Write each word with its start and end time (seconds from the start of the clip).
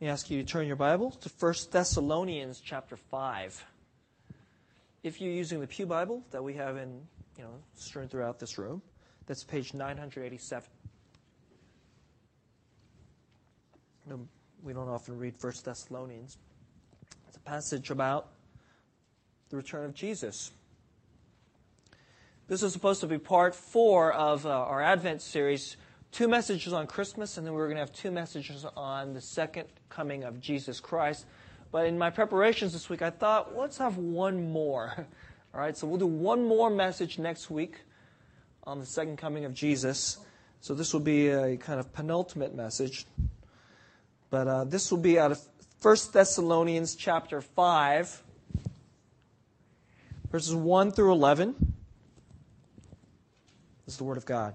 Me 0.00 0.08
ask 0.08 0.28
you 0.30 0.42
to 0.42 0.46
turn 0.46 0.66
your 0.66 0.76
Bible 0.76 1.10
to 1.10 1.30
1 1.40 1.54
Thessalonians 1.70 2.60
chapter 2.62 2.96
5. 2.98 3.64
If 5.02 5.22
you're 5.22 5.32
using 5.32 5.60
the 5.60 5.66
Pew 5.66 5.86
Bible 5.86 6.22
that 6.32 6.44
we 6.44 6.52
have 6.52 6.76
in, 6.76 7.00
you 7.38 7.44
know, 7.44 7.54
strewn 7.76 8.06
throughout 8.06 8.38
this 8.38 8.58
room, 8.58 8.82
that's 9.26 9.42
page 9.42 9.72
987. 9.72 10.68
We 14.62 14.72
don't 14.74 14.88
often 14.88 15.18
read 15.18 15.34
1 15.40 15.52
Thessalonians. 15.64 16.36
It's 17.28 17.38
a 17.38 17.40
passage 17.40 17.90
about 17.90 18.28
the 19.48 19.56
return 19.56 19.86
of 19.86 19.94
Jesus. 19.94 20.50
This 22.48 22.62
is 22.62 22.74
supposed 22.74 23.00
to 23.00 23.06
be 23.06 23.16
part 23.16 23.54
four 23.54 24.12
of 24.12 24.44
uh, 24.44 24.50
our 24.50 24.82
Advent 24.82 25.22
series. 25.22 25.78
Two 26.16 26.28
messages 26.28 26.72
on 26.72 26.86
Christmas, 26.86 27.36
and 27.36 27.46
then 27.46 27.52
we're 27.52 27.66
going 27.66 27.76
to 27.76 27.80
have 27.80 27.92
two 27.92 28.10
messages 28.10 28.64
on 28.74 29.12
the 29.12 29.20
second 29.20 29.68
coming 29.90 30.24
of 30.24 30.40
Jesus 30.40 30.80
Christ. 30.80 31.26
But 31.70 31.84
in 31.84 31.98
my 31.98 32.08
preparations 32.08 32.72
this 32.72 32.88
week, 32.88 33.02
I 33.02 33.10
thought, 33.10 33.54
let's 33.54 33.76
have 33.76 33.98
one 33.98 34.50
more. 34.50 34.94
All 35.54 35.60
right, 35.60 35.76
so 35.76 35.86
we'll 35.86 35.98
do 35.98 36.06
one 36.06 36.48
more 36.48 36.70
message 36.70 37.18
next 37.18 37.50
week 37.50 37.82
on 38.64 38.80
the 38.80 38.86
second 38.86 39.18
coming 39.18 39.44
of 39.44 39.52
Jesus. 39.52 40.16
So 40.62 40.72
this 40.72 40.94
will 40.94 41.00
be 41.00 41.28
a 41.28 41.58
kind 41.58 41.78
of 41.78 41.92
penultimate 41.92 42.54
message. 42.54 43.04
But 44.30 44.48
uh, 44.48 44.64
this 44.64 44.90
will 44.90 44.96
be 44.96 45.18
out 45.18 45.32
of 45.32 45.40
1 45.82 45.96
Thessalonians 46.14 46.94
chapter 46.94 47.42
5, 47.42 48.22
verses 50.32 50.54
1 50.54 50.92
through 50.92 51.12
11. 51.12 51.56
This 53.84 53.92
is 53.92 53.98
the 53.98 54.04
Word 54.04 54.16
of 54.16 54.24
God. 54.24 54.54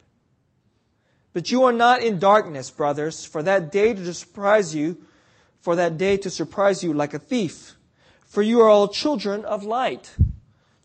But 1.33 1.51
you 1.51 1.63
are 1.63 1.73
not 1.73 2.01
in 2.01 2.19
darkness, 2.19 2.69
brothers, 2.69 3.25
for 3.25 3.41
that 3.43 3.71
day 3.71 3.93
to 3.93 4.13
surprise 4.13 4.75
you, 4.75 4.97
for 5.61 5.75
that 5.75 5.97
day 5.97 6.17
to 6.17 6.29
surprise 6.29 6.83
you 6.83 6.93
like 6.93 7.13
a 7.13 7.19
thief. 7.19 7.75
For 8.25 8.41
you 8.41 8.61
are 8.61 8.69
all 8.69 8.87
children 8.87 9.45
of 9.45 9.63
light, 9.63 10.15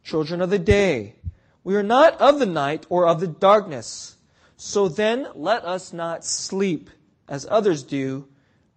children 0.04 0.40
of 0.40 0.50
the 0.50 0.58
day. 0.58 1.16
We 1.64 1.74
are 1.76 1.82
not 1.82 2.20
of 2.20 2.38
the 2.38 2.46
night 2.46 2.86
or 2.88 3.06
of 3.06 3.20
the 3.20 3.26
darkness. 3.26 4.16
So 4.56 4.88
then 4.88 5.28
let 5.34 5.64
us 5.64 5.92
not 5.92 6.24
sleep 6.24 6.90
as 7.28 7.46
others 7.50 7.82
do, 7.82 8.28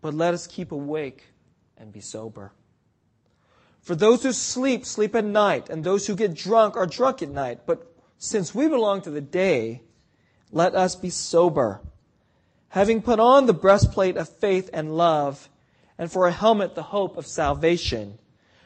but 0.01 0.13
let 0.13 0.33
us 0.33 0.47
keep 0.47 0.71
awake 0.71 1.25
and 1.77 1.93
be 1.93 2.01
sober. 2.01 2.51
For 3.81 3.95
those 3.95 4.23
who 4.23 4.33
sleep, 4.33 4.85
sleep 4.85 5.15
at 5.15 5.25
night, 5.25 5.69
and 5.69 5.83
those 5.83 6.07
who 6.07 6.15
get 6.15 6.35
drunk 6.35 6.75
are 6.75 6.85
drunk 6.85 7.21
at 7.21 7.29
night. 7.29 7.61
But 7.65 7.91
since 8.17 8.53
we 8.53 8.67
belong 8.67 9.01
to 9.03 9.11
the 9.11 9.21
day, 9.21 9.81
let 10.51 10.75
us 10.75 10.95
be 10.95 11.09
sober, 11.09 11.81
having 12.69 13.01
put 13.01 13.19
on 13.19 13.45
the 13.45 13.53
breastplate 13.53 14.17
of 14.17 14.29
faith 14.29 14.69
and 14.73 14.97
love, 14.97 15.49
and 15.97 16.11
for 16.11 16.27
a 16.27 16.31
helmet 16.31 16.75
the 16.75 16.83
hope 16.83 17.17
of 17.17 17.27
salvation. 17.27 18.17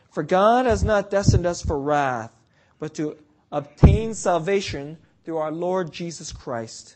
For 0.09 0.23
God 0.23 0.65
has 0.65 0.83
not 0.83 1.09
destined 1.09 1.45
us 1.45 1.61
for 1.61 1.79
wrath, 1.79 2.31
but 2.79 2.93
to 2.95 3.17
obtain 3.51 4.13
salvation 4.13 4.97
through 5.23 5.37
our 5.37 5.51
Lord 5.51 5.91
Jesus 5.91 6.31
Christ, 6.31 6.95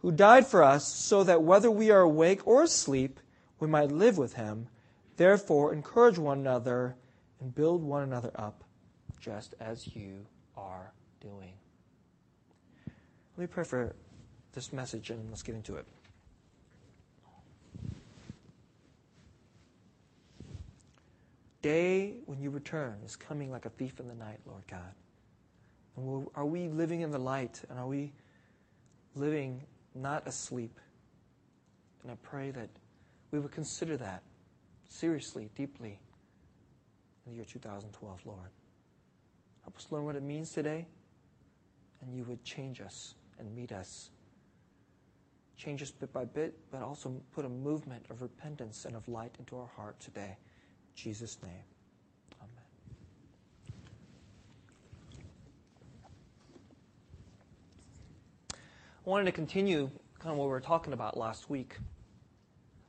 who 0.00 0.12
died 0.12 0.46
for 0.46 0.62
us 0.62 0.86
so 0.86 1.24
that 1.24 1.42
whether 1.42 1.70
we 1.70 1.90
are 1.90 2.00
awake 2.00 2.46
or 2.46 2.62
asleep, 2.62 3.18
we 3.58 3.68
might 3.68 3.90
live 3.90 4.16
with 4.16 4.34
him. 4.34 4.68
Therefore, 5.16 5.72
encourage 5.74 6.18
one 6.18 6.38
another 6.38 6.96
and 7.40 7.54
build 7.54 7.82
one 7.82 8.02
another 8.02 8.30
up, 8.34 8.64
just 9.20 9.54
as 9.60 9.94
you 9.94 10.26
are 10.56 10.92
doing. 11.20 11.59
Let 13.40 13.48
me 13.48 13.54
pray 13.54 13.64
for 13.64 13.96
this 14.52 14.70
message 14.70 15.08
and 15.08 15.30
let's 15.30 15.42
get 15.42 15.54
into 15.54 15.76
it. 15.76 15.86
Day 21.62 22.16
when 22.26 22.42
you 22.42 22.50
return 22.50 22.98
is 23.02 23.16
coming 23.16 23.50
like 23.50 23.64
a 23.64 23.70
thief 23.70 23.98
in 23.98 24.08
the 24.08 24.14
night, 24.14 24.40
Lord 24.44 24.62
God. 24.70 24.92
And 25.96 26.26
are 26.34 26.44
we 26.44 26.68
living 26.68 27.00
in 27.00 27.10
the 27.10 27.18
light? 27.18 27.62
And 27.70 27.78
are 27.78 27.86
we 27.86 28.12
living 29.14 29.62
not 29.94 30.26
asleep? 30.26 30.78
And 32.02 32.12
I 32.12 32.16
pray 32.16 32.50
that 32.50 32.68
we 33.30 33.38
would 33.38 33.52
consider 33.52 33.96
that 33.96 34.22
seriously, 34.90 35.48
deeply 35.56 35.98
in 37.24 37.32
the 37.32 37.36
year 37.36 37.46
2012, 37.46 38.20
Lord. 38.26 38.50
Help 39.62 39.78
us 39.78 39.86
learn 39.90 40.04
what 40.04 40.14
it 40.14 40.22
means 40.22 40.52
today, 40.52 40.86
and 42.02 42.14
you 42.14 42.24
would 42.24 42.44
change 42.44 42.82
us 42.82 43.14
and 43.40 43.54
meet 43.54 43.72
us. 43.72 44.10
Change 45.56 45.82
us 45.82 45.90
bit 45.90 46.12
by 46.12 46.24
bit, 46.24 46.56
but 46.70 46.82
also 46.82 47.20
put 47.32 47.44
a 47.44 47.48
movement 47.48 48.06
of 48.08 48.22
repentance 48.22 48.84
and 48.84 48.94
of 48.96 49.06
light 49.08 49.34
into 49.38 49.56
our 49.56 49.66
heart 49.76 49.98
today. 50.00 50.36
In 50.38 50.94
Jesus' 50.94 51.38
name. 51.42 51.52
Amen. 52.40 52.64
I 59.06 59.10
wanted 59.10 59.24
to 59.24 59.32
continue 59.32 59.90
kind 60.18 60.32
of 60.32 60.38
what 60.38 60.44
we 60.44 60.50
were 60.50 60.60
talking 60.60 60.92
about 60.92 61.16
last 61.16 61.50
week. 61.50 61.76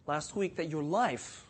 Last 0.08 0.36
week, 0.36 0.56
that 0.58 0.70
your 0.70 0.84
life, 0.84 1.46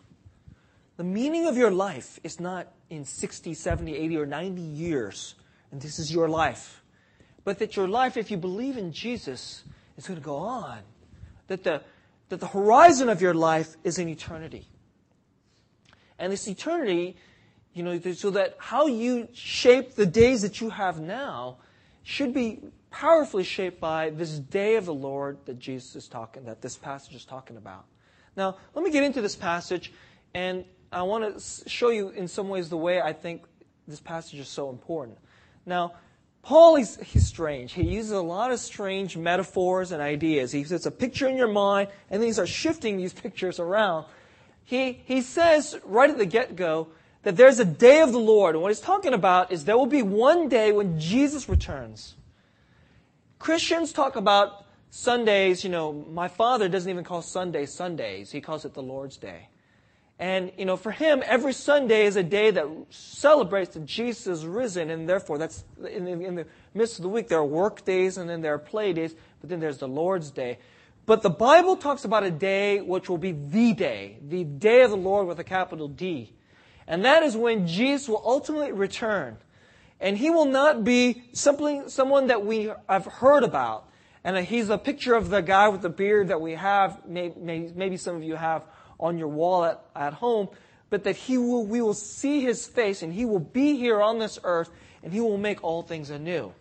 the 0.98 1.04
meaning 1.04 1.48
of 1.48 1.58
your 1.58 1.72
life 1.72 2.20
is 2.24 2.40
not 2.40 2.72
in 2.90 3.06
60, 3.06 3.54
70, 3.54 3.96
80, 3.96 4.18
or 4.18 4.26
90 4.26 4.62
years, 4.62 5.36
and 5.72 5.82
this 5.82 6.00
is 6.00 6.12
your 6.14 6.28
life 6.28 6.81
but 7.44 7.60
that 7.60 7.76
your 7.76 7.88
life, 7.88 8.18
if 8.18 8.32
you 8.32 8.38
believe 8.38 8.78
in 8.78 8.92
Jesus, 8.92 9.64
is 9.98 10.08
going 10.08 10.20
to 10.20 10.24
go 10.26 10.38
on. 10.38 10.80
That 11.48 11.64
the, 11.64 11.82
that 12.30 12.40
the 12.40 12.48
horizon 12.48 13.10
of 13.10 13.22
your 13.22 13.34
life 13.34 13.76
is 13.84 13.98
in 13.98 14.08
eternity. 14.08 14.68
And 16.20 16.32
this 16.32 16.48
eternity, 16.48 17.18
you 17.74 17.84
know, 17.84 18.00
so 18.14 18.30
that 18.32 18.56
how 18.60 18.88
you 18.88 19.28
shape 19.34 19.96
the 19.96 20.06
days 20.06 20.42
that 20.44 20.62
you 20.62 20.70
have 20.70 21.00
now 21.00 21.58
should 22.04 22.34
be 22.34 22.60
powerfully 22.92 23.44
shaped 23.44 23.80
by 23.80 24.10
this 24.10 24.38
day 24.38 24.76
of 24.76 24.86
the 24.86 24.94
Lord 24.94 25.38
that 25.46 25.58
Jesus 25.58 25.96
is 25.96 26.08
talking, 26.08 26.46
that 26.46 26.62
this 26.62 26.78
passage 26.78 27.16
is 27.16 27.26
talking 27.26 27.58
about. 27.58 27.86
Now, 28.36 28.58
let 28.76 28.84
me 28.84 28.92
get 28.92 29.04
into 29.04 29.22
this 29.22 29.36
passage, 29.36 29.92
and 30.34 30.66
I 30.92 31.04
want 31.04 31.38
to 31.38 31.70
show 31.70 31.90
you 31.90 32.10
in 32.10 32.28
some 32.28 32.50
ways 32.50 32.70
the 32.70 32.78
way 32.78 33.02
I 33.02 33.14
think 33.14 33.44
this 33.88 34.00
passage 34.00 34.40
is 34.40 34.48
so 34.48 34.70
important. 34.70 35.18
Now, 35.66 35.94
Paul, 36.44 36.76
he's, 36.76 37.00
he's 37.02 37.28
strange. 37.28 37.74
He 37.74 37.84
uses 37.84 38.12
a 38.12 38.22
lot 38.22 38.52
of 38.52 38.60
strange 38.60 39.16
metaphors 39.16 39.92
and 39.92 40.02
ideas. 40.02 40.52
He 40.52 40.64
puts 40.64 40.86
a 40.86 40.92
picture 40.92 41.28
in 41.28 41.38
your 41.38 41.48
mind, 41.48 41.90
and 42.10 42.22
then 42.22 42.28
he 42.28 42.34
starts 42.34 42.52
shifting 42.52 42.98
these 42.98 43.14
pictures 43.14 43.60
around. 43.60 44.06
He, 44.64 45.02
he 45.06 45.22
says 45.22 45.80
right 45.84 46.10
at 46.10 46.18
the 46.18 46.26
get 46.26 46.56
go 46.56 46.88
that 47.24 47.38
there's 47.38 47.60
a 47.60 47.66
day 47.66 48.02
of 48.02 48.12
the 48.12 48.20
Lord. 48.20 48.56
And 48.56 48.62
what 48.62 48.70
he's 48.70 48.80
talking 48.80 49.14
about 49.14 49.52
is 49.52 49.66
there 49.66 49.78
will 49.78 49.86
be 49.86 50.02
one 50.02 50.50
day 50.50 50.72
when 50.72 51.00
Jesus 51.00 51.48
returns. 51.48 52.16
Christians 53.38 53.92
talk 53.92 54.16
about 54.16 54.66
Sundays, 54.90 55.64
you 55.64 55.70
know, 55.70 55.94
my 55.94 56.28
father 56.28 56.68
doesn't 56.68 56.90
even 56.90 57.04
call 57.04 57.22
Sunday 57.22 57.66
Sundays, 57.66 58.32
he 58.32 58.42
calls 58.42 58.66
it 58.66 58.74
the 58.74 58.82
Lord's 58.82 59.18
Day. 59.18 59.48
And, 60.22 60.52
you 60.56 60.66
know, 60.66 60.78
for 60.78 60.92
him, 60.92 61.24
every 61.26 61.52
Sunday 61.52 62.06
is 62.06 62.16
a 62.16 62.22
day 62.22 62.52
that 62.52 62.68
celebrates 62.92 63.74
that 63.74 63.88
Jesus 63.88 64.28
is 64.28 64.46
risen, 64.46 64.92
and 64.92 65.10
therefore, 65.10 65.40
that's 65.40 65.64
in 65.84 66.06
the, 66.06 66.12
in 66.12 66.36
the 66.36 66.46
midst 66.76 67.00
of 67.00 67.04
the 67.04 67.10
week, 67.10 67.28
there 67.28 67.40
are 67.40 67.46
work 67.46 67.84
days 67.86 68.18
and 68.18 68.30
then 68.30 68.42
there 68.42 68.54
are 68.54 68.60
play 68.60 68.94
days, 68.94 69.16
but 69.42 69.50
then 69.50 69.60
there's 69.60 69.80
the 69.80 69.88
Lord's 69.88 70.30
Day. 70.30 70.60
But 71.08 71.24
the 71.24 71.32
Bible 71.32 71.76
talks 71.76 72.06
about 72.06 72.24
a 72.24 72.30
day 72.30 72.82
which 72.82 73.10
will 73.10 73.18
be 73.18 73.32
the 73.32 73.74
day, 73.74 74.20
the 74.22 74.44
day 74.44 74.84
of 74.84 74.92
the 74.92 74.96
Lord 74.96 75.26
with 75.26 75.40
a 75.40 75.44
capital 75.44 75.88
D. 75.88 76.32
And 76.88 77.04
that 77.04 77.24
is 77.24 77.36
when 77.36 77.66
Jesus 77.66 78.08
will 78.08 78.22
ultimately 78.24 78.72
return. 78.72 79.38
And 80.00 80.16
he 80.16 80.30
will 80.30 80.46
not 80.46 80.84
be 80.84 81.24
simply 81.34 81.82
someone 81.88 82.28
that 82.28 82.46
we 82.46 82.72
have 82.88 83.06
heard 83.06 83.44
about. 83.44 83.90
And 84.24 84.38
he's 84.46 84.70
a 84.70 84.78
picture 84.78 85.16
of 85.16 85.32
the 85.32 85.42
guy 85.42 85.68
with 85.70 85.82
the 85.82 85.90
beard 85.90 86.28
that 86.28 86.42
we 86.42 86.52
have, 86.52 87.08
maybe 87.08 87.98
some 87.98 88.18
of 88.18 88.24
you 88.24 88.36
have 88.36 88.62
on 89.02 89.18
your 89.18 89.28
wall 89.28 89.66
at, 89.66 89.84
at 89.96 90.14
home, 90.14 90.50
but 90.90 91.04
that 91.04 91.16
he 91.16 91.38
will, 91.38 91.66
we 91.66 91.82
will 91.82 91.94
see 91.94 92.42
his 92.42 92.68
face 92.68 93.02
and 93.02 93.14
he 93.14 93.26
will 93.26 93.40
be 93.40 93.76
here 93.78 94.02
on 94.02 94.20
this 94.20 94.40
earth 94.44 94.70
and 95.04 95.12
he 95.12 95.20
will 95.20 95.38
make 95.38 95.64
all 95.64 95.82
things 95.82 96.10
anew. 96.10 96.54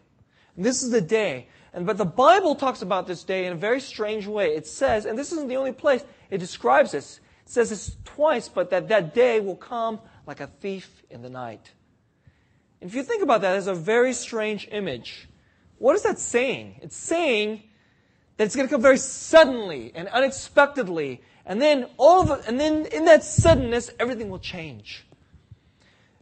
And 0.56 0.64
this 0.64 0.82
is 0.82 0.90
the 0.90 1.00
day. 1.00 1.48
And, 1.72 1.86
but 1.86 1.98
the 1.98 2.04
Bible 2.04 2.54
talks 2.54 2.82
about 2.82 3.06
this 3.06 3.22
day 3.22 3.46
in 3.46 3.52
a 3.52 3.56
very 3.56 3.80
strange 3.80 4.26
way. 4.26 4.54
It 4.54 4.66
says, 4.66 5.04
and 5.04 5.18
this 5.18 5.32
isn't 5.32 5.48
the 5.48 5.56
only 5.56 5.72
place 5.72 6.04
it 6.30 6.38
describes 6.38 6.92
this. 6.92 7.20
It 7.44 7.50
says 7.50 7.70
this 7.70 7.96
twice, 8.04 8.48
but 8.48 8.70
that 8.70 8.88
that 8.88 9.14
day 9.14 9.40
will 9.40 9.56
come 9.56 10.00
like 10.26 10.40
a 10.40 10.46
thief 10.46 11.02
in 11.10 11.22
the 11.22 11.30
night. 11.30 11.72
And 12.80 12.88
if 12.88 12.96
you 12.96 13.02
think 13.02 13.22
about 13.22 13.42
that, 13.42 13.56
it's 13.56 13.66
a 13.66 13.74
very 13.74 14.12
strange 14.12 14.68
image. 14.70 15.28
What 15.78 15.96
is 15.96 16.02
that 16.02 16.18
saying? 16.18 16.80
It's 16.82 16.96
saying 16.96 17.62
that 18.36 18.44
it's 18.44 18.56
going 18.56 18.68
to 18.68 18.72
come 18.72 18.82
very 18.82 18.98
suddenly 18.98 19.92
and 19.94 20.08
unexpectedly, 20.08 21.22
and 21.50 21.60
then 21.60 21.86
all 21.96 22.30
of 22.30 22.46
and 22.46 22.60
then 22.60 22.86
in 22.86 23.06
that 23.06 23.24
suddenness, 23.24 23.90
everything 23.98 24.30
will 24.30 24.38
change. 24.38 25.04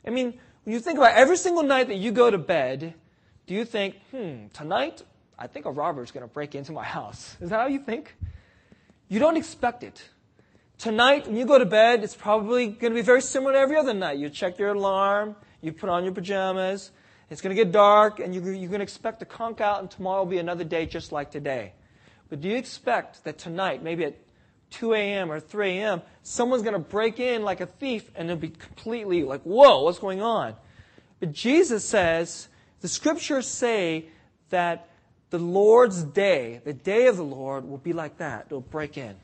I 0.06 0.08
mean, 0.08 0.40
when 0.64 0.72
you 0.72 0.80
think 0.80 0.96
about 0.96 1.12
every 1.12 1.36
single 1.36 1.62
night 1.62 1.88
that 1.88 1.96
you 1.96 2.12
go 2.12 2.30
to 2.30 2.38
bed, 2.38 2.94
do 3.46 3.52
you 3.52 3.66
think, 3.66 3.96
hmm, 4.10 4.46
tonight 4.54 5.02
I 5.38 5.46
think 5.46 5.66
a 5.66 5.70
robber 5.70 6.02
is 6.02 6.12
going 6.12 6.26
to 6.26 6.32
break 6.32 6.54
into 6.54 6.72
my 6.72 6.82
house? 6.82 7.36
Is 7.42 7.50
that 7.50 7.60
how 7.60 7.66
you 7.66 7.80
think? 7.80 8.14
You 9.08 9.18
don't 9.18 9.36
expect 9.36 9.84
it. 9.84 10.02
Tonight, 10.78 11.26
when 11.26 11.36
you 11.36 11.44
go 11.44 11.58
to 11.58 11.66
bed, 11.66 12.02
it's 12.02 12.16
probably 12.16 12.68
going 12.68 12.94
to 12.94 12.98
be 12.98 13.02
very 13.02 13.20
similar 13.20 13.52
to 13.52 13.58
every 13.58 13.76
other 13.76 13.92
night. 13.92 14.16
You 14.16 14.30
check 14.30 14.58
your 14.58 14.70
alarm, 14.70 15.36
you 15.60 15.72
put 15.74 15.90
on 15.90 16.04
your 16.04 16.14
pajamas, 16.14 16.90
it's 17.28 17.42
going 17.42 17.54
to 17.54 17.62
get 17.62 17.70
dark, 17.70 18.18
and 18.18 18.34
you're 18.34 18.42
going 18.42 18.70
to 18.70 18.80
expect 18.80 19.18
to 19.18 19.26
conk 19.26 19.60
out, 19.60 19.80
and 19.80 19.90
tomorrow 19.90 20.22
will 20.22 20.30
be 20.30 20.38
another 20.38 20.64
day 20.64 20.86
just 20.86 21.12
like 21.12 21.30
today. 21.30 21.74
But 22.30 22.40
do 22.40 22.48
you 22.48 22.56
expect 22.56 23.24
that 23.24 23.36
tonight, 23.36 23.82
maybe 23.82 24.04
at 24.04 24.16
2 24.70 24.94
a.m. 24.94 25.30
or 25.32 25.40
3 25.40 25.78
a.m., 25.78 26.02
someone's 26.22 26.62
going 26.62 26.74
to 26.74 26.78
break 26.78 27.20
in 27.20 27.42
like 27.42 27.60
a 27.60 27.66
thief 27.66 28.10
and 28.14 28.30
it'll 28.30 28.40
be 28.40 28.50
completely 28.50 29.22
like, 29.24 29.42
whoa, 29.42 29.82
what's 29.82 29.98
going 29.98 30.22
on? 30.22 30.54
But 31.20 31.32
Jesus 31.32 31.84
says, 31.84 32.48
the 32.80 32.88
scriptures 32.88 33.46
say 33.46 34.06
that 34.50 34.88
the 35.30 35.38
Lord's 35.38 36.02
day, 36.02 36.60
the 36.64 36.72
day 36.72 37.06
of 37.06 37.16
the 37.16 37.24
Lord, 37.24 37.68
will 37.68 37.78
be 37.78 37.92
like 37.92 38.18
that. 38.18 38.46
It'll 38.46 38.60
break 38.60 38.96
in. 38.96 39.16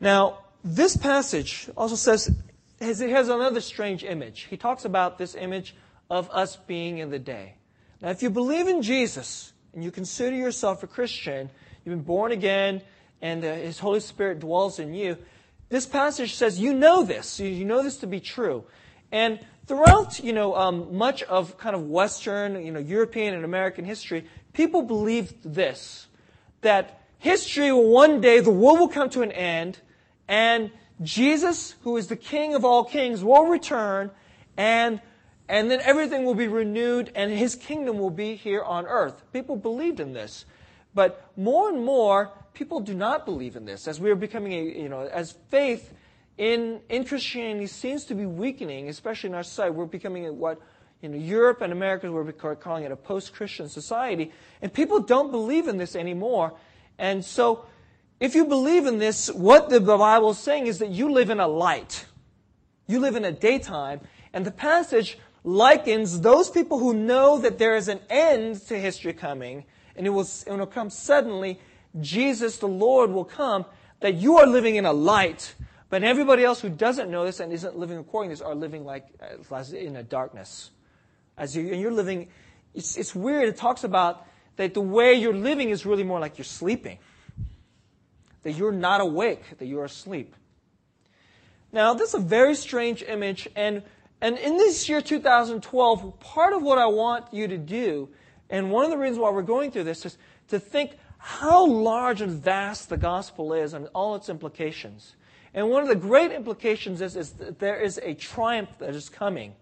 Now, 0.00 0.38
this 0.64 0.96
passage 0.96 1.68
also 1.76 1.94
says, 1.94 2.34
it 2.80 3.10
has 3.10 3.28
another 3.28 3.60
strange 3.60 4.02
image. 4.02 4.48
He 4.50 4.56
talks 4.56 4.84
about 4.84 5.18
this 5.18 5.34
image 5.34 5.76
of 6.10 6.28
us 6.30 6.56
being 6.56 6.98
in 6.98 7.10
the 7.10 7.18
day. 7.18 7.54
Now, 8.00 8.10
if 8.10 8.22
you 8.22 8.30
believe 8.30 8.66
in 8.66 8.82
Jesus 8.82 9.52
and 9.72 9.84
you 9.84 9.90
consider 9.90 10.34
yourself 10.34 10.82
a 10.82 10.88
Christian, 10.88 11.48
you've 11.84 11.94
been 11.94 12.04
born 12.04 12.32
again, 12.32 12.82
and 13.22 13.42
His 13.42 13.78
Holy 13.78 14.00
Spirit 14.00 14.40
dwells 14.40 14.78
in 14.78 14.92
you, 14.92 15.16
this 15.68 15.86
passage 15.86 16.34
says 16.34 16.60
you 16.60 16.74
know 16.74 17.02
this. 17.02 17.40
You 17.40 17.64
know 17.64 17.82
this 17.82 17.96
to 17.98 18.06
be 18.06 18.20
true. 18.20 18.64
And 19.10 19.40
throughout, 19.66 20.22
you 20.22 20.32
know, 20.32 20.54
um, 20.54 20.96
much 20.96 21.22
of 21.22 21.56
kind 21.56 21.74
of 21.74 21.88
Western, 21.88 22.62
you 22.64 22.72
know, 22.72 22.80
European 22.80 23.34
and 23.34 23.44
American 23.44 23.84
history, 23.84 24.26
people 24.52 24.82
believed 24.82 25.34
this, 25.42 26.08
that 26.60 27.00
history 27.18 27.72
will 27.72 27.88
one 27.88 28.20
day, 28.20 28.40
the 28.40 28.50
world 28.50 28.80
will 28.80 28.88
come 28.88 29.08
to 29.10 29.22
an 29.22 29.32
end, 29.32 29.78
and 30.28 30.70
Jesus, 31.00 31.74
who 31.82 31.96
is 31.96 32.08
the 32.08 32.16
King 32.16 32.54
of 32.54 32.64
all 32.64 32.84
kings, 32.84 33.24
will 33.24 33.46
return, 33.46 34.10
and 34.56 35.00
and 35.48 35.70
then 35.70 35.80
everything 35.82 36.24
will 36.24 36.34
be 36.34 36.48
renewed, 36.48 37.12
and 37.14 37.30
his 37.30 37.56
kingdom 37.56 37.98
will 37.98 38.10
be 38.10 38.36
here 38.36 38.62
on 38.62 38.86
earth. 38.86 39.22
People 39.32 39.56
believed 39.56 40.00
in 40.00 40.14
this. 40.14 40.46
But 40.94 41.30
more 41.36 41.68
and 41.68 41.84
more, 41.84 42.32
people 42.54 42.80
do 42.80 42.94
not 42.94 43.24
believe 43.24 43.56
in 43.56 43.64
this. 43.64 43.88
As 43.88 44.00
we 44.00 44.10
are 44.10 44.16
becoming 44.16 44.52
a, 44.52 44.62
you 44.62 44.88
know, 44.88 45.00
as 45.00 45.32
faith 45.48 45.92
in, 46.38 46.80
in 46.88 47.04
Christianity 47.04 47.66
seems 47.66 48.04
to 48.06 48.14
be 48.14 48.26
weakening, 48.26 48.88
especially 48.88 49.30
in 49.30 49.34
our 49.34 49.42
society. 49.42 49.74
We're 49.74 49.86
becoming 49.86 50.38
what 50.38 50.60
you 51.00 51.08
know, 51.08 51.18
Europe 51.18 51.60
and 51.60 51.72
America, 51.72 52.10
we're 52.10 52.32
calling 52.56 52.84
it 52.84 52.92
a 52.92 52.96
post-Christian 52.96 53.68
society. 53.68 54.32
And 54.62 54.72
people 54.72 55.00
don't 55.00 55.30
believe 55.30 55.66
in 55.66 55.76
this 55.76 55.96
anymore. 55.96 56.54
And 56.98 57.24
so, 57.24 57.66
if 58.20 58.36
you 58.36 58.44
believe 58.44 58.86
in 58.86 58.98
this, 58.98 59.28
what 59.28 59.68
the 59.68 59.80
Bible 59.80 60.30
is 60.30 60.38
saying 60.38 60.68
is 60.68 60.78
that 60.78 60.90
you 60.90 61.10
live 61.10 61.28
in 61.28 61.40
a 61.40 61.48
light. 61.48 62.06
You 62.86 63.00
live 63.00 63.16
in 63.16 63.24
a 63.24 63.32
daytime. 63.32 64.00
And 64.32 64.46
the 64.46 64.52
passage 64.52 65.18
likens 65.42 66.20
those 66.20 66.48
people 66.48 66.78
who 66.78 66.94
know 66.94 67.38
that 67.38 67.58
there 67.58 67.74
is 67.74 67.88
an 67.88 67.98
end 68.08 68.60
to 68.68 68.78
history 68.78 69.12
coming, 69.12 69.64
and 69.96 70.06
it 70.06 70.10
will, 70.10 70.28
it 70.46 70.52
will 70.52 70.66
come 70.66 70.88
suddenly. 70.88 71.58
Jesus, 72.00 72.58
the 72.58 72.68
Lord, 72.68 73.10
will 73.10 73.24
come, 73.24 73.66
that 74.00 74.14
you 74.14 74.38
are 74.38 74.46
living 74.46 74.76
in 74.76 74.86
a 74.86 74.92
light 74.92 75.54
but 75.92 76.02
everybody 76.02 76.42
else 76.42 76.58
who 76.58 76.70
doesn't 76.70 77.10
know 77.10 77.26
this 77.26 77.38
and 77.38 77.52
isn't 77.52 77.76
living 77.76 77.98
according 77.98 78.30
to 78.30 78.36
this 78.36 78.40
are 78.40 78.54
living 78.54 78.82
like 78.82 79.04
uh, 79.20 79.62
in 79.74 79.96
a 79.96 80.02
darkness. 80.02 80.70
As 81.36 81.54
you, 81.54 81.70
and 81.70 81.78
you're 81.82 81.92
living, 81.92 82.28
it's, 82.72 82.96
it's 82.96 83.14
weird. 83.14 83.46
It 83.46 83.58
talks 83.58 83.84
about 83.84 84.26
that 84.56 84.72
the 84.72 84.80
way 84.80 85.12
you're 85.12 85.34
living 85.34 85.68
is 85.68 85.84
really 85.84 86.02
more 86.02 86.18
like 86.18 86.38
you're 86.38 86.46
sleeping. 86.46 86.96
That 88.42 88.52
you're 88.52 88.72
not 88.72 89.02
awake, 89.02 89.58
that 89.58 89.66
you're 89.66 89.84
asleep. 89.84 90.34
Now, 91.72 91.92
this 91.92 92.08
is 92.08 92.14
a 92.14 92.24
very 92.24 92.54
strange 92.54 93.02
image, 93.02 93.46
and, 93.54 93.82
and 94.22 94.38
in 94.38 94.56
this 94.56 94.88
year 94.88 95.02
2012, 95.02 96.20
part 96.20 96.54
of 96.54 96.62
what 96.62 96.78
I 96.78 96.86
want 96.86 97.34
you 97.34 97.48
to 97.48 97.58
do, 97.58 98.08
and 98.48 98.70
one 98.70 98.86
of 98.86 98.90
the 98.90 98.96
reasons 98.96 99.18
why 99.18 99.28
we're 99.28 99.42
going 99.42 99.70
through 99.70 99.84
this, 99.84 100.06
is 100.06 100.16
to 100.48 100.58
think 100.58 100.92
how 101.24 101.64
large 101.64 102.20
and 102.20 102.32
vast 102.32 102.88
the 102.88 102.96
gospel 102.96 103.52
is 103.52 103.74
and 103.74 103.88
all 103.94 104.16
its 104.16 104.28
implications. 104.28 105.14
And 105.54 105.70
one 105.70 105.84
of 105.84 105.88
the 105.88 105.94
great 105.94 106.32
implications 106.32 107.00
is, 107.00 107.14
is 107.14 107.30
that 107.34 107.60
there 107.60 107.80
is 107.80 108.00
a 108.02 108.14
triumph 108.14 108.70
that 108.80 108.96
is 108.96 109.08
coming. 109.08 109.54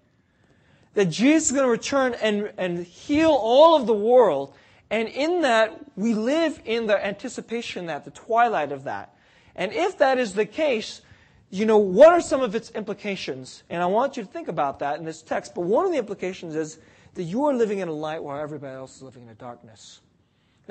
That 0.94 1.10
Jesus 1.10 1.50
is 1.50 1.52
going 1.52 1.66
to 1.66 1.70
return 1.70 2.14
and, 2.14 2.50
and 2.56 2.86
heal 2.86 3.30
all 3.30 3.76
of 3.76 3.86
the 3.86 3.94
world. 3.94 4.54
And 4.88 5.06
in 5.06 5.42
that, 5.42 5.78
we 5.96 6.14
live 6.14 6.62
in 6.64 6.86
the 6.86 7.04
anticipation 7.04 7.86
that, 7.86 8.06
the 8.06 8.10
twilight 8.10 8.72
of 8.72 8.84
that. 8.84 9.14
And 9.54 9.70
if 9.74 9.98
that 9.98 10.16
is 10.16 10.32
the 10.32 10.46
case, 10.46 11.02
you 11.50 11.66
know, 11.66 11.76
what 11.76 12.08
are 12.08 12.22
some 12.22 12.40
of 12.40 12.54
its 12.54 12.70
implications? 12.70 13.64
And 13.68 13.82
I 13.82 13.86
want 13.86 14.16
you 14.16 14.22
to 14.22 14.28
think 14.28 14.48
about 14.48 14.78
that 14.78 14.98
in 14.98 15.04
this 15.04 15.20
text. 15.20 15.54
But 15.54 15.62
one 15.62 15.84
of 15.84 15.92
the 15.92 15.98
implications 15.98 16.54
is 16.54 16.78
that 17.14 17.24
you 17.24 17.44
are 17.44 17.54
living 17.54 17.80
in 17.80 17.88
a 17.88 17.92
light 17.92 18.22
while 18.22 18.40
everybody 18.40 18.74
else 18.74 18.96
is 18.96 19.02
living 19.02 19.24
in 19.24 19.28
a 19.28 19.34
darkness. 19.34 20.00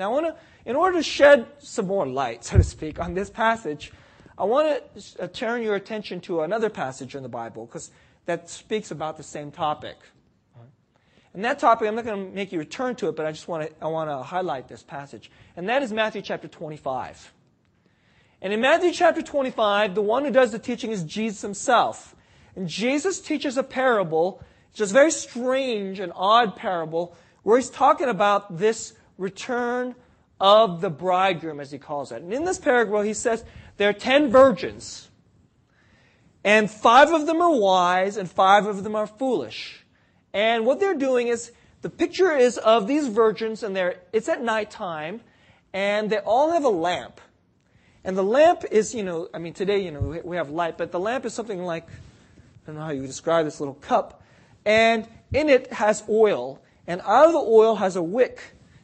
Now, 0.00 0.18
to, 0.18 0.34
in 0.64 0.76
order 0.76 0.96
to 0.96 1.02
shed 1.02 1.46
some 1.58 1.86
more 1.86 2.06
light, 2.06 2.42
so 2.46 2.56
to 2.56 2.64
speak, 2.64 2.98
on 2.98 3.12
this 3.12 3.28
passage, 3.28 3.92
I 4.38 4.44
want 4.44 4.82
to 4.96 5.24
uh, 5.24 5.28
turn 5.28 5.62
your 5.62 5.74
attention 5.74 6.20
to 6.22 6.40
another 6.40 6.70
passage 6.70 7.14
in 7.14 7.22
the 7.22 7.28
Bible 7.28 7.66
because 7.66 7.90
that 8.24 8.48
speaks 8.48 8.90
about 8.90 9.18
the 9.18 9.22
same 9.22 9.52
topic. 9.52 9.98
And 11.34 11.44
that 11.44 11.60
topic, 11.60 11.86
I'm 11.86 11.94
not 11.94 12.04
going 12.04 12.26
to 12.26 12.34
make 12.34 12.50
you 12.50 12.58
return 12.58 12.96
to 12.96 13.08
it, 13.08 13.14
but 13.14 13.24
I 13.24 13.30
just 13.30 13.46
want 13.46 13.68
to, 13.68 13.84
I 13.84 13.86
want 13.88 14.10
to 14.10 14.16
highlight 14.22 14.66
this 14.66 14.82
passage. 14.82 15.30
And 15.54 15.68
that 15.68 15.82
is 15.82 15.92
Matthew 15.92 16.22
chapter 16.22 16.48
25. 16.48 17.32
And 18.42 18.52
in 18.52 18.60
Matthew 18.60 18.90
chapter 18.90 19.22
25, 19.22 19.94
the 19.94 20.02
one 20.02 20.24
who 20.24 20.32
does 20.32 20.50
the 20.50 20.58
teaching 20.58 20.90
is 20.90 21.04
Jesus 21.04 21.42
himself. 21.42 22.16
And 22.56 22.66
Jesus 22.66 23.20
teaches 23.20 23.58
a 23.58 23.62
parable, 23.62 24.42
just 24.72 24.90
a 24.90 24.94
very 24.94 25.12
strange 25.12 26.00
and 26.00 26.10
odd 26.16 26.56
parable, 26.56 27.14
where 27.42 27.58
he's 27.58 27.70
talking 27.70 28.08
about 28.08 28.58
this 28.58 28.94
return 29.20 29.94
of 30.40 30.80
the 30.80 30.90
bridegroom, 30.90 31.60
as 31.60 31.70
he 31.70 31.78
calls 31.78 32.10
it. 32.10 32.22
And 32.22 32.32
in 32.32 32.44
this 32.44 32.58
parable, 32.58 33.02
he 33.02 33.14
says 33.14 33.44
there 33.76 33.90
are 33.90 33.92
ten 33.92 34.30
virgins, 34.30 35.10
and 36.42 36.70
five 36.70 37.12
of 37.12 37.26
them 37.26 37.40
are 37.40 37.54
wise, 37.54 38.16
and 38.16 38.28
five 38.28 38.66
of 38.66 38.82
them 38.82 38.96
are 38.96 39.06
foolish. 39.06 39.84
And 40.32 40.64
what 40.64 40.80
they're 40.80 40.94
doing 40.94 41.28
is 41.28 41.52
the 41.82 41.90
picture 41.90 42.32
is 42.32 42.56
of 42.58 42.86
these 42.86 43.06
virgins, 43.08 43.62
and 43.62 43.76
they're 43.76 44.00
it's 44.12 44.28
at 44.28 44.42
nighttime, 44.42 45.20
and 45.72 46.08
they 46.10 46.18
all 46.18 46.50
have 46.52 46.64
a 46.64 46.70
lamp. 46.70 47.20
And 48.02 48.16
the 48.16 48.24
lamp 48.24 48.64
is, 48.70 48.94
you 48.94 49.02
know, 49.02 49.28
I 49.34 49.38
mean, 49.38 49.52
today, 49.52 49.80
you 49.80 49.90
know, 49.90 50.22
we 50.24 50.36
have 50.36 50.48
light, 50.48 50.78
but 50.78 50.90
the 50.90 50.98
lamp 50.98 51.26
is 51.26 51.34
something 51.34 51.62
like, 51.62 51.86
I 51.86 52.66
don't 52.66 52.76
know 52.76 52.84
how 52.84 52.92
you 52.92 53.06
describe 53.06 53.44
this 53.44 53.60
little 53.60 53.74
cup. 53.74 54.22
And 54.64 55.06
in 55.34 55.50
it 55.50 55.70
has 55.70 56.02
oil. 56.08 56.62
And 56.86 57.02
out 57.04 57.26
of 57.26 57.32
the 57.32 57.38
oil 57.38 57.74
has 57.76 57.96
a 57.96 58.02
wick. 58.02 58.40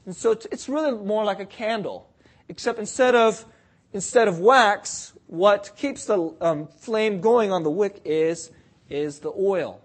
And 0.07 0.15
so 0.15 0.31
it's 0.31 0.69
really 0.69 0.93
more 0.93 1.25
like 1.25 1.41
a 1.41 1.47
candle. 1.47 2.09
Except 2.49 2.79
instead 2.79 3.15
of 3.15 3.45
instead 3.93 4.29
of 4.29 4.39
wax, 4.39 5.13
what 5.27 5.73
keeps 5.77 6.07
the 6.07 6.35
um, 6.41 6.67
flame 6.67 7.21
going 7.21 7.51
on 7.51 7.63
the 7.63 7.71
wick 7.71 8.01
is, 8.05 8.51
is 8.89 9.19
the 9.19 9.33
oil. 9.37 9.81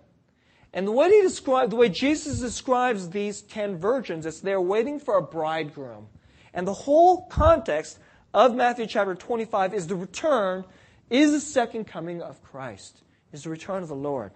And 0.73 0.87
the 0.87 0.91
way 0.91 1.09
he 1.09 1.21
described, 1.21 1.71
the 1.71 1.75
way 1.75 1.89
Jesus 1.89 2.39
describes 2.39 3.09
these 3.09 3.41
ten 3.41 3.77
virgins 3.77 4.25
is 4.25 4.41
they're 4.41 4.61
waiting 4.61 4.99
for 4.99 5.17
a 5.17 5.21
bridegroom. 5.21 6.07
And 6.53 6.67
the 6.67 6.73
whole 6.73 7.25
context 7.27 7.99
of 8.33 8.55
Matthew 8.55 8.85
chapter 8.85 9.15
25 9.15 9.73
is 9.73 9.87
the 9.87 9.95
return, 9.95 10.63
is 11.09 11.31
the 11.31 11.39
second 11.39 11.85
coming 11.85 12.21
of 12.21 12.41
Christ, 12.43 13.01
is 13.33 13.43
the 13.43 13.49
return 13.49 13.81
of 13.83 13.89
the 13.89 13.95
Lord. 13.95 14.31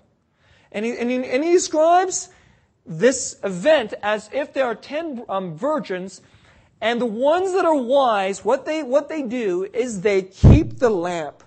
And 0.72 0.84
he, 0.84 0.98
and 0.98 1.10
he, 1.10 1.18
and 1.24 1.44
he 1.44 1.52
describes 1.52 2.30
this 2.86 3.38
event 3.44 3.94
as 4.04 4.30
if 4.32 4.54
there 4.54 4.66
are 4.66 4.76
ten 4.76 5.24
um, 5.28 5.56
virgins 5.58 6.22
and 6.82 7.02
the 7.02 7.06
ones 7.06 7.54
that 7.54 7.66
are 7.66 7.76
wise, 7.76 8.44
what 8.44 8.66
they, 8.66 8.84
what 8.84 9.10
they 9.10 9.24
do 9.24 9.68
is 9.74 10.02
they 10.02 10.22
keep 10.22 10.78
the 10.78 10.90
lamp 10.90 11.44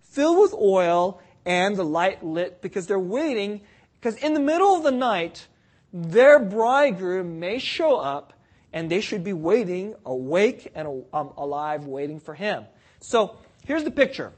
filled 0.00 0.38
with 0.38 0.54
oil 0.54 1.20
and 1.44 1.76
the 1.76 1.84
light 1.84 2.24
lit 2.24 2.62
because 2.62 2.86
they're 2.86 2.98
waiting, 2.98 3.60
because 4.00 4.16
in 4.16 4.32
the 4.32 4.40
middle 4.40 4.74
of 4.74 4.82
the 4.82 4.90
night, 4.90 5.48
their 5.92 6.38
bridegroom 6.38 7.40
may 7.40 7.58
show 7.58 7.96
up 7.96 8.32
and 8.72 8.90
they 8.90 9.00
should 9.00 9.24
be 9.24 9.32
waiting, 9.32 9.94
awake 10.06 10.70
and 10.74 11.04
um, 11.12 11.32
alive, 11.36 11.86
waiting 11.86 12.20
for 12.20 12.34
him. 12.34 12.64
So 13.00 13.36
here's 13.66 13.84
the 13.84 13.90
picture. 13.90 14.32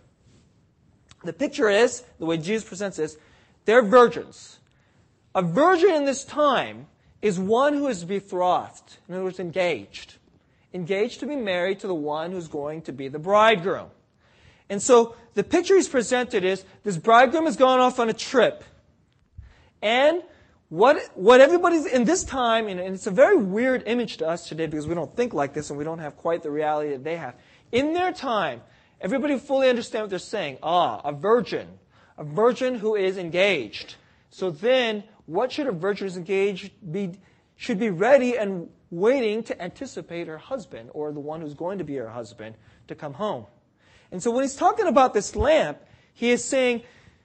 The 1.24 1.32
picture 1.32 1.68
is, 1.68 2.02
the 2.18 2.24
way 2.24 2.38
Jesus 2.38 2.66
presents 2.66 2.96
this, 2.96 3.16
they're 3.66 3.82
virgins. 3.82 4.58
A 5.34 5.42
virgin 5.42 5.94
in 5.94 6.04
this 6.04 6.24
time 6.24 6.86
is 7.22 7.38
one 7.38 7.74
who 7.74 7.88
is 7.88 8.04
betrothed, 8.04 8.98
in 9.08 9.14
other 9.14 9.24
words, 9.24 9.40
engaged. 9.40 10.16
Engaged 10.74 11.20
to 11.20 11.26
be 11.26 11.36
married 11.36 11.80
to 11.80 11.86
the 11.86 11.94
one 11.94 12.32
who's 12.32 12.48
going 12.48 12.82
to 12.82 12.92
be 12.92 13.08
the 13.08 13.18
bridegroom. 13.18 13.88
And 14.68 14.82
so 14.82 15.14
the 15.34 15.44
picture 15.44 15.76
he's 15.76 15.88
presented 15.88 16.44
is 16.44 16.64
this 16.82 16.96
bridegroom 16.96 17.46
has 17.46 17.56
gone 17.56 17.78
off 17.78 18.00
on 18.00 18.08
a 18.08 18.14
trip. 18.14 18.64
And 19.80 20.22
what, 20.68 21.10
what 21.14 21.40
everybody's 21.40 21.86
in 21.86 22.04
this 22.04 22.24
time, 22.24 22.68
and 22.68 22.80
it's 22.80 23.06
a 23.06 23.10
very 23.10 23.36
weird 23.36 23.82
image 23.86 24.16
to 24.18 24.28
us 24.28 24.48
today 24.48 24.66
because 24.66 24.86
we 24.86 24.94
don't 24.94 25.14
think 25.14 25.34
like 25.34 25.52
this 25.52 25.68
and 25.68 25.78
we 25.78 25.84
don't 25.84 25.98
have 25.98 26.16
quite 26.16 26.42
the 26.42 26.50
reality 26.50 26.90
that 26.90 27.04
they 27.04 27.16
have. 27.16 27.34
In 27.72 27.92
their 27.92 28.12
time, 28.12 28.62
everybody 29.00 29.38
fully 29.38 29.68
understands 29.68 30.04
what 30.04 30.10
they're 30.10 30.18
saying. 30.18 30.58
Ah, 30.62 31.00
a 31.04 31.12
virgin. 31.12 31.68
A 32.16 32.24
virgin 32.24 32.76
who 32.76 32.94
is 32.94 33.18
engaged. 33.18 33.96
So 34.30 34.50
then, 34.50 35.04
what 35.26 35.52
should 35.52 35.66
a 35.66 35.72
who's 35.72 36.16
engaged 36.16 36.72
be, 36.90 37.12
should 37.56 37.78
be 37.78 37.90
ready 37.90 38.36
and 38.36 38.68
waiting 38.90 39.42
to 39.44 39.62
anticipate 39.62 40.26
her 40.26 40.38
husband 40.38 40.90
or 40.92 41.12
the 41.12 41.20
one 41.20 41.40
who's 41.40 41.54
going 41.54 41.78
to 41.78 41.84
be 41.84 41.96
her 41.96 42.08
husband 42.08 42.54
to 42.88 42.94
come 42.94 43.14
home. 43.14 43.46
And 44.10 44.22
so 44.22 44.30
when 44.30 44.44
he's 44.44 44.56
talking 44.56 44.86
about 44.86 45.14
this 45.14 45.34
lamp, 45.34 45.78
he 46.12 46.30
is 46.30 46.44
saying, 46.44 46.82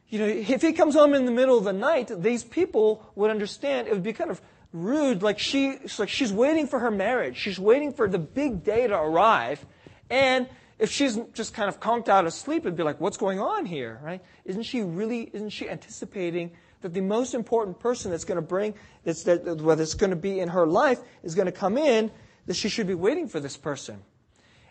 you 0.10 0.20
know, 0.20 0.26
if 0.26 0.62
he 0.62 0.72
comes 0.72 0.96
home 0.96 1.14
in 1.14 1.26
the 1.26 1.32
middle 1.32 1.58
of 1.58 1.66
the 1.66 1.74
night, 1.74 2.10
these 2.22 2.44
people 2.44 3.06
would 3.16 3.30
understand 3.30 3.88
it 3.88 3.94
would 3.94 4.04
be 4.04 4.14
kind 4.14 4.32
of 4.32 4.42
rude, 4.72 5.22
like 5.22 5.40
she, 5.40 5.78
like 6.00 6.10
she's 6.10 6.32
waiting 6.32 6.68
for 6.68 6.80
her 6.80 6.92
marriage. 6.92 7.36
She's 7.36 7.60
waiting 7.60 7.92
for 7.92 8.08
the 8.08 8.20
big 8.20 8.64
day 8.64 8.88
to 8.88 8.96
arrive. 8.96 9.66
And 10.10 10.48
if 10.80 10.92
she's 10.92 11.20
just 11.34 11.54
kind 11.54 11.68
of 11.68 11.80
conked 11.80 12.08
out 12.08 12.26
of 12.26 12.34
sleep, 12.34 12.64
it'd 12.64 12.78
be 12.78 12.84
like, 12.84 13.02
what's 13.02 13.18
going 13.18 13.40
on 13.40 13.66
here, 13.66 14.00
right? 14.02 14.22
Isn't 14.46 14.64
she 14.64 14.82
really, 14.82 15.30
isn't 15.34 15.50
she 15.50 15.70
anticipating 15.70 16.52
that 16.82 16.94
the 16.94 17.02
most 17.02 17.34
important 17.34 17.80
person 17.80 18.12
that's 18.12 18.26
going 18.26 18.38
to 18.38 18.42
bring, 18.42 18.74
that's, 19.04 19.24
that, 19.24 19.62
whether 19.62 19.82
it's 19.82 19.94
going 19.94 20.12
to 20.12 20.16
be 20.16 20.40
in 20.40 20.50
her 20.50 20.66
life, 20.66 21.00
is 21.24 21.36
going 21.36 21.48
to 21.48 21.52
come 21.52 21.78
in, 21.78 22.12
that 22.46 22.56
she 22.56 22.70
should 22.70 22.88
be 22.88 22.94
waiting 22.94 23.28
for 23.28 23.40
this 23.40 23.58
person. 23.58 24.02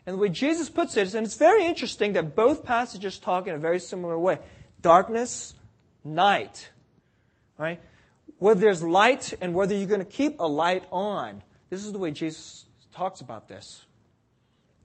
And 0.07 0.15
the 0.15 0.19
way 0.19 0.29
Jesus 0.29 0.71
puts 0.71 0.97
it 0.97 1.03
is, 1.03 1.15
and 1.15 1.27
it's 1.27 1.37
very 1.37 1.67
interesting 1.67 2.13
that 2.13 2.37
both 2.37 2.65
passages 2.65 3.19
talk 3.19 3.49
in 3.49 3.55
a 3.55 3.59
very 3.59 3.81
similar 3.81 4.19
way. 4.19 4.39
Darkness, 4.81 5.55
night. 6.05 6.71
Right? 7.59 7.81
Whether 8.39 8.61
there's 8.61 8.83
light 8.83 9.35
and 9.41 9.53
whether 9.53 9.75
you're 9.75 9.89
going 9.89 10.01
to 10.01 10.07
keep 10.07 10.39
a 10.39 10.47
light 10.47 10.85
on. 10.93 11.43
This 11.71 11.85
is 11.85 11.93
the 11.93 11.99
way 11.99 12.13
Jesus 12.13 12.67
talks 12.95 13.21
about 13.21 13.49
this. 13.49 13.85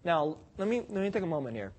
Now, 0.04 0.38
let 0.58 0.68
me, 0.68 0.80
let 0.80 1.04
me 1.04 1.12
take 1.12 1.24
a 1.24 1.28
moment 1.28 1.56
here. 1.56 1.72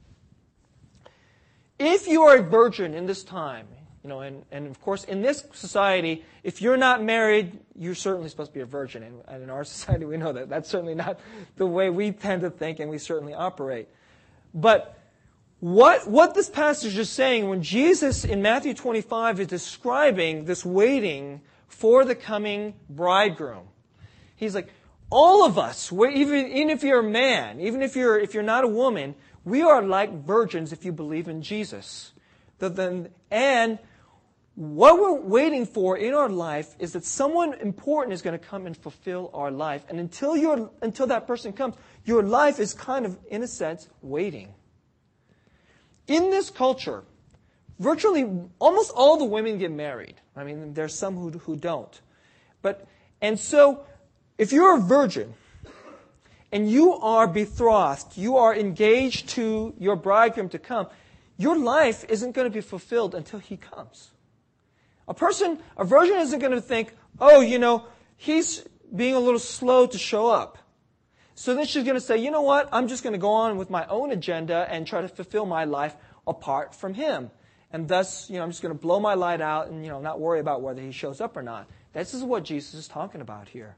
If 1.79 2.07
you 2.07 2.23
are 2.23 2.37
a 2.37 2.43
virgin 2.43 2.95
in 2.95 3.07
this 3.07 3.25
time, 3.25 3.67
you 4.03 4.09
know, 4.09 4.21
and, 4.21 4.45
and 4.51 4.67
of 4.67 4.81
course, 4.81 5.05
in 5.05 5.23
this 5.23 5.45
society, 5.53 6.25
if 6.43 6.61
you're 6.61 6.77
not 6.77 7.03
married, 7.03 7.59
you're 7.79 7.95
certainly 7.95 8.29
supposed 8.29 8.51
to 8.51 8.55
be 8.55 8.61
a 8.61 8.67
virgin. 8.67 9.05
And, 9.05 9.23
and 9.29 9.43
in 9.45 9.51
our 9.51 9.65
society, 9.65 10.05
we 10.05 10.17
know 10.17 10.33
that. 10.33 10.49
That's 10.49 10.69
certainly 10.69 10.95
not 10.95 11.21
the 11.57 11.67
way 11.67 11.91
we 11.91 12.11
tend 12.11 12.43
to 12.43 12.51
think 12.51 12.81
and 12.81 12.91
we 12.91 12.99
certainly 12.99 13.35
operate. 13.35 13.89
But 14.53 14.99
what, 15.61 16.09
what 16.09 16.35
this 16.35 16.51
passage 16.51 16.99
is 16.99 17.09
saying, 17.09 17.49
when 17.49 17.63
Jesus 17.63 18.25
in 18.25 18.43
Matthew 18.43 18.75
25 18.75 19.41
is 19.41 19.47
describing 19.47 20.45
this 20.45 20.65
waiting 20.65 21.41
for 21.69 22.05
the 22.05 22.17
coming 22.17 22.75
bridegroom, 22.91 23.69
he's 24.35 24.57
like, 24.57 24.73
all 25.11 25.45
of 25.45 25.59
us, 25.59 25.93
even, 25.93 26.47
even 26.49 26.71
if 26.71 26.83
you're 26.83 27.01
a 27.01 27.09
man, 27.09 27.61
even 27.61 27.83
if 27.83 27.95
you're, 27.95 28.19
if 28.19 28.35
you're 28.35 28.43
not 28.43 28.65
a 28.65 28.69
woman, 28.69 29.15
we 29.45 29.63
are 29.63 29.83
like 29.83 30.25
virgins 30.25 30.73
if 30.73 30.85
you 30.85 30.91
believe 30.91 31.29
in 31.29 31.43
Jesus. 31.43 32.13
And 32.61 33.79
what 34.55 35.01
we're 35.01 35.21
waiting 35.21 35.65
for 35.65 35.97
in 35.97 36.13
our 36.13 36.29
life 36.29 36.75
is 36.79 36.93
that 36.93 37.05
someone 37.05 37.55
important 37.55 38.13
is 38.13 38.21
going 38.21 38.39
to 38.39 38.45
come 38.45 38.67
and 38.67 38.77
fulfill 38.77 39.31
our 39.33 39.51
life. 39.51 39.85
And 39.89 39.99
until, 39.99 40.37
you 40.37 40.71
until 40.83 41.07
that 41.07 41.27
person 41.27 41.53
comes, 41.53 41.75
your 42.05 42.23
life 42.23 42.61
is 42.61 42.75
kind 42.75 43.07
of, 43.07 43.19
in 43.31 43.43
a 43.43 43.47
sense, 43.47 43.89
waiting. 44.03 44.55
In 46.07 46.31
this 46.31 46.51
culture, 46.51 47.05
virtually 47.79 48.29
almost 48.59 48.93
all 48.95 49.17
the 49.17 49.25
women 49.25 49.59
get 49.59 49.71
married. 49.71 50.17
I 50.37 50.45
mean, 50.45 50.75
there's 50.75 50.95
some 50.95 51.17
who, 51.17 51.31
who 51.31 51.57
don't. 51.57 52.01
But, 52.61 52.87
and 53.23 53.39
so, 53.39 53.87
if 54.37 54.53
you're 54.53 54.77
a 54.77 54.81
virgin, 54.81 55.35
and 56.53 56.71
you 56.71 56.93
are 56.93 57.27
betrothed, 57.27 58.19
you 58.19 58.37
are 58.37 58.55
engaged 58.55 59.31
to 59.31 59.75
your 59.79 59.97
bridegroom 59.97 60.51
to 60.51 60.59
come, 60.59 60.87
your 61.39 61.57
life 61.57 62.05
isn't 62.11 62.33
going 62.33 62.45
to 62.45 62.51
be 62.51 62.61
fulfilled 62.61 63.15
until 63.15 63.39
he 63.39 63.57
comes. 63.57 64.11
A 65.09 65.15
person, 65.15 65.59
a 65.77 65.85
virgin 65.85 66.17
isn't 66.17 66.39
going 66.39 66.53
to 66.53 66.61
think, 66.61 66.95
oh, 67.21 67.41
you 67.41 67.59
know, 67.59 67.87
he's 68.17 68.65
being 68.95 69.15
a 69.15 69.21
little 69.21 69.41
slow 69.41 69.87
to 69.87 69.99
show 69.99 70.29
up. 70.29 70.59
So 71.35 71.55
then 71.55 71.67
she's 71.67 71.85
going 71.85 71.97
to 71.97 72.01
say, 72.01 72.19
you 72.19 72.31
know 72.31 72.43
what? 72.43 72.69
I'm 72.73 72.89
just 72.89 73.03
going 73.03 73.15
to 73.15 73.19
go 73.19 73.31
on 73.31 73.57
with 73.57 73.71
my 73.71 73.87
own 73.87 74.11
agenda 74.11 74.67
and 74.71 74.87
try 74.87 75.01
to 75.01 75.09
fulfill 75.09 75.47
my 75.47 75.65
life 75.65 75.97
apart 76.27 76.75
from 76.75 76.95
him. 76.95 77.31
And 77.73 77.89
thus, 77.89 78.29
you 78.29 78.37
know, 78.37 78.43
I'm 78.43 78.51
just 78.51 78.63
going 78.63 78.75
to 78.75 78.81
blow 78.81 79.01
my 79.01 79.15
light 79.15 79.41
out 79.41 79.69
and, 79.69 79.83
you 79.83 79.91
know, 79.91 80.01
not 80.01 80.21
worry 80.21 80.41
about 80.41 80.61
whether 80.61 80.83
he 80.83 80.93
shows 80.93 81.21
up 81.21 81.37
or 81.37 81.43
not. 81.43 81.69
This 81.95 82.15
is 82.15 82.23
what 82.23 82.45
Jesus 82.45 82.75
is 82.75 82.87
talking 82.87 83.21
about 83.21 83.49
here. 83.49 83.77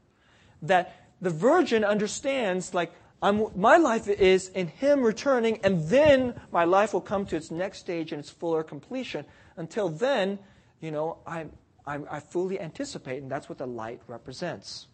That 0.61 1.07
the 1.21 1.29
virgin 1.29 1.83
understands, 1.83 2.73
like, 2.73 2.91
I'm, 3.21 3.47
my 3.55 3.77
life 3.77 4.07
is 4.09 4.49
in 4.49 4.67
him 4.67 5.01
returning, 5.01 5.59
and 5.63 5.87
then 5.87 6.39
my 6.51 6.65
life 6.65 6.93
will 6.93 7.01
come 7.01 7.25
to 7.27 7.37
its 7.37 7.49
next 7.49 7.79
stage 7.79 8.11
and 8.11 8.19
its 8.19 8.29
fuller 8.29 8.63
completion. 8.63 9.25
Until 9.55 9.87
then, 9.87 10.39
you 10.81 10.91
know, 10.91 11.17
I, 11.25 11.45
I, 11.85 11.99
I 12.09 12.19
fully 12.19 12.59
anticipate, 12.59 13.21
and 13.21 13.31
that's 13.31 13.49
what 13.49 13.57
the 13.57 13.67
light 13.67 14.01
represents. 14.07 14.87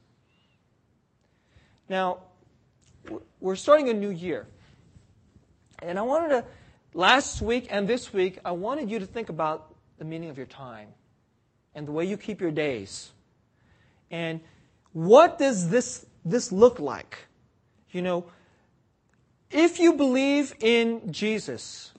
Now, 1.89 2.19
we're 3.39 3.55
starting 3.55 3.89
a 3.89 3.93
new 3.93 4.11
year. 4.11 4.47
And 5.81 5.97
I 5.97 6.03
wanted 6.03 6.29
to, 6.29 6.45
last 6.93 7.41
week 7.41 7.67
and 7.69 7.87
this 7.87 8.13
week, 8.13 8.39
I 8.45 8.51
wanted 8.51 8.89
you 8.89 8.99
to 8.99 9.05
think 9.05 9.29
about 9.29 9.73
the 9.97 10.05
meaning 10.05 10.29
of 10.29 10.37
your 10.37 10.45
time 10.45 10.89
and 11.73 11.87
the 11.87 11.91
way 11.91 12.05
you 12.05 12.17
keep 12.17 12.39
your 12.41 12.51
days. 12.51 13.11
And 14.09 14.41
what 14.93 15.37
does 15.37 15.69
this, 15.69 16.05
this 16.23 16.51
look 16.51 16.79
like? 16.79 17.17
You 17.91 18.01
know, 18.01 18.25
if 19.49 19.79
you 19.79 19.93
believe 19.93 20.53
in 20.59 21.11
Jesus 21.11 21.91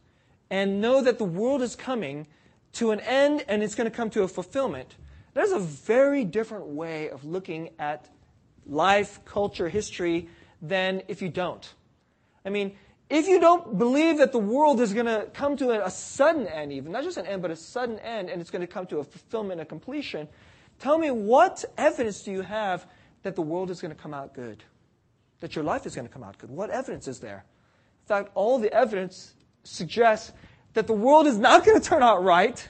and 0.50 0.80
know 0.80 1.02
that 1.02 1.18
the 1.18 1.24
world 1.24 1.62
is 1.62 1.76
coming, 1.76 2.26
to 2.74 2.90
an 2.90 3.00
end 3.00 3.44
and 3.48 3.62
it's 3.62 3.74
going 3.74 3.90
to 3.90 3.94
come 3.94 4.10
to 4.10 4.22
a 4.22 4.28
fulfillment. 4.28 4.96
There's 5.34 5.52
a 5.52 5.58
very 5.58 6.24
different 6.24 6.66
way 6.66 7.10
of 7.10 7.24
looking 7.24 7.70
at 7.78 8.08
life, 8.66 9.24
culture, 9.24 9.68
history 9.68 10.28
than 10.60 11.02
if 11.08 11.22
you 11.22 11.28
don't. 11.28 11.72
I 12.44 12.50
mean, 12.50 12.76
if 13.08 13.28
you 13.28 13.40
don't 13.40 13.78
believe 13.78 14.18
that 14.18 14.32
the 14.32 14.38
world 14.38 14.80
is 14.80 14.94
going 14.94 15.06
to 15.06 15.26
come 15.34 15.56
to 15.58 15.70
a, 15.70 15.86
a 15.86 15.90
sudden 15.90 16.46
end, 16.46 16.72
even, 16.72 16.92
not 16.92 17.04
just 17.04 17.18
an 17.18 17.26
end, 17.26 17.42
but 17.42 17.50
a 17.50 17.56
sudden 17.56 17.98
end, 17.98 18.30
and 18.30 18.40
it's 18.40 18.50
going 18.50 18.60
to 18.60 18.66
come 18.66 18.86
to 18.86 18.98
a 18.98 19.04
fulfillment 19.04 19.60
a 19.60 19.64
completion, 19.64 20.28
tell 20.78 20.98
me 20.98 21.10
what 21.10 21.64
evidence 21.76 22.22
do 22.22 22.32
you 22.32 22.42
have 22.42 22.86
that 23.22 23.34
the 23.34 23.42
world 23.42 23.70
is 23.70 23.80
going 23.80 23.94
to 23.94 24.00
come 24.00 24.14
out 24.14 24.34
good? 24.34 24.64
That 25.40 25.54
your 25.54 25.64
life 25.64 25.86
is 25.86 25.94
going 25.94 26.06
to 26.06 26.12
come 26.12 26.22
out 26.22 26.38
good? 26.38 26.50
What 26.50 26.70
evidence 26.70 27.06
is 27.08 27.20
there? 27.20 27.44
In 28.04 28.08
fact, 28.08 28.30
all 28.34 28.58
the 28.58 28.72
evidence 28.72 29.34
suggests 29.64 30.32
that 30.74 30.86
the 30.86 30.92
world 30.92 31.26
is 31.26 31.38
not 31.38 31.64
going 31.64 31.80
to 31.80 31.86
turn 31.86 32.02
out 32.02 32.22
right. 32.24 32.68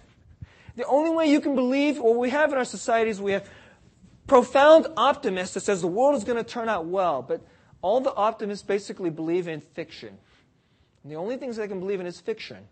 The 0.77 0.85
only 0.85 1.11
way 1.11 1.27
you 1.27 1.41
can 1.41 1.55
believe 1.55 1.99
what 1.99 2.17
we 2.17 2.31
have 2.31 2.53
in 2.53 2.59
our 2.59 2.65
societies, 2.65 3.21
we 3.21 3.33
have 3.33 3.49
profound 4.27 4.87
optimists 4.97 5.55
that 5.55 5.61
says 5.61 5.81
the 5.81 5.87
world 5.87 6.15
is 6.17 6.25
going 6.25 6.39
to 6.39 6.45
turn 6.45 6.69
out 6.69 6.87
well, 6.87 7.23
but 7.23 7.43
all 7.83 8.01
the 8.01 8.15
optimists 8.15 8.65
basically 8.65 9.11
believe 9.11 9.49
in 9.49 9.61
fiction. 9.61 10.17
And 11.03 11.13
the 11.13 11.17
only 11.17 11.37
things 11.37 11.57
they 11.57 11.69
can 11.69 11.81
believe 11.81 12.01
in 12.01 12.07
is 12.07 12.21
fiction. 12.21 12.69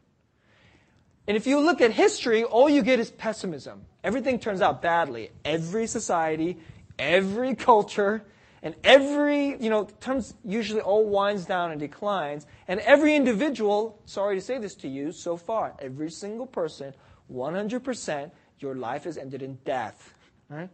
And 1.26 1.36
if 1.36 1.46
you 1.46 1.60
look 1.60 1.80
at 1.80 1.92
history, 1.92 2.44
all 2.44 2.68
you 2.68 2.82
get 2.82 2.98
is 2.98 3.10
pessimism. 3.10 3.82
Everything 4.02 4.38
turns 4.38 4.62
out 4.62 4.80
badly. 4.80 5.30
Every 5.44 5.86
society, 5.86 6.58
every 6.98 7.54
culture, 7.54 8.24
and 8.62 8.74
every, 8.84 9.56
you 9.58 9.70
know, 9.70 9.84
terms 10.00 10.34
usually 10.44 10.82
all 10.82 11.06
winds 11.06 11.46
down 11.46 11.70
and 11.70 11.80
declines. 11.80 12.46
And 12.68 12.80
every 12.80 13.14
individual, 13.16 13.98
sorry 14.04 14.36
to 14.36 14.40
say 14.40 14.58
this 14.58 14.74
to 14.76 14.88
you, 14.88 15.12
so 15.12 15.36
far, 15.36 15.74
every 15.78 16.10
single 16.10 16.46
person, 16.46 16.92
100%, 17.32 18.30
your 18.58 18.74
life 18.74 19.04
has 19.04 19.16
ended 19.16 19.42
in 19.42 19.58
death. 19.64 20.14
Right? 20.50 20.68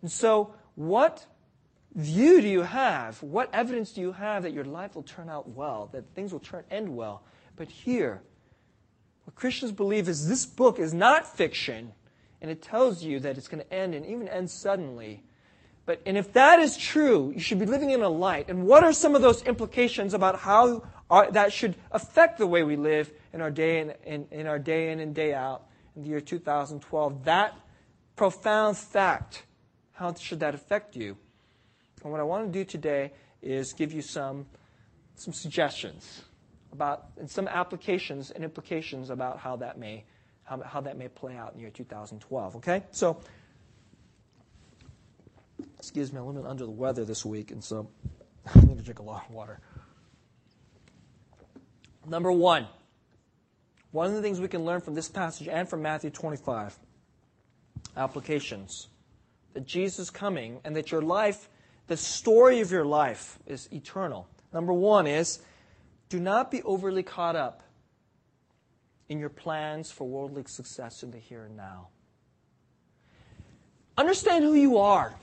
And 0.00 0.10
so, 0.10 0.54
what 0.74 1.26
view 1.94 2.40
do 2.40 2.48
you 2.48 2.62
have? 2.62 3.22
What 3.22 3.50
evidence 3.52 3.92
do 3.92 4.00
you 4.00 4.12
have 4.12 4.44
that 4.44 4.54
your 4.54 4.64
life 4.64 4.94
will 4.94 5.02
turn 5.02 5.28
out 5.28 5.50
well, 5.50 5.90
that 5.92 6.14
things 6.14 6.32
will 6.32 6.40
turn 6.40 6.64
end 6.70 6.96
well? 6.96 7.24
But 7.56 7.68
here, 7.68 8.22
what 9.24 9.34
Christians 9.34 9.72
believe 9.72 10.08
is 10.08 10.28
this 10.28 10.46
book 10.46 10.78
is 10.78 10.94
not 10.94 11.36
fiction, 11.36 11.92
and 12.40 12.50
it 12.50 12.62
tells 12.62 13.02
you 13.02 13.20
that 13.20 13.36
it's 13.36 13.48
going 13.48 13.62
to 13.62 13.74
end 13.74 13.94
and 13.94 14.06
even 14.06 14.28
end 14.28 14.50
suddenly 14.50 15.24
but, 15.88 16.02
and 16.04 16.18
if 16.18 16.34
that 16.34 16.58
is 16.58 16.76
true, 16.76 17.32
you 17.34 17.40
should 17.40 17.58
be 17.58 17.64
living 17.64 17.88
in 17.88 18.02
a 18.02 18.10
light. 18.10 18.50
And 18.50 18.66
what 18.66 18.84
are 18.84 18.92
some 18.92 19.14
of 19.14 19.22
those 19.22 19.42
implications 19.44 20.12
about 20.12 20.38
how 20.38 20.82
Our, 21.08 21.32
that 21.32 21.54
should 21.54 21.76
affect 21.90 22.36
the 22.36 22.46
way 22.46 22.62
we 22.62 22.76
live 22.76 23.10
in 23.32 23.40
our 23.40 23.50
day 23.50 23.80
in, 23.80 23.94
in, 24.04 24.26
in 24.30 24.46
our 24.46 24.58
day 24.58 24.92
in 24.92 25.00
and 25.00 25.14
day 25.14 25.32
out 25.32 25.62
in 25.96 26.02
the 26.02 26.10
year 26.10 26.20
2012. 26.20 27.24
That 27.24 27.58
profound 28.14 28.76
fact, 28.76 29.44
how 29.92 30.12
should 30.12 30.40
that 30.40 30.54
affect 30.54 30.94
you? 30.94 31.16
And 32.02 32.12
what 32.12 32.20
I 32.20 32.24
want 32.24 32.52
to 32.52 32.58
do 32.58 32.66
today 32.66 33.12
is 33.40 33.72
give 33.72 33.94
you 33.94 34.02
some, 34.02 34.44
some 35.14 35.32
suggestions 35.32 36.24
about 36.70 37.06
and 37.16 37.30
some 37.30 37.48
applications 37.48 38.30
and 38.30 38.44
implications 38.44 39.08
about 39.08 39.38
how 39.38 39.56
that 39.56 39.78
may 39.78 40.04
how, 40.44 40.60
how 40.60 40.80
that 40.82 40.98
may 40.98 41.08
play 41.08 41.36
out 41.36 41.52
in 41.52 41.56
the 41.56 41.62
year 41.62 41.70
2012. 41.70 42.56
Okay, 42.56 42.82
so 42.90 43.20
excuse 45.78 46.12
me, 46.12 46.18
I'm 46.18 46.24
a 46.24 46.26
little 46.26 46.42
bit 46.42 46.50
under 46.50 46.64
the 46.64 46.70
weather 46.70 47.04
this 47.04 47.24
week, 47.24 47.50
and 47.50 47.62
so 47.62 47.88
I 48.54 48.60
need 48.60 48.78
to 48.78 48.84
drink 48.84 48.98
a 48.98 49.02
lot 49.02 49.24
of 49.28 49.34
water. 49.34 49.60
Number 52.06 52.32
one, 52.32 52.66
one 53.90 54.06
of 54.06 54.14
the 54.14 54.22
things 54.22 54.40
we 54.40 54.48
can 54.48 54.64
learn 54.64 54.80
from 54.80 54.94
this 54.94 55.08
passage 55.08 55.48
and 55.48 55.68
from 55.68 55.82
Matthew 55.82 56.10
25 56.10 56.78
applications 57.96 58.88
that 59.54 59.66
Jesus 59.66 59.98
is 59.98 60.10
coming 60.10 60.60
and 60.64 60.76
that 60.76 60.90
your 60.90 61.02
life, 61.02 61.48
the 61.86 61.96
story 61.96 62.60
of 62.60 62.70
your 62.70 62.84
life, 62.84 63.38
is 63.46 63.68
eternal. 63.72 64.28
Number 64.52 64.72
one 64.72 65.06
is 65.06 65.40
do 66.08 66.18
not 66.18 66.50
be 66.50 66.62
overly 66.62 67.02
caught 67.02 67.36
up 67.36 67.62
in 69.08 69.18
your 69.18 69.28
plans 69.28 69.90
for 69.90 70.06
worldly 70.06 70.44
success 70.46 71.02
in 71.02 71.10
the 71.10 71.18
here 71.18 71.44
and 71.44 71.56
now. 71.56 71.88
Understand 73.96 74.44
who 74.44 74.54
you 74.54 74.78
are. 74.78 75.14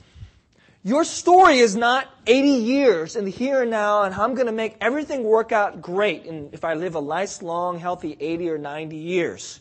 Your 0.86 1.04
story 1.04 1.58
is 1.58 1.76
not 1.76 2.08
80 2.28 2.48
years 2.48 3.16
in 3.16 3.26
the 3.26 3.32
here 3.32 3.64
and 3.64 3.72
now, 3.72 4.04
and 4.04 4.14
I'm 4.14 4.36
going 4.36 4.46
to 4.46 4.52
make 4.52 4.76
everything 4.80 5.24
work 5.24 5.52
out 5.52 5.82
great 5.82 6.26
and 6.26 6.54
if 6.54 6.64
I 6.64 6.76
live 6.76 6.96
a 6.96 7.02
nice, 7.02 7.42
long, 7.42 7.80
healthy 7.80 8.16
80 8.20 8.52
or 8.52 8.58
90 8.60 8.96
years. 8.96 9.60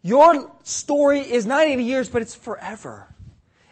Your 0.00 0.50
story 0.62 1.20
is 1.20 1.44
not 1.44 1.66
80 1.66 1.84
years, 1.84 2.08
but 2.08 2.22
it's 2.22 2.34
forever. 2.34 3.14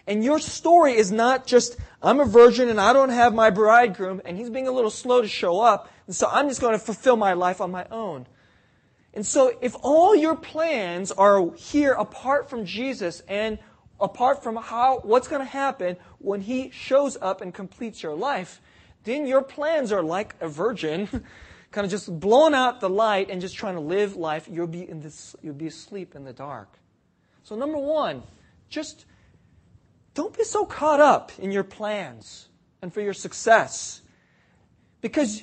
And 0.06 0.22
your 0.22 0.38
story 0.38 0.94
is 0.94 1.10
not 1.10 1.46
just, 1.46 1.78
I'm 2.02 2.20
a 2.20 2.26
virgin 2.26 2.68
and 2.68 2.78
I 2.78 2.92
don't 2.92 3.08
have 3.08 3.32
my 3.32 3.48
bridegroom, 3.48 4.20
and 4.26 4.36
he's 4.36 4.50
being 4.50 4.68
a 4.68 4.72
little 4.72 4.90
slow 4.90 5.22
to 5.22 5.28
show 5.28 5.62
up, 5.62 5.90
and 6.06 6.14
so 6.14 6.28
I'm 6.30 6.50
just 6.50 6.60
going 6.60 6.74
to 6.74 6.78
fulfill 6.78 7.16
my 7.16 7.32
life 7.32 7.62
on 7.62 7.70
my 7.70 7.86
own. 7.90 8.26
And 9.14 9.24
so, 9.24 9.56
if 9.62 9.74
all 9.80 10.14
your 10.14 10.36
plans 10.36 11.12
are 11.12 11.50
here 11.54 11.92
apart 11.92 12.50
from 12.50 12.66
Jesus 12.66 13.22
and 13.26 13.58
apart 14.00 14.42
from 14.42 14.56
how 14.56 15.00
what's 15.02 15.28
going 15.28 15.40
to 15.40 15.50
happen 15.50 15.96
when 16.18 16.40
he 16.40 16.70
shows 16.70 17.16
up 17.20 17.40
and 17.40 17.54
completes 17.54 18.02
your 18.02 18.14
life, 18.14 18.60
then 19.04 19.26
your 19.26 19.42
plans 19.42 19.92
are 19.92 20.02
like 20.02 20.34
a 20.40 20.48
virgin, 20.48 21.06
kind 21.70 21.84
of 21.84 21.90
just 21.90 22.20
blowing 22.20 22.54
out 22.54 22.80
the 22.80 22.90
light 22.90 23.30
and 23.30 23.40
just 23.40 23.56
trying 23.56 23.74
to 23.74 23.80
live 23.80 24.16
life. 24.16 24.48
You'll 24.50 24.66
be 24.66 24.88
in 24.88 25.00
this, 25.00 25.36
you'll 25.42 25.54
be 25.54 25.66
asleep 25.66 26.14
in 26.14 26.24
the 26.24 26.32
dark. 26.32 26.68
So 27.44 27.56
number 27.56 27.78
one, 27.78 28.22
just 28.68 29.06
don't 30.14 30.36
be 30.36 30.44
so 30.44 30.66
caught 30.66 31.00
up 31.00 31.32
in 31.38 31.50
your 31.50 31.64
plans 31.64 32.48
and 32.82 32.92
for 32.92 33.00
your 33.00 33.14
success. 33.14 34.02
Because 35.00 35.42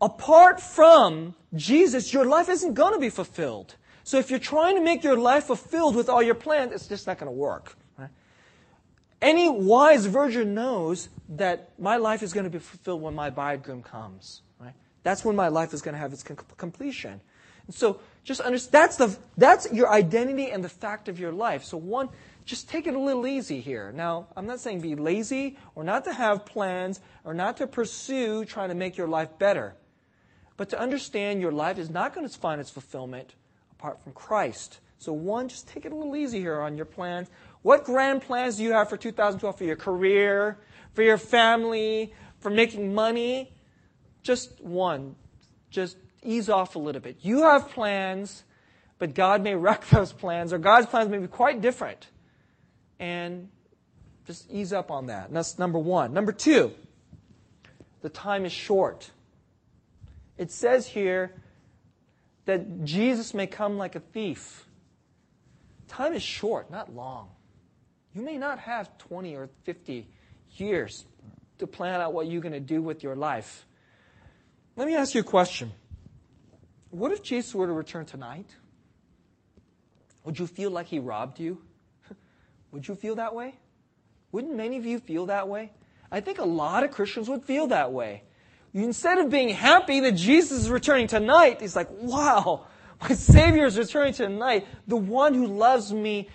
apart 0.00 0.60
from 0.60 1.34
Jesus, 1.54 2.12
your 2.12 2.24
life 2.24 2.48
isn't 2.48 2.74
going 2.74 2.94
to 2.94 3.00
be 3.00 3.10
fulfilled. 3.10 3.74
So 4.04 4.18
if 4.18 4.30
you're 4.30 4.38
trying 4.38 4.76
to 4.76 4.82
make 4.82 5.02
your 5.02 5.16
life 5.16 5.44
fulfilled 5.44 5.96
with 5.96 6.08
all 6.08 6.22
your 6.22 6.34
plans, 6.34 6.72
it's 6.72 6.86
just 6.86 7.06
not 7.06 7.18
going 7.18 7.30
to 7.30 7.36
work. 7.36 7.76
Any 9.24 9.48
wise 9.48 10.04
virgin 10.04 10.52
knows 10.52 11.08
that 11.30 11.70
my 11.78 11.96
life 11.96 12.22
is 12.22 12.34
going 12.34 12.44
to 12.44 12.50
be 12.50 12.58
fulfilled 12.58 13.00
when 13.00 13.14
my 13.14 13.30
bridegroom 13.30 13.82
comes. 13.82 14.42
Right? 14.60 14.74
That's 15.02 15.24
when 15.24 15.34
my 15.34 15.48
life 15.48 15.72
is 15.72 15.80
going 15.80 15.94
to 15.94 15.98
have 15.98 16.12
its 16.12 16.22
completion. 16.22 17.22
And 17.66 17.74
so 17.74 18.00
just 18.22 18.42
understand 18.42 18.72
that's 18.72 18.96
the 18.96 19.16
that's 19.38 19.72
your 19.72 19.90
identity 19.90 20.50
and 20.50 20.62
the 20.62 20.68
fact 20.68 21.08
of 21.08 21.18
your 21.18 21.32
life. 21.32 21.64
So 21.64 21.78
one, 21.78 22.10
just 22.44 22.68
take 22.68 22.86
it 22.86 22.94
a 22.94 22.98
little 22.98 23.26
easy 23.26 23.62
here. 23.62 23.92
Now, 23.92 24.26
I'm 24.36 24.46
not 24.46 24.60
saying 24.60 24.82
be 24.82 24.94
lazy 24.94 25.56
or 25.74 25.84
not 25.84 26.04
to 26.04 26.12
have 26.12 26.44
plans 26.44 27.00
or 27.24 27.32
not 27.32 27.56
to 27.56 27.66
pursue 27.66 28.44
trying 28.44 28.68
to 28.68 28.74
make 28.74 28.98
your 28.98 29.08
life 29.08 29.38
better. 29.38 29.74
But 30.58 30.68
to 30.68 30.78
understand 30.78 31.40
your 31.40 31.50
life 31.50 31.78
is 31.78 31.88
not 31.88 32.14
going 32.14 32.28
to 32.28 32.38
find 32.38 32.60
its 32.60 32.68
fulfillment 32.68 33.34
apart 33.72 34.02
from 34.02 34.12
Christ. 34.12 34.80
So 34.98 35.12
one, 35.12 35.48
just 35.48 35.68
take 35.68 35.84
it 35.84 35.92
a 35.92 35.94
little 35.94 36.16
easy 36.16 36.40
here 36.40 36.60
on 36.60 36.76
your 36.76 36.86
plans. 36.86 37.28
What 37.64 37.84
grand 37.84 38.20
plans 38.20 38.58
do 38.58 38.62
you 38.62 38.72
have 38.72 38.90
for 38.90 38.98
2012 38.98 39.56
for 39.56 39.64
your 39.64 39.74
career, 39.74 40.58
for 40.92 41.02
your 41.02 41.16
family, 41.16 42.12
for 42.40 42.50
making 42.50 42.94
money? 42.94 43.54
Just 44.22 44.60
one. 44.60 45.16
Just 45.70 45.96
ease 46.22 46.50
off 46.50 46.76
a 46.76 46.78
little 46.78 47.00
bit. 47.00 47.20
You 47.22 47.44
have 47.44 47.70
plans, 47.70 48.44
but 48.98 49.14
God 49.14 49.42
may 49.42 49.54
wreck 49.54 49.88
those 49.88 50.12
plans, 50.12 50.52
or 50.52 50.58
God's 50.58 50.88
plans 50.88 51.08
may 51.08 51.16
be 51.16 51.26
quite 51.26 51.62
different. 51.62 52.06
And 53.00 53.48
just 54.26 54.50
ease 54.50 54.74
up 54.74 54.90
on 54.90 55.06
that. 55.06 55.28
And 55.28 55.36
that's 55.36 55.58
number 55.58 55.78
one. 55.78 56.12
Number 56.12 56.32
two, 56.32 56.70
the 58.02 58.10
time 58.10 58.44
is 58.44 58.52
short. 58.52 59.10
It 60.36 60.50
says 60.50 60.86
here 60.86 61.32
that 62.44 62.84
Jesus 62.84 63.32
may 63.32 63.46
come 63.46 63.78
like 63.78 63.94
a 63.94 64.00
thief. 64.00 64.66
Time 65.88 66.12
is 66.12 66.22
short, 66.22 66.70
not 66.70 66.94
long. 66.94 67.30
You 68.14 68.22
may 68.22 68.38
not 68.38 68.60
have 68.60 68.96
20 68.98 69.34
or 69.34 69.48
50 69.64 70.06
years 70.56 71.04
to 71.58 71.66
plan 71.66 72.00
out 72.00 72.12
what 72.12 72.28
you're 72.28 72.40
going 72.40 72.52
to 72.52 72.60
do 72.60 72.80
with 72.80 73.02
your 73.02 73.16
life. 73.16 73.66
Let 74.76 74.86
me 74.86 74.94
ask 74.94 75.14
you 75.14 75.20
a 75.20 75.24
question. 75.24 75.72
What 76.90 77.10
if 77.10 77.22
Jesus 77.22 77.54
were 77.54 77.66
to 77.66 77.72
return 77.72 78.06
tonight? 78.06 78.54
Would 80.24 80.38
you 80.38 80.46
feel 80.46 80.70
like 80.70 80.86
he 80.86 81.00
robbed 81.00 81.40
you? 81.40 81.60
would 82.70 82.86
you 82.86 82.94
feel 82.94 83.16
that 83.16 83.34
way? 83.34 83.54
Wouldn't 84.30 84.54
many 84.54 84.76
of 84.76 84.86
you 84.86 85.00
feel 85.00 85.26
that 85.26 85.48
way? 85.48 85.72
I 86.10 86.20
think 86.20 86.38
a 86.38 86.44
lot 86.44 86.84
of 86.84 86.92
Christians 86.92 87.28
would 87.28 87.44
feel 87.44 87.68
that 87.68 87.92
way. 87.92 88.22
Instead 88.72 89.18
of 89.18 89.30
being 89.30 89.48
happy 89.48 90.00
that 90.00 90.12
Jesus 90.12 90.62
is 90.62 90.70
returning 90.70 91.06
tonight, 91.06 91.60
he's 91.60 91.76
like, 91.76 91.88
wow, 91.90 92.66
my 93.08 93.14
Savior 93.14 93.66
is 93.66 93.78
returning 93.78 94.14
tonight, 94.14 94.66
the 94.86 94.96
one 94.96 95.34
who 95.34 95.46
loves 95.46 95.92
me 95.92 96.28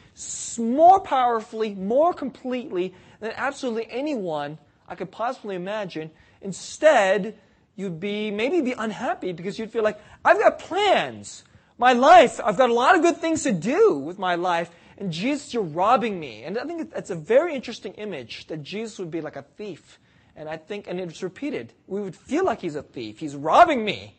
more 0.58 1.00
powerfully, 1.00 1.74
more 1.74 2.14
completely 2.14 2.94
than 3.20 3.32
absolutely 3.36 3.88
anyone 3.90 4.58
I 4.88 4.96
could 4.96 5.12
possibly 5.12 5.56
imagine. 5.56 6.12
Instead, 6.42 7.38
you'd 7.76 8.00
be 8.00 8.30
maybe 8.32 8.62
be 8.62 8.74
unhappy 8.74 9.32
because 9.32 9.58
you'd 9.58 9.72
feel 9.72 9.84
like, 9.84 10.00
I've 10.24 10.40
got 10.40 10.60
plans. 10.60 11.44
My 11.78 11.94
life, 11.94 12.40
I've 12.44 12.58
got 12.58 12.70
a 12.70 12.74
lot 12.74 12.96
of 12.96 13.02
good 13.02 13.18
things 13.18 13.44
to 13.44 13.52
do 13.52 13.98
with 13.98 14.20
my 14.20 14.36
life, 14.36 14.70
and 14.98 15.12
Jesus, 15.12 15.54
you're 15.54 15.64
robbing 15.64 16.20
me. 16.20 16.44
And 16.44 16.58
I 16.58 16.66
think 16.66 16.92
that's 16.92 17.10
a 17.10 17.16
very 17.16 17.56
interesting 17.56 17.94
image 17.94 18.48
that 18.48 18.62
Jesus 18.62 19.00
would 19.00 19.10
be 19.10 19.22
like 19.22 19.38
a 19.38 19.44
thief. 19.44 19.98
And 20.36 20.50
I 20.50 20.58
think, 20.58 20.88
and 20.88 21.00
it's 21.00 21.24
repeated, 21.24 21.74
we 21.88 22.02
would 22.02 22.16
feel 22.16 22.44
like 22.46 22.62
he's 22.62 22.76
a 22.76 22.84
thief. 22.84 23.20
He's 23.20 23.36
robbing 23.36 23.84
me. 23.84 24.18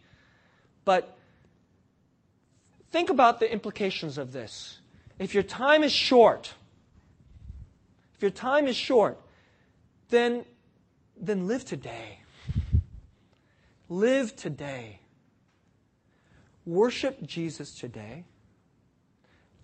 But 0.84 1.16
Think 2.90 3.10
about 3.10 3.40
the 3.40 3.50
implications 3.50 4.18
of 4.18 4.32
this. 4.32 4.80
If 5.18 5.34
your 5.34 5.42
time 5.42 5.82
is 5.84 5.92
short, 5.92 6.54
if 8.14 8.22
your 8.22 8.30
time 8.30 8.66
is 8.66 8.76
short, 8.76 9.20
then, 10.08 10.44
then 11.16 11.46
live 11.46 11.64
today. 11.64 12.20
Live 13.88 14.34
today. 14.36 15.00
Worship 16.66 17.22
Jesus 17.26 17.74
today. 17.74 18.24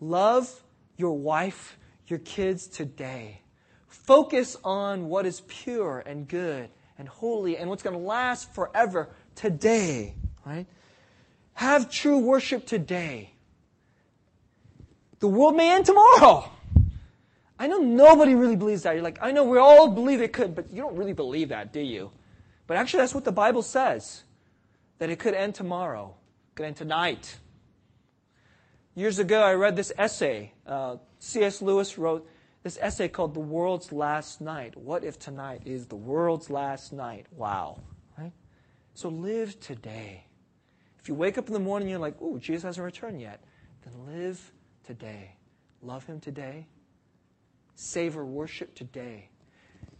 Love 0.00 0.62
your 0.96 1.18
wife, 1.18 1.78
your 2.06 2.18
kids 2.20 2.66
today. 2.66 3.42
Focus 3.88 4.56
on 4.62 5.08
what 5.08 5.26
is 5.26 5.42
pure 5.48 6.02
and 6.06 6.28
good 6.28 6.68
and 6.98 7.08
holy 7.08 7.56
and 7.56 7.68
what's 7.68 7.82
going 7.82 7.96
to 7.96 8.02
last 8.02 8.54
forever 8.54 9.10
today, 9.34 10.14
right? 10.44 10.66
Have 11.56 11.90
true 11.90 12.18
worship 12.18 12.66
today. 12.66 13.30
The 15.20 15.26
world 15.26 15.56
may 15.56 15.74
end 15.74 15.86
tomorrow. 15.86 16.50
I 17.58 17.66
know 17.66 17.78
nobody 17.78 18.34
really 18.34 18.56
believes 18.56 18.82
that. 18.82 18.92
You're 18.92 19.02
like, 19.02 19.18
I 19.22 19.32
know 19.32 19.44
we 19.44 19.56
all 19.56 19.88
believe 19.88 20.20
it 20.20 20.34
could, 20.34 20.54
but 20.54 20.70
you 20.70 20.82
don't 20.82 20.96
really 20.96 21.14
believe 21.14 21.48
that, 21.48 21.72
do 21.72 21.80
you? 21.80 22.10
But 22.66 22.76
actually, 22.76 23.00
that's 23.00 23.14
what 23.14 23.24
the 23.24 23.32
Bible 23.32 23.62
says 23.62 24.24
that 24.98 25.08
it 25.08 25.18
could 25.18 25.32
end 25.32 25.54
tomorrow, 25.54 26.14
it 26.50 26.56
could 26.56 26.66
end 26.66 26.76
tonight. 26.76 27.38
Years 28.94 29.18
ago, 29.18 29.42
I 29.42 29.54
read 29.54 29.76
this 29.76 29.92
essay. 29.96 30.52
Uh, 30.66 30.96
C.S. 31.20 31.62
Lewis 31.62 31.96
wrote 31.96 32.28
this 32.64 32.76
essay 32.82 33.08
called 33.08 33.32
The 33.32 33.40
World's 33.40 33.92
Last 33.92 34.42
Night. 34.42 34.76
What 34.76 35.04
if 35.04 35.18
tonight 35.18 35.62
is 35.64 35.86
the 35.86 35.96
world's 35.96 36.50
last 36.50 36.92
night? 36.92 37.24
Wow. 37.30 37.80
Right? 38.18 38.32
So 38.92 39.08
live 39.08 39.58
today. 39.58 40.25
If 41.06 41.10
you 41.10 41.14
wake 41.14 41.38
up 41.38 41.46
in 41.46 41.52
the 41.52 41.60
morning 41.60 41.86
and 41.86 41.90
you're 41.90 42.00
like, 42.00 42.20
ooh, 42.20 42.36
Jesus 42.40 42.64
hasn't 42.64 42.84
returned 42.84 43.20
yet, 43.20 43.40
then 43.84 43.94
live 44.12 44.52
today. 44.84 45.36
Love 45.80 46.04
him 46.04 46.18
today. 46.18 46.66
Savor 47.76 48.24
worship 48.24 48.74
today. 48.74 49.28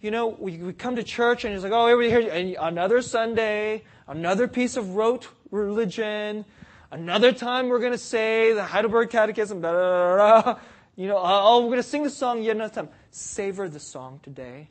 you 0.00 0.10
know, 0.10 0.26
we, 0.26 0.56
we 0.56 0.72
come 0.72 0.96
to 0.96 1.04
church 1.04 1.44
and 1.44 1.54
it's 1.54 1.62
like, 1.62 1.72
oh, 1.72 1.86
everybody 1.86 2.24
here, 2.24 2.32
and 2.32 2.56
another 2.58 3.02
Sunday, 3.02 3.84
another 4.08 4.48
piece 4.48 4.76
of 4.76 4.96
rote 4.96 5.28
religion, 5.52 6.44
another 6.90 7.30
time 7.30 7.68
we're 7.68 7.78
going 7.78 7.92
to 7.92 7.98
say 7.98 8.52
the 8.52 8.64
Heidelberg 8.64 9.08
Catechism, 9.10 9.60
blah, 9.60 9.70
blah, 9.70 10.42
blah. 10.42 10.58
You 10.96 11.06
know, 11.06 11.18
uh, 11.18 11.40
oh, 11.44 11.60
we're 11.60 11.68
going 11.68 11.76
to 11.76 11.84
sing 11.84 12.02
the 12.02 12.10
song 12.10 12.42
yet 12.42 12.56
another 12.56 12.74
time. 12.74 12.88
Savor 13.12 13.68
the 13.68 13.78
song 13.78 14.18
today. 14.24 14.70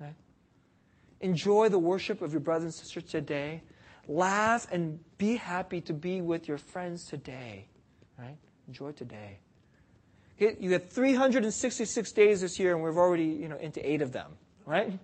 Right? 0.00 0.16
Enjoy 1.20 1.68
the 1.68 1.78
worship 1.78 2.22
of 2.22 2.32
your 2.32 2.40
brothers 2.40 2.64
and 2.64 2.74
sisters 2.74 3.04
today. 3.04 3.62
Laugh 4.10 4.66
and 4.72 4.98
be 5.18 5.36
happy 5.36 5.80
to 5.82 5.92
be 5.94 6.20
with 6.20 6.48
your 6.48 6.58
friends 6.58 7.06
today. 7.06 7.68
Right? 8.18 8.36
Enjoy 8.66 8.90
today. 8.90 9.38
You 10.36 10.72
have 10.72 10.88
366 10.88 12.12
days 12.12 12.40
this 12.40 12.58
year, 12.58 12.74
and 12.74 12.82
we've 12.82 12.96
already, 12.96 13.24
you 13.24 13.46
know, 13.46 13.56
into 13.56 13.88
eight 13.88 14.02
of 14.02 14.10
them. 14.10 14.32
Right? 14.66 14.98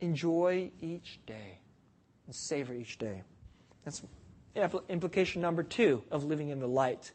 Enjoy 0.00 0.70
each 0.82 1.20
day 1.24 1.58
and 2.26 2.34
savor 2.34 2.74
each 2.74 2.98
day. 2.98 3.22
That's 3.84 4.02
implication 4.90 5.40
number 5.40 5.62
two 5.62 6.02
of 6.10 6.24
living 6.24 6.50
in 6.50 6.60
the 6.60 6.68
light 6.68 7.12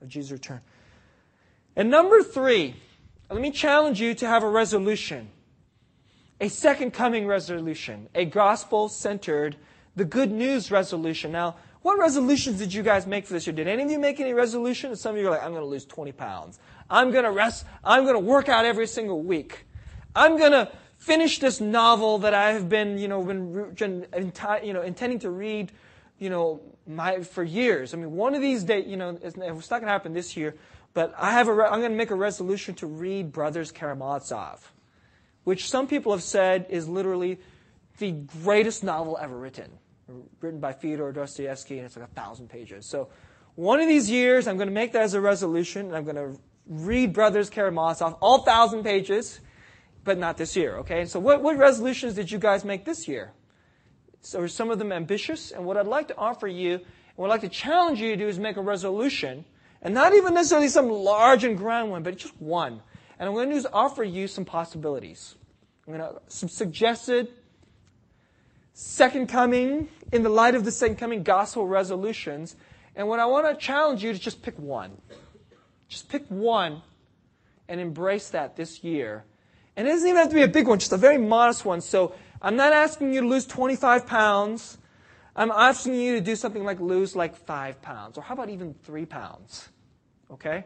of 0.00 0.08
Jesus' 0.08 0.32
return. 0.32 0.62
And 1.76 1.90
number 1.90 2.22
three, 2.22 2.76
let 3.30 3.42
me 3.42 3.50
challenge 3.50 4.00
you 4.00 4.14
to 4.14 4.26
have 4.26 4.42
a 4.42 4.48
resolution. 4.48 5.28
A 6.40 6.48
second 6.48 6.92
coming 6.92 7.26
resolution, 7.26 8.08
a 8.14 8.24
gospel 8.24 8.88
centered, 8.88 9.56
the 9.96 10.04
good 10.04 10.30
news 10.30 10.70
resolution. 10.70 11.32
Now, 11.32 11.56
what 11.82 11.98
resolutions 11.98 12.58
did 12.58 12.74
you 12.74 12.82
guys 12.82 13.06
make 13.06 13.26
for 13.26 13.32
this 13.32 13.46
year? 13.46 13.54
Did 13.54 13.66
any 13.66 13.82
of 13.82 13.90
you 13.90 13.98
make 13.98 14.20
any 14.20 14.34
resolutions? 14.34 15.00
Some 15.00 15.14
of 15.14 15.20
you 15.20 15.28
are 15.28 15.30
like, 15.30 15.42
I'm 15.42 15.52
going 15.52 15.62
to 15.62 15.68
lose 15.68 15.86
20 15.86 16.12
pounds. 16.12 16.58
I'm 16.90 17.10
going 17.10 17.24
to 17.24 17.30
rest. 17.30 17.64
I'm 17.82 18.04
going 18.04 18.14
to 18.14 18.20
work 18.20 18.48
out 18.48 18.64
every 18.64 18.86
single 18.86 19.22
week. 19.22 19.66
I'm 20.14 20.36
going 20.36 20.52
to 20.52 20.70
finish 20.98 21.38
this 21.38 21.60
novel 21.60 22.18
that 22.18 22.34
I 22.34 22.52
have 22.52 22.68
been, 22.68 22.98
you 22.98 23.08
know, 23.08 23.22
been, 23.24 23.74
you 24.62 24.72
know, 24.72 24.82
intending 24.82 25.18
to 25.20 25.30
read, 25.30 25.72
you 26.18 26.28
know, 26.28 26.60
my, 26.86 27.20
for 27.20 27.42
years. 27.42 27.94
I 27.94 27.96
mean, 27.96 28.12
one 28.12 28.34
of 28.34 28.42
these 28.42 28.64
days, 28.64 28.86
you 28.86 28.98
know, 28.98 29.18
it's, 29.22 29.36
not 29.36 29.46
going 29.46 29.82
to 29.82 29.88
happen 29.88 30.12
this 30.12 30.36
year, 30.36 30.56
but 30.92 31.14
I 31.16 31.32
have 31.32 31.48
a, 31.48 31.52
I'm 31.52 31.80
going 31.80 31.92
to 31.92 31.96
make 31.96 32.10
a 32.10 32.16
resolution 32.16 32.74
to 32.76 32.86
read 32.86 33.32
Brothers 33.32 33.72
Karamazov, 33.72 34.72
which 35.44 35.70
some 35.70 35.86
people 35.86 36.12
have 36.12 36.22
said 36.22 36.66
is 36.68 36.88
literally 36.88 37.38
the 38.00 38.10
greatest 38.42 38.82
novel 38.82 39.16
ever 39.20 39.38
written, 39.38 39.70
written 40.40 40.58
by 40.58 40.72
Fyodor 40.72 41.12
Dostoevsky, 41.12 41.78
and 41.78 41.86
it's 41.86 41.96
like 41.96 42.08
a 42.08 42.14
thousand 42.14 42.48
pages. 42.48 42.84
So 42.86 43.10
one 43.54 43.80
of 43.80 43.86
these 43.86 44.10
years, 44.10 44.48
I'm 44.48 44.56
going 44.56 44.68
to 44.68 44.74
make 44.74 44.92
that 44.92 45.02
as 45.02 45.14
a 45.14 45.20
resolution, 45.20 45.86
and 45.86 45.96
I'm 45.96 46.04
going 46.04 46.16
to 46.16 46.36
read 46.66 47.12
Brothers 47.12 47.48
Karamazov, 47.48 48.18
all 48.20 48.42
thousand 48.42 48.82
pages, 48.82 49.38
but 50.02 50.18
not 50.18 50.36
this 50.36 50.56
year, 50.56 50.78
okay? 50.78 51.04
So 51.04 51.20
what, 51.20 51.42
what 51.42 51.56
resolutions 51.56 52.14
did 52.14 52.32
you 52.32 52.38
guys 52.38 52.64
make 52.64 52.84
this 52.84 53.06
year? 53.06 53.32
So 54.20 54.40
are 54.40 54.48
some 54.48 54.70
of 54.70 54.80
them 54.80 54.90
ambitious? 54.90 55.52
And 55.52 55.64
what 55.64 55.76
I'd 55.76 55.86
like 55.86 56.08
to 56.08 56.16
offer 56.16 56.48
you, 56.48 56.74
and 56.74 56.82
what 57.14 57.26
I'd 57.26 57.34
like 57.34 57.40
to 57.42 57.48
challenge 57.48 58.00
you 58.00 58.10
to 58.10 58.16
do 58.16 58.26
is 58.26 58.40
make 58.40 58.56
a 58.56 58.62
resolution– 58.62 59.44
and 59.82 59.94
not 59.94 60.14
even 60.14 60.34
necessarily 60.34 60.68
some 60.68 60.90
large 60.90 61.44
and 61.44 61.56
grand 61.56 61.90
one, 61.90 62.02
but 62.02 62.16
just 62.16 62.40
one. 62.40 62.82
And 63.18 63.28
I'm 63.28 63.34
going 63.34 63.48
to 63.48 63.54
do 63.54 63.58
is 63.58 63.66
offer 63.72 64.04
you 64.04 64.28
some 64.28 64.44
possibilities. 64.44 65.36
I'm 65.86 65.94
going 65.94 66.12
to 66.14 66.20
some 66.28 66.48
suggested 66.48 67.28
second 68.80 69.28
coming 69.28 69.88
in 70.10 70.22
the 70.22 70.30
light 70.30 70.54
of 70.54 70.64
the 70.64 70.72
second 70.72 70.96
coming 70.96 71.22
gospel 71.22 71.66
resolutions. 71.66 72.56
And 72.96 73.08
what 73.08 73.20
I 73.20 73.26
want 73.26 73.46
to 73.46 73.54
challenge 73.54 74.02
you 74.02 74.12
to 74.12 74.18
just 74.18 74.42
pick 74.42 74.58
one. 74.58 74.96
Just 75.88 76.08
pick 76.08 76.24
one 76.28 76.80
and 77.68 77.78
embrace 77.78 78.30
that 78.30 78.56
this 78.56 78.82
year. 78.82 79.24
And 79.76 79.86
it 79.86 79.90
doesn't 79.90 80.08
even 80.08 80.18
have 80.18 80.30
to 80.30 80.34
be 80.34 80.42
a 80.42 80.48
big 80.48 80.66
one, 80.66 80.78
just 80.78 80.92
a 80.92 80.96
very 80.96 81.18
modest 81.18 81.64
one. 81.66 81.82
So 81.82 82.14
I'm 82.40 82.56
not 82.56 82.72
asking 82.72 83.12
you 83.12 83.20
to 83.20 83.28
lose 83.28 83.46
25 83.46 84.06
pounds. 84.06 84.78
I'm 85.36 85.50
asking 85.50 85.94
you 85.96 86.14
to 86.14 86.20
do 86.22 86.34
something 86.34 86.64
like 86.64 86.80
lose 86.80 87.14
like 87.14 87.36
five 87.36 87.82
pounds, 87.82 88.16
or 88.16 88.22
how 88.22 88.34
about 88.34 88.48
even 88.48 88.74
three 88.82 89.04
pounds? 89.04 89.68
Okay? 90.30 90.64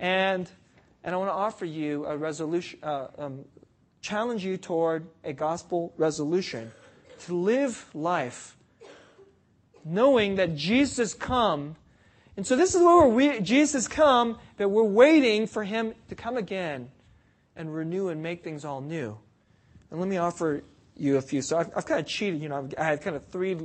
And, 0.00 0.50
and 1.04 1.14
I 1.14 1.18
want 1.18 1.30
to 1.30 1.34
offer 1.34 1.64
you 1.64 2.06
a 2.06 2.16
resolution, 2.16 2.80
uh, 2.82 3.06
um, 3.16 3.44
challenge 4.00 4.44
you 4.44 4.56
toward 4.56 5.06
a 5.24 5.32
gospel 5.32 5.94
resolution 5.96 6.72
to 7.20 7.34
live 7.34 7.86
life 7.94 8.56
knowing 9.86 10.34
that 10.34 10.56
Jesus 10.56 11.14
come. 11.14 11.76
And 12.36 12.46
so 12.46 12.56
this 12.56 12.74
is 12.74 12.82
where 12.82 13.06
we, 13.06 13.40
Jesus 13.40 13.86
come, 13.88 14.38
that 14.56 14.68
we're 14.68 14.82
waiting 14.82 15.46
for 15.46 15.64
him 15.64 15.94
to 16.08 16.14
come 16.14 16.36
again 16.36 16.90
and 17.54 17.72
renew 17.72 18.08
and 18.08 18.22
make 18.22 18.42
things 18.42 18.64
all 18.64 18.80
new. 18.80 19.16
And 19.90 20.00
let 20.00 20.08
me 20.08 20.16
offer 20.16 20.64
you 20.96 21.16
a 21.16 21.22
few. 21.22 21.40
So 21.40 21.56
I've, 21.58 21.70
I've 21.76 21.86
kind 21.86 22.00
of 22.00 22.06
cheated, 22.06 22.42
you 22.42 22.48
know, 22.48 22.58
I've, 22.58 22.74
I 22.76 22.84
had 22.84 23.02
kind 23.02 23.14
of 23.14 23.24
three 23.28 23.56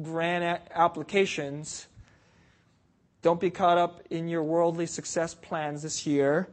grand 0.00 0.60
applications. 0.70 1.88
Don't 3.20 3.40
be 3.40 3.50
caught 3.50 3.78
up 3.78 4.02
in 4.10 4.28
your 4.28 4.44
worldly 4.44 4.86
success 4.86 5.34
plans 5.34 5.82
this 5.82 6.06
year 6.06 6.48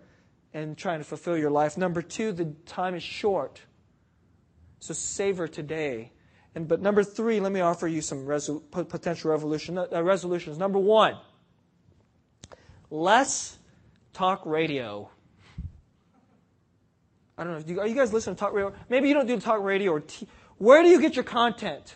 and 0.53 0.77
trying 0.77 0.99
to 0.99 1.05
fulfill 1.05 1.38
your 1.38 1.51
life. 1.51 1.77
Number 1.77 2.01
two, 2.01 2.31
the 2.31 2.45
time 2.65 2.95
is 2.95 3.03
short. 3.03 3.62
So 4.82 4.96
savor 4.96 5.48
today. 5.48 6.12
And, 6.56 6.67
but 6.67 6.82
number 6.82 7.04
three, 7.04 7.39
let 7.39 7.52
me 7.52 7.62
offer 7.62 7.88
you 7.88 8.02
some 8.02 8.26
potential 8.72 9.32
revolution, 9.32 9.78
uh, 9.78 10.04
resolutions. 10.04 10.58
Number 10.58 10.80
one, 10.80 11.17
less 12.89 13.58
talk 14.12 14.41
radio. 14.46 15.10
I 17.38 17.44
don't 17.44 17.67
know. 17.67 17.82
Are 17.82 17.88
you 17.88 17.96
guys 17.96 18.12
listening 18.12 18.36
to 18.36 18.39
talk 18.39 18.54
radio? 18.54 18.74
Maybe 18.89 19.08
you 19.08 19.13
don't 19.13 19.28
do 19.28 19.39
talk 19.39 19.62
radio 19.62 19.94
or 19.94 20.00
t- 20.02 20.28
where 20.58 20.82
do 20.82 20.89
you 20.89 21.00
get 21.00 21.15
your 21.15 21.24
content? 21.24 21.96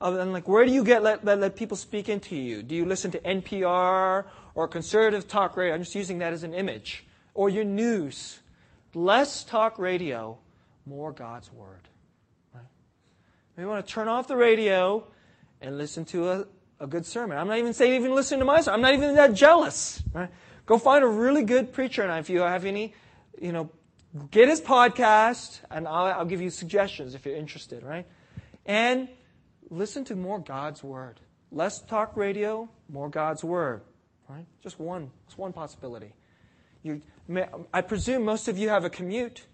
and 0.00 0.32
like, 0.32 0.48
where 0.48 0.66
do 0.66 0.72
you 0.72 0.84
get 0.84 1.02
let, 1.02 1.24
let, 1.24 1.38
let 1.38 1.56
people 1.56 1.76
speak 1.76 2.08
into 2.08 2.36
you? 2.36 2.62
Do 2.62 2.74
you 2.74 2.84
listen 2.84 3.12
to 3.12 3.20
NPR 3.20 4.24
or 4.54 4.68
conservative 4.68 5.28
talk 5.28 5.56
radio? 5.56 5.74
I'm 5.74 5.80
just 5.80 5.94
using 5.94 6.18
that 6.18 6.32
as 6.32 6.42
an 6.42 6.54
image. 6.54 7.06
Or 7.34 7.48
your 7.48 7.64
news. 7.64 8.40
Less 8.94 9.42
talk 9.44 9.78
radio, 9.78 10.38
more 10.86 11.12
God's 11.12 11.52
Word. 11.52 11.88
Right? 12.54 13.66
Want 13.66 13.86
to 13.86 13.92
turn 13.92 14.08
off 14.08 14.28
the 14.28 14.36
radio 14.36 15.06
and 15.60 15.78
listen 15.78 16.04
to 16.06 16.30
a, 16.30 16.46
a 16.80 16.86
good 16.86 17.06
sermon. 17.06 17.38
I'm 17.38 17.48
not 17.48 17.58
even 17.58 17.72
saying 17.72 17.94
even 17.94 18.14
listen 18.14 18.38
to 18.38 18.44
my 18.44 18.60
sermon. 18.60 18.74
I'm 18.74 18.82
not 18.82 18.94
even 18.94 19.14
that 19.16 19.34
jealous. 19.34 20.02
Right? 20.12 20.30
Go 20.66 20.78
find 20.78 21.04
a 21.04 21.08
really 21.08 21.42
good 21.42 21.72
preacher, 21.72 22.02
and 22.02 22.18
if 22.18 22.30
you 22.30 22.40
have 22.40 22.64
any, 22.64 22.94
you 23.40 23.52
know, 23.52 23.70
get 24.30 24.48
his 24.48 24.60
podcast, 24.60 25.60
and 25.70 25.86
I'll, 25.86 26.06
I'll 26.06 26.24
give 26.24 26.40
you 26.40 26.50
suggestions 26.50 27.14
if 27.14 27.26
you're 27.26 27.36
interested, 27.36 27.82
right? 27.82 28.06
And 28.64 29.08
listen 29.70 30.04
to 30.06 30.16
more 30.16 30.38
God's 30.38 30.82
Word. 30.82 31.20
Less 31.50 31.82
talk 31.82 32.16
radio, 32.16 32.68
more 32.88 33.08
God's 33.08 33.44
Word. 33.44 33.82
Right? 34.28 34.46
Just 34.62 34.80
one. 34.80 35.10
It's 35.26 35.36
one 35.36 35.52
possibility. 35.52 36.14
You, 36.82 37.02
I 37.72 37.80
presume 37.82 38.24
most 38.24 38.48
of 38.48 38.58
you 38.58 38.68
have 38.70 38.84
a 38.84 38.90
commute, 38.90 39.46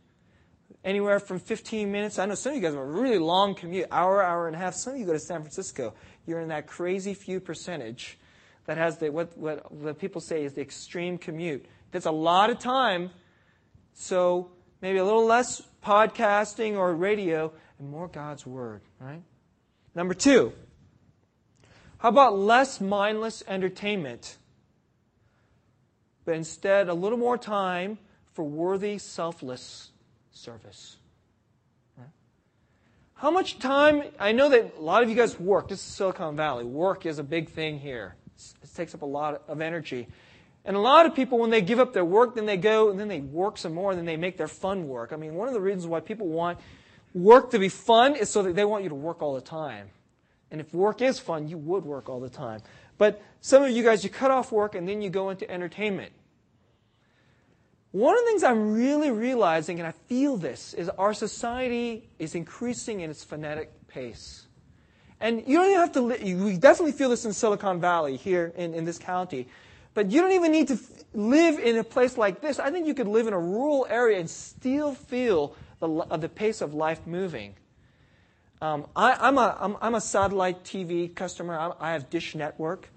anywhere 0.85 1.21
from 1.21 1.39
15 1.39 1.91
minutes. 1.91 2.19
I 2.19 2.27
know 2.27 2.35
some 2.35 2.53
of 2.53 2.57
you 2.57 2.63
guys 2.63 2.73
have 2.73 2.83
a 2.83 2.85
really 2.85 3.19
long 3.19 3.55
commute, 3.55 3.87
hour, 3.91 4.23
hour 4.23 4.47
and 4.47 4.57
a 4.57 4.59
half. 4.59 4.75
Some 4.75 4.95
of 4.95 5.01
you 5.01 5.07
go 5.07 5.13
to 5.13 5.19
San 5.19 5.41
Francisco. 5.41 5.95
You're 6.27 6.41
in 6.41 6.49
that 6.49 6.67
crazy 6.67 7.15
few 7.15 7.41
percentage 7.41 8.19
that 8.67 8.79
has 8.79 8.99
the, 8.99 9.11
what, 9.11 9.37
what, 9.37 9.73
what 9.73 9.99
people 9.99 10.21
say 10.21 10.45
is 10.45 10.55
the 10.55 10.61
extreme 10.61 11.19
commute. 11.19 11.67
That's 11.91 12.07
a 12.07 12.11
lot 12.11 12.51
of 12.51 12.59
time. 12.59 13.11
So 13.95 14.51
maybe 14.81 14.99
a 14.99 15.05
little 15.05 15.27
less 15.27 15.63
podcasting 15.85 16.77
or 16.77 16.95
radio 16.95 17.53
and 17.79 17.91
more 17.91 18.09
God's 18.09 18.47
Word, 18.47 18.83
right? 19.01 19.23
Number 19.95 20.15
two, 20.15 20.53
how 21.99 22.09
about 22.09 22.39
less 22.39 22.81
mindless 22.81 23.43
entertainment, 23.47 24.39
but 26.25 26.35
instead 26.35 26.89
a 26.89 26.95
little 26.95 27.19
more 27.19 27.37
time 27.37 27.99
for 28.33 28.45
worthy, 28.45 28.99
selfless 28.99 29.91
service? 30.33 30.97
How 33.15 33.31
much 33.31 33.59
time? 33.59 34.05
I 34.19 34.33
know 34.33 34.49
that 34.49 34.77
a 34.79 34.81
lot 34.81 35.03
of 35.03 35.11
you 35.11 35.15
guys 35.15 35.39
work. 35.39 35.69
This 35.69 35.79
is 35.79 35.85
Silicon 35.85 36.37
Valley. 36.37 36.65
Work 36.65 37.05
is 37.05 37.19
a 37.19 37.23
big 37.23 37.51
thing 37.51 37.79
here. 37.79 38.15
It 38.63 38.75
takes 38.75 38.95
up 38.95 39.03
a 39.03 39.07
lot 39.07 39.43
of 39.47 39.61
energy. 39.61 40.09
And 40.65 40.75
a 40.75 40.81
lot 40.81 41.05
of 41.05 41.15
people, 41.15 41.39
when 41.39 41.51
they 41.51 41.61
give 41.61 41.79
up 41.79 41.93
their 41.93 42.05
work, 42.05 42.35
then 42.35 42.47
they 42.47 42.57
go 42.57 42.89
and 42.89 42.99
then 42.99 43.09
they 43.09 43.21
work 43.21 43.59
some 43.59 43.75
more, 43.75 43.91
and 43.91 43.99
then 43.99 44.07
they 44.07 44.17
make 44.17 44.39
their 44.39 44.49
fun 44.49 44.89
work. 44.89 45.13
I 45.13 45.17
mean, 45.17 45.35
one 45.35 45.49
of 45.49 45.55
the 45.55 45.61
reasons 45.61 45.87
why 45.87 46.01
people 46.01 46.29
want 46.29 46.59
work 47.15 47.51
to 47.51 47.59
be 47.59 47.69
fun 47.69 48.17
is 48.17 48.31
so 48.31 48.43
that 48.43 48.55
they 48.55 48.65
want 48.65 48.85
you 48.85 48.89
to 48.89 48.95
work 48.95 49.21
all 49.21 49.35
the 49.35 49.43
time. 49.43 49.91
And 50.51 50.59
if 50.59 50.73
work 50.73 51.03
is 51.03 51.19
fun, 51.19 51.47
you 51.47 51.59
would 51.59 51.85
work 51.85 52.09
all 52.09 52.21
the 52.21 52.31
time. 52.31 52.61
But 52.97 53.23
some 53.43 53.63
of 53.63 53.71
you 53.71 53.83
guys, 53.83 54.03
you 54.03 54.09
cut 54.09 54.31
off 54.31 54.51
work 54.51 54.75
and 54.75 54.89
then 54.89 55.03
you 55.03 55.11
go 55.11 55.29
into 55.29 55.51
entertainment. 55.51 56.13
One 57.93 58.15
of 58.15 58.21
the 58.21 58.27
things 58.27 58.45
I'm 58.45 58.73
really 58.73 59.11
realizing, 59.11 59.81
and 59.81 59.87
I 59.87 59.93
feel 59.93 60.37
this, 60.37 60.75
is 60.75 60.89
our 60.91 61.13
society 61.13 62.09
is 62.19 62.35
increasing 62.35 63.01
in 63.01 63.11
its 63.11 63.25
phonetic 63.25 63.89
pace. 63.89 64.47
And 65.21 65.43
you 65.47 65.59
don't 65.59 65.67
even 65.67 65.81
have 65.81 65.93
to, 65.93 66.03
we 66.03 66.57
definitely 66.57 66.93
feel 66.93 67.11
this 67.11 67.25
in 67.25 67.33
Silicon 67.33 67.81
Valley 67.81 68.17
here 68.17 68.53
in, 68.57 68.75
in 68.75 68.85
this 68.85 68.99
county. 68.99 69.49
But 69.93 70.11
you 70.11 70.21
don't 70.21 70.33
even 70.33 70.53
need 70.53 70.69
to 70.69 70.75
f- 70.75 71.05
live 71.13 71.59
in 71.59 71.77
a 71.77 71.85
place 71.85 72.17
like 72.17 72.41
this. 72.41 72.59
I 72.59 72.71
think 72.71 72.87
you 72.87 72.95
could 72.95 73.09
live 73.09 73.27
in 73.27 73.33
a 73.33 73.39
rural 73.39 73.87
area 73.91 74.21
and 74.21 74.31
still 74.31 74.95
feel 74.95 75.57
the, 75.81 75.89
uh, 75.89 76.17
the 76.17 76.29
pace 76.29 76.61
of 76.61 76.75
life 76.75 77.07
moving. 77.07 77.55
Um, 78.63 78.87
I, 78.95 79.29
am 79.29 79.37
a, 79.37 79.57
I'm, 79.59 79.77
I'm, 79.81 79.95
a 79.95 80.01
satellite 80.01 80.65
TV 80.65 81.13
customer. 81.15 81.59
I, 81.59 81.73
I 81.89 81.93
have 81.93 82.09
Dish 82.09 82.35
Network. 82.35 82.89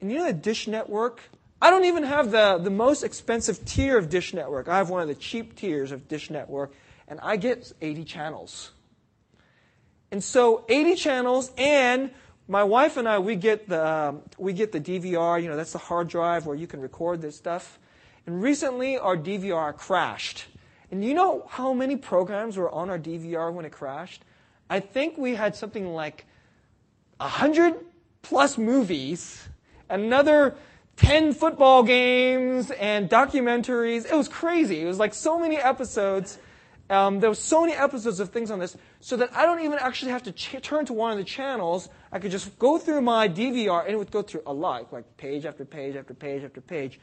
And 0.00 0.10
you 0.10 0.18
know 0.18 0.26
the 0.26 0.32
Dish 0.32 0.66
Network? 0.66 1.22
I 1.60 1.70
don't 1.70 1.86
even 1.86 2.02
have 2.02 2.30
the, 2.30 2.58
the 2.58 2.70
most 2.70 3.02
expensive 3.02 3.64
tier 3.64 3.96
of 3.96 4.10
Dish 4.10 4.34
Network. 4.34 4.68
I 4.68 4.76
have 4.76 4.90
one 4.90 5.00
of 5.00 5.08
the 5.08 5.14
cheap 5.14 5.56
tiers 5.56 5.90
of 5.90 6.06
Dish 6.06 6.28
Network, 6.28 6.72
and 7.08 7.18
I 7.20 7.36
get 7.36 7.72
80 7.80 8.04
channels. 8.04 8.72
And 10.10 10.22
so 10.22 10.64
80 10.68 10.94
channels, 10.96 11.50
and 11.56 12.10
my 12.46 12.62
wife 12.62 12.96
and 12.96 13.08
I, 13.08 13.18
we 13.18 13.36
get 13.36 13.68
the, 13.68 13.86
um, 13.86 14.22
we 14.38 14.52
get 14.52 14.70
the 14.70 14.80
DVR, 14.80 15.42
you 15.42 15.48
know, 15.48 15.56
that's 15.56 15.72
the 15.72 15.78
hard 15.78 16.08
drive 16.08 16.46
where 16.46 16.56
you 16.56 16.66
can 16.66 16.80
record 16.80 17.22
this 17.22 17.36
stuff. 17.36 17.78
And 18.26 18.42
recently, 18.42 18.98
our 18.98 19.16
DVR 19.16 19.76
crashed. 19.76 20.46
And 20.90 21.04
you 21.04 21.14
know 21.14 21.46
how 21.48 21.72
many 21.72 21.96
programs 21.96 22.56
were 22.56 22.70
on 22.70 22.90
our 22.90 22.98
DVR 22.98 23.52
when 23.52 23.64
it 23.64 23.72
crashed? 23.72 24.24
I 24.68 24.80
think 24.80 25.16
we 25.16 25.34
had 25.34 25.56
something 25.56 25.94
like 25.94 26.26
100 27.18 27.74
plus 28.22 28.58
movies, 28.58 29.48
another 29.88 30.56
10 30.96 31.34
football 31.34 31.82
games, 31.82 32.70
and 32.70 33.08
documentaries. 33.08 34.10
It 34.10 34.14
was 34.14 34.28
crazy. 34.28 34.80
It 34.80 34.86
was 34.86 34.98
like 34.98 35.14
so 35.14 35.38
many 35.38 35.56
episodes. 35.56 36.38
Um, 36.88 37.20
there 37.20 37.28
were 37.28 37.34
so 37.34 37.62
many 37.62 37.72
episodes 37.72 38.20
of 38.20 38.30
things 38.30 38.50
on 38.50 38.58
this, 38.58 38.76
so 39.00 39.16
that 39.16 39.34
I 39.34 39.44
don't 39.44 39.60
even 39.60 39.78
actually 39.78 40.12
have 40.12 40.22
to 40.24 40.32
ch- 40.32 40.62
turn 40.62 40.86
to 40.86 40.92
one 40.92 41.10
of 41.10 41.18
the 41.18 41.24
channels. 41.24 41.88
I 42.12 42.18
could 42.18 42.30
just 42.30 42.58
go 42.58 42.78
through 42.78 43.00
my 43.00 43.28
DVR, 43.28 43.84
and 43.84 43.92
it 43.92 43.96
would 43.96 44.10
go 44.10 44.22
through 44.22 44.42
a 44.46 44.52
lot, 44.52 44.92
like 44.92 45.16
page 45.16 45.44
after 45.44 45.64
page 45.64 45.96
after 45.96 46.14
page 46.14 46.44
after 46.44 46.60
page. 46.60 47.00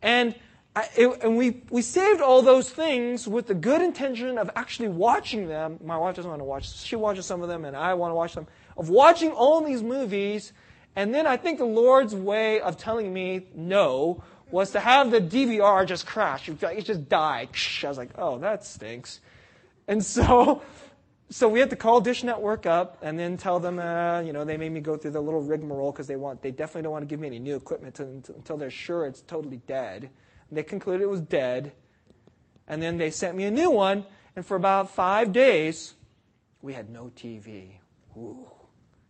And 0.00 0.34
I, 0.74 0.88
it, 0.96 1.22
and 1.22 1.36
we, 1.36 1.62
we 1.70 1.82
saved 1.82 2.20
all 2.20 2.42
those 2.42 2.70
things 2.70 3.28
with 3.28 3.46
the 3.46 3.54
good 3.54 3.82
intention 3.82 4.38
of 4.38 4.50
actually 4.56 4.88
watching 4.88 5.48
them. 5.48 5.78
My 5.84 5.96
wife 5.98 6.16
doesn't 6.16 6.30
want 6.30 6.40
to 6.40 6.44
watch. 6.44 6.74
She 6.78 6.96
watches 6.96 7.26
some 7.26 7.42
of 7.42 7.48
them, 7.48 7.64
and 7.64 7.76
I 7.76 7.94
want 7.94 8.10
to 8.10 8.14
watch 8.14 8.34
them. 8.34 8.46
Of 8.76 8.88
watching 8.88 9.32
all 9.32 9.62
these 9.62 9.82
movies, 9.82 10.52
and 10.96 11.14
then 11.14 11.26
I 11.26 11.36
think 11.36 11.58
the 11.58 11.66
Lord's 11.66 12.14
way 12.14 12.60
of 12.60 12.78
telling 12.78 13.12
me 13.12 13.46
no 13.54 14.24
was 14.50 14.70
to 14.70 14.80
have 14.80 15.10
the 15.10 15.20
DVR 15.20 15.86
just 15.86 16.06
crash. 16.06 16.48
It 16.48 16.84
just 16.84 17.08
die. 17.08 17.48
I 17.82 17.88
was 17.88 17.98
like, 17.98 18.10
oh, 18.16 18.38
that 18.38 18.64
stinks. 18.64 19.20
And 19.86 20.04
so, 20.04 20.62
so 21.28 21.48
we 21.48 21.60
had 21.60 21.70
to 21.70 21.76
call 21.76 22.00
Dish 22.00 22.24
Network 22.24 22.64
up 22.64 22.98
and 23.02 23.18
then 23.18 23.36
tell 23.36 23.60
them, 23.60 23.78
uh, 23.78 24.20
you 24.20 24.32
know, 24.32 24.44
they 24.44 24.56
made 24.56 24.72
me 24.72 24.80
go 24.80 24.96
through 24.96 25.10
the 25.10 25.20
little 25.20 25.42
rigmarole 25.42 25.92
because 25.92 26.06
they 26.06 26.16
want, 26.16 26.40
they 26.40 26.50
definitely 26.50 26.82
don't 26.82 26.92
want 26.92 27.02
to 27.02 27.06
give 27.06 27.20
me 27.20 27.26
any 27.26 27.40
new 27.40 27.56
equipment 27.56 28.00
until 28.00 28.56
they're 28.56 28.70
sure 28.70 29.04
it's 29.04 29.20
totally 29.22 29.58
dead. 29.66 30.10
They 30.50 30.62
concluded 30.62 31.02
it 31.02 31.10
was 31.10 31.20
dead. 31.20 31.72
And 32.68 32.80
then 32.80 32.96
they 32.96 33.10
sent 33.10 33.36
me 33.36 33.44
a 33.44 33.50
new 33.50 33.70
one. 33.70 34.06
And 34.34 34.46
for 34.46 34.56
about 34.56 34.90
five 34.90 35.32
days, 35.32 35.94
we 36.62 36.72
had 36.72 36.88
no 36.88 37.10
TV. 37.16 37.78
Ooh. 38.16 38.48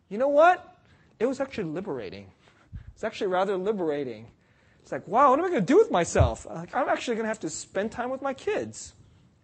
You 0.09 0.19
know 0.19 0.29
what? 0.29 0.76
It 1.19 1.27
was 1.27 1.41
actually 1.41 1.65
liberating. 1.65 2.31
It's 2.95 3.05
actually 3.05 3.29
rather 3.29 3.57
liberating. 3.57 4.27
It's 4.83 4.93
like, 4.93 5.07
wow, 5.09 5.31
what 5.31 5.39
am 5.39 5.45
I 5.45 5.49
going 5.49 5.61
to 5.61 5.67
do 5.67 5.79
with 5.79 5.91
myself? 5.91 6.47
Uh, 6.49 6.55
like, 6.55 6.75
I'm 6.75 6.89
actually 6.89 7.17
going 7.17 7.25
to 7.25 7.29
have 7.29 7.41
to 7.41 7.51
spend 7.51 7.93
time 7.93 8.11
with 8.11 8.23
my 8.23 8.35
kids. 8.35 8.95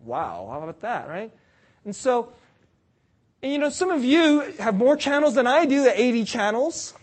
Wow, 0.00 0.48
how 0.50 0.62
about 0.62 0.80
that, 0.80 1.08
right? 1.08 1.32
And 1.84 1.94
so, 1.94 2.32
and 3.42 3.52
you 3.52 3.58
know, 3.58 3.70
some 3.70 3.90
of 3.90 4.04
you 4.04 4.40
have 4.58 4.76
more 4.76 4.96
channels 4.96 5.34
than 5.34 5.46
I 5.46 5.64
do, 5.64 5.82
the 5.82 6.00
80 6.00 6.24
channels. 6.24 6.94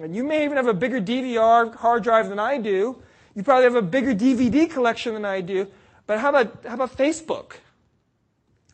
And 0.00 0.14
you 0.14 0.24
may 0.24 0.44
even 0.44 0.56
have 0.56 0.68
a 0.68 0.74
bigger 0.74 1.00
DVR 1.00 1.74
hard 1.74 2.02
drive 2.02 2.28
than 2.28 2.38
I 2.38 2.58
do. 2.58 3.02
You 3.34 3.42
probably 3.42 3.64
have 3.64 3.74
a 3.74 3.82
bigger 3.82 4.14
DVD 4.14 4.70
collection 4.70 5.14
than 5.14 5.24
I 5.24 5.40
do. 5.40 5.66
But 6.06 6.18
how 6.18 6.30
about, 6.30 6.64
how 6.64 6.74
about 6.74 6.96
Facebook? 6.96 7.54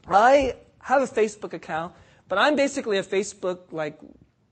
I 0.09 0.57
have 0.81 1.03
a 1.03 1.07
Facebook 1.07 1.53
account, 1.53 1.95
but 2.29 2.39
I'm 2.39 2.55
basically 2.55 2.99
a 2.99 3.03
Facebook 3.03 3.73
like 3.73 3.99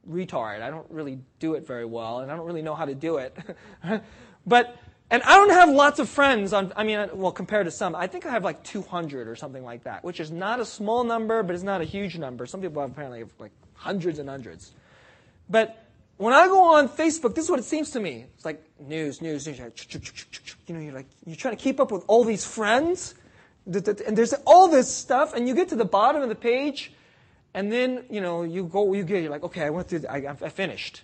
retard. 0.08 0.62
I 0.62 0.70
don't 0.70 0.90
really 0.90 1.18
do 1.38 1.54
it 1.54 1.66
very 1.66 1.84
well, 1.84 2.20
and 2.20 2.30
I 2.30 2.36
don't 2.36 2.46
really 2.46 2.62
know 2.62 2.74
how 2.74 2.84
to 2.84 2.94
do 2.94 3.16
it. 3.18 3.36
but 4.46 4.76
and 5.10 5.22
I 5.22 5.36
don't 5.36 5.50
have 5.50 5.68
lots 5.70 5.98
of 5.98 6.08
friends 6.08 6.52
on. 6.52 6.72
I 6.76 6.84
mean, 6.84 7.08
well, 7.12 7.32
compared 7.32 7.66
to 7.66 7.70
some, 7.70 7.94
I 7.94 8.06
think 8.06 8.26
I 8.26 8.30
have 8.30 8.44
like 8.44 8.64
200 8.64 9.28
or 9.28 9.36
something 9.36 9.62
like 9.62 9.84
that, 9.84 10.02
which 10.02 10.18
is 10.18 10.30
not 10.30 10.60
a 10.60 10.64
small 10.64 11.04
number, 11.04 11.42
but 11.42 11.54
it's 11.54 11.62
not 11.62 11.80
a 11.80 11.84
huge 11.84 12.16
number. 12.18 12.46
Some 12.46 12.60
people 12.60 12.80
have 12.82 12.90
apparently 12.90 13.20
have 13.20 13.32
like 13.38 13.52
hundreds 13.74 14.18
and 14.18 14.28
hundreds. 14.28 14.72
But 15.48 15.84
when 16.16 16.32
I 16.32 16.46
go 16.46 16.74
on 16.74 16.88
Facebook, 16.88 17.34
this 17.34 17.44
is 17.44 17.50
what 17.50 17.58
it 17.58 17.64
seems 17.64 17.90
to 17.90 18.00
me. 18.00 18.26
It's 18.34 18.44
like 18.44 18.64
news, 18.80 19.20
news, 19.20 19.46
news. 19.46 19.60
You 20.66 20.74
know, 20.74 20.80
you're 20.80 20.94
like, 20.94 21.06
you're 21.26 21.36
trying 21.36 21.56
to 21.56 21.62
keep 21.62 21.80
up 21.80 21.90
with 21.90 22.04
all 22.06 22.24
these 22.24 22.46
friends, 22.46 23.14
and 23.66 23.84
there's 23.84 24.32
all 24.46 24.68
this 24.68 24.92
stuff, 24.92 25.34
and 25.34 25.46
you 25.46 25.54
get 25.54 25.68
to 25.68 25.76
the 25.76 25.84
bottom 25.84 26.22
of 26.22 26.28
the 26.28 26.34
page, 26.34 26.92
and 27.54 27.72
then, 27.72 28.04
you 28.10 28.20
know, 28.20 28.42
you 28.42 28.64
go, 28.64 28.92
you 28.92 29.04
get, 29.04 29.22
you're 29.22 29.30
like, 29.30 29.44
okay, 29.44 29.62
I 29.62 29.70
went 29.70 29.88
through, 29.88 30.04
I, 30.10 30.26
I 30.28 30.48
finished. 30.48 31.02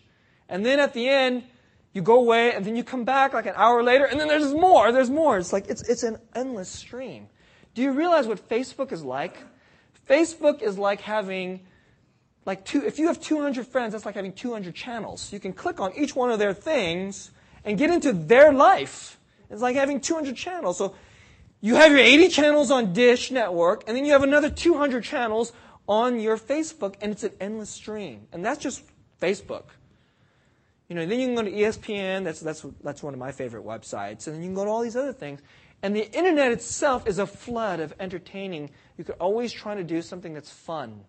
And 0.49 0.67
then 0.67 0.81
at 0.81 0.93
the 0.93 1.09
end, 1.09 1.45
you 1.93 2.03
go 2.03 2.19
away, 2.19 2.53
and 2.53 2.65
then 2.65 2.77
you 2.77 2.85
come 2.85 3.05
back 3.05 3.33
like 3.33 3.47
an 3.47 3.55
hour 3.57 3.83
later, 3.83 4.05
and 4.05 4.19
then 4.21 4.29
there's 4.29 4.53
more, 4.53 4.93
there's 4.93 5.11
more. 5.11 5.39
It's 5.39 5.53
like, 5.53 5.69
it's, 5.69 5.89
it's 5.89 6.03
an 6.03 6.19
endless 6.35 6.69
stream. 6.69 7.29
Do 7.75 7.83
you 7.83 7.93
realize 7.93 8.27
what 8.27 8.49
Facebook 8.49 8.91
is 8.91 9.05
like? 9.05 9.37
Facebook 10.09 10.61
is 10.61 10.77
like 10.77 11.01
having 11.01 11.61
like 12.47 12.65
two, 12.65 12.85
if 12.85 12.99
you 12.99 13.07
have 13.07 13.21
200 13.21 13.67
friends, 13.67 13.93
that's 13.93 14.05
like 14.05 14.17
having 14.17 14.33
200 14.33 14.75
channels. 14.75 15.33
You 15.33 15.39
can 15.39 15.53
click 15.53 15.79
on 15.79 15.93
each 15.97 16.17
one 16.17 16.31
of 16.31 16.39
their 16.39 16.55
things 16.55 17.31
and 17.65 17.79
get 17.79 17.91
into 17.91 18.13
their 18.13 18.53
life. 18.53 19.19
It's 19.51 19.63
like 19.63 19.77
having 19.77 20.01
200 20.01 20.35
channels. 20.37 20.79
So 20.79 20.95
you 21.61 21.75
have 21.77 21.91
your 21.91 22.01
80 22.01 22.29
channels 22.29 22.71
on 22.71 22.93
Dish 22.93 23.31
Network, 23.31 23.85
and 23.87 23.97
then 23.97 24.05
you 24.05 24.13
have 24.13 24.23
another 24.23 24.49
200 24.51 25.05
channels 25.05 25.53
on 25.91 26.21
your 26.21 26.39
Facebook, 26.39 26.95
and 27.03 27.13
it's 27.13 27.25
an 27.25 27.33
endless 27.39 27.69
stream. 27.69 28.29
And 28.33 28.43
that's 28.43 28.63
just 28.63 28.83
Facebook. 29.21 29.65
You 30.89 30.97
know, 30.97 31.05
then 31.05 31.21
you 31.21 31.27
can 31.27 31.35
go 31.35 31.43
to 31.43 31.51
ESPN, 31.51 32.25
that's, 32.25 32.41
that's, 32.41 32.65
that's 32.83 33.03
one 33.03 33.13
of 33.13 33.21
my 33.21 33.33
favorite 33.33 33.65
websites, 33.65 34.27
and 34.27 34.37
then 34.37 34.43
you 34.43 34.49
can 34.49 34.55
go 34.55 34.65
to 34.65 34.71
all 34.71 34.83
these 34.83 34.97
other 34.97 35.13
things. 35.13 35.41
And 35.83 35.95
the 35.95 36.11
internet 36.17 36.53
itself 36.53 37.07
is 37.07 37.19
a 37.19 37.27
flood 37.27 37.81
of 37.81 37.93
entertaining. 38.01 38.71
You 38.97 39.05
could 39.05 39.17
always 39.21 39.53
try 39.53 39.75
to 39.75 39.85
do 39.85 40.01
something 40.01 40.33
that's 40.33 40.51
fun. 40.51 41.05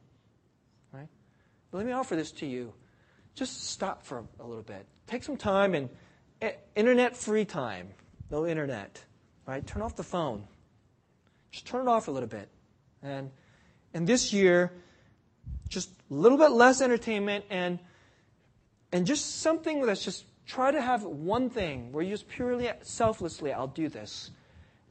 But 1.71 1.77
let 1.77 1.87
me 1.87 1.93
offer 1.93 2.15
this 2.15 2.31
to 2.33 2.45
you. 2.45 2.73
Just 3.33 3.69
stop 3.69 4.03
for 4.03 4.25
a 4.39 4.45
little 4.45 4.63
bit. 4.63 4.85
Take 5.07 5.23
some 5.23 5.37
time 5.37 5.73
and 5.73 5.89
eh, 6.41 6.51
internet 6.75 7.15
free 7.15 7.45
time. 7.45 7.89
No 8.29 8.45
internet. 8.45 9.03
Right? 9.47 9.65
Turn 9.65 9.81
off 9.81 9.95
the 9.95 10.03
phone. 10.03 10.43
Just 11.51 11.65
turn 11.65 11.81
it 11.81 11.87
off 11.87 12.09
a 12.09 12.11
little 12.11 12.29
bit. 12.29 12.49
And 13.01 13.31
and 13.93 14.07
this 14.07 14.33
year, 14.33 14.71
just 15.69 15.89
a 15.89 16.13
little 16.13 16.37
bit 16.37 16.51
less 16.51 16.81
entertainment 16.81 17.45
and 17.49 17.79
and 18.91 19.05
just 19.05 19.39
something 19.41 19.85
that's 19.85 20.03
just 20.03 20.25
try 20.45 20.69
to 20.69 20.81
have 20.81 21.03
one 21.03 21.49
thing 21.49 21.91
where 21.93 22.03
you 22.03 22.11
just 22.11 22.27
purely 22.27 22.69
selflessly, 22.81 23.53
I'll 23.53 23.67
do 23.67 23.87
this. 23.87 24.31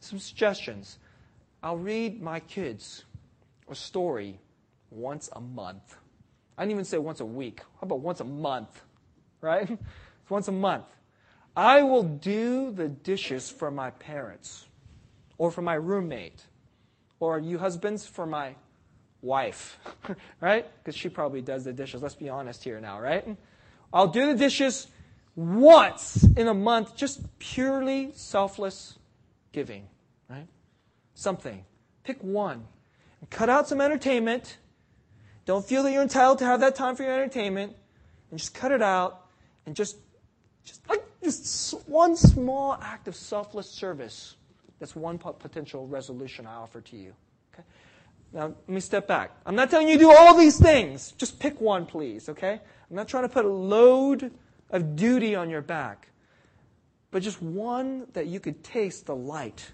Some 0.01 0.19
suggestions. 0.19 0.99
I'll 1.63 1.77
read 1.77 2.23
my 2.23 2.41
kids 2.41 3.05
a 3.69 3.75
story 3.75 4.41
once 4.91 5.29
a 5.35 5.41
month. 5.41 5.97
I 6.57 6.63
didn't 6.63 6.73
even 6.73 6.85
say 6.87 6.97
once 6.97 7.21
a 7.21 7.27
week. 7.27 7.61
How 7.61 7.83
about 7.83 8.01
once 8.01 8.21
a 8.21 8.25
month? 8.25 8.81
Right? 9.43 9.79
once 10.31 10.49
a 10.49 10.53
month. 10.53 10.87
I 11.55 11.83
will 11.83 12.05
do 12.05 12.71
the 12.71 12.89
dishes 12.89 13.51
for 13.51 13.71
my 13.71 13.91
parents 13.91 14.67
or 15.37 15.51
for 15.51 15.63
my 15.63 15.75
roommate 15.75 16.43
or 17.19 17.39
you 17.39 17.59
husbands 17.59 18.07
for 18.07 18.25
my 18.25 18.55
wife, 19.23 19.79
right? 20.41 20.67
Because 20.79 20.97
she 20.97 21.09
probably 21.09 21.43
does 21.43 21.65
the 21.65 21.73
dishes. 21.73 22.03
Let's 22.03 22.15
be 22.15 22.29
honest 22.29 22.65
here 22.65 22.81
now, 22.81 23.01
right? 23.01 23.37
I'll 23.93 24.09
do 24.09 24.27
the 24.27 24.39
dishes 24.39 24.87
once 25.37 26.23
in 26.37 26.49
a 26.49 26.55
month, 26.55 26.97
just 26.97 27.21
purely 27.39 28.13
selfless 28.15 28.99
giving, 29.53 29.87
right? 30.29 30.47
Something. 31.15 31.65
Pick 32.05 32.23
one. 32.23 32.67
Cut 33.31 33.49
out 33.49 33.69
some 33.69 33.81
entertainment 33.81 34.59
don't 35.51 35.65
feel 35.65 35.83
that 35.83 35.93
you're 35.93 36.03
entitled 36.03 36.39
to 36.39 36.45
have 36.45 36.61
that 36.61 36.77
time 36.77 36.95
for 36.95 37.03
your 37.03 37.13
entertainment 37.13 37.75
and 38.31 38.39
just 38.39 38.55
cut 38.55 38.71
it 38.71 38.83
out 38.83 39.27
and 39.67 39.75
just 39.75 39.97
just 40.65 40.89
like 40.89 41.03
just 41.25 41.73
one 41.89 42.15
small 42.17 42.75
act 42.81 43.09
of 43.09 43.17
selfless 43.17 43.69
service. 43.69 44.37
That's 44.79 44.95
one 44.95 45.19
potential 45.19 45.89
resolution 45.89 46.47
I 46.47 46.55
offer 46.55 46.81
to 46.83 46.97
you. 46.97 47.15
Now, 48.33 48.47
let 48.47 48.69
me 48.69 48.81
step 48.81 49.09
back. 49.09 49.33
I'm 49.45 49.57
not 49.57 49.71
telling 49.71 49.89
you 49.89 49.95
to 49.95 50.01
do 50.01 50.13
all 50.13 50.37
these 50.37 50.59
things. 50.59 51.13
Just 51.19 51.41
pick 51.41 51.61
one, 51.61 51.85
please, 51.87 52.29
okay? 52.29 52.61
I'm 52.89 52.97
not 52.97 53.09
trying 53.09 53.25
to 53.25 53.29
put 53.29 53.45
a 53.45 53.49
load 53.49 54.31
of 54.71 54.95
duty 54.95 55.35
on 55.35 55.51
your 55.51 55.63
back, 55.63 56.09
but 57.11 57.23
just 57.23 57.43
one 57.43 58.07
that 58.13 58.27
you 58.27 58.39
could 58.39 58.63
taste 58.63 59.07
the 59.07 59.17
light 59.17 59.73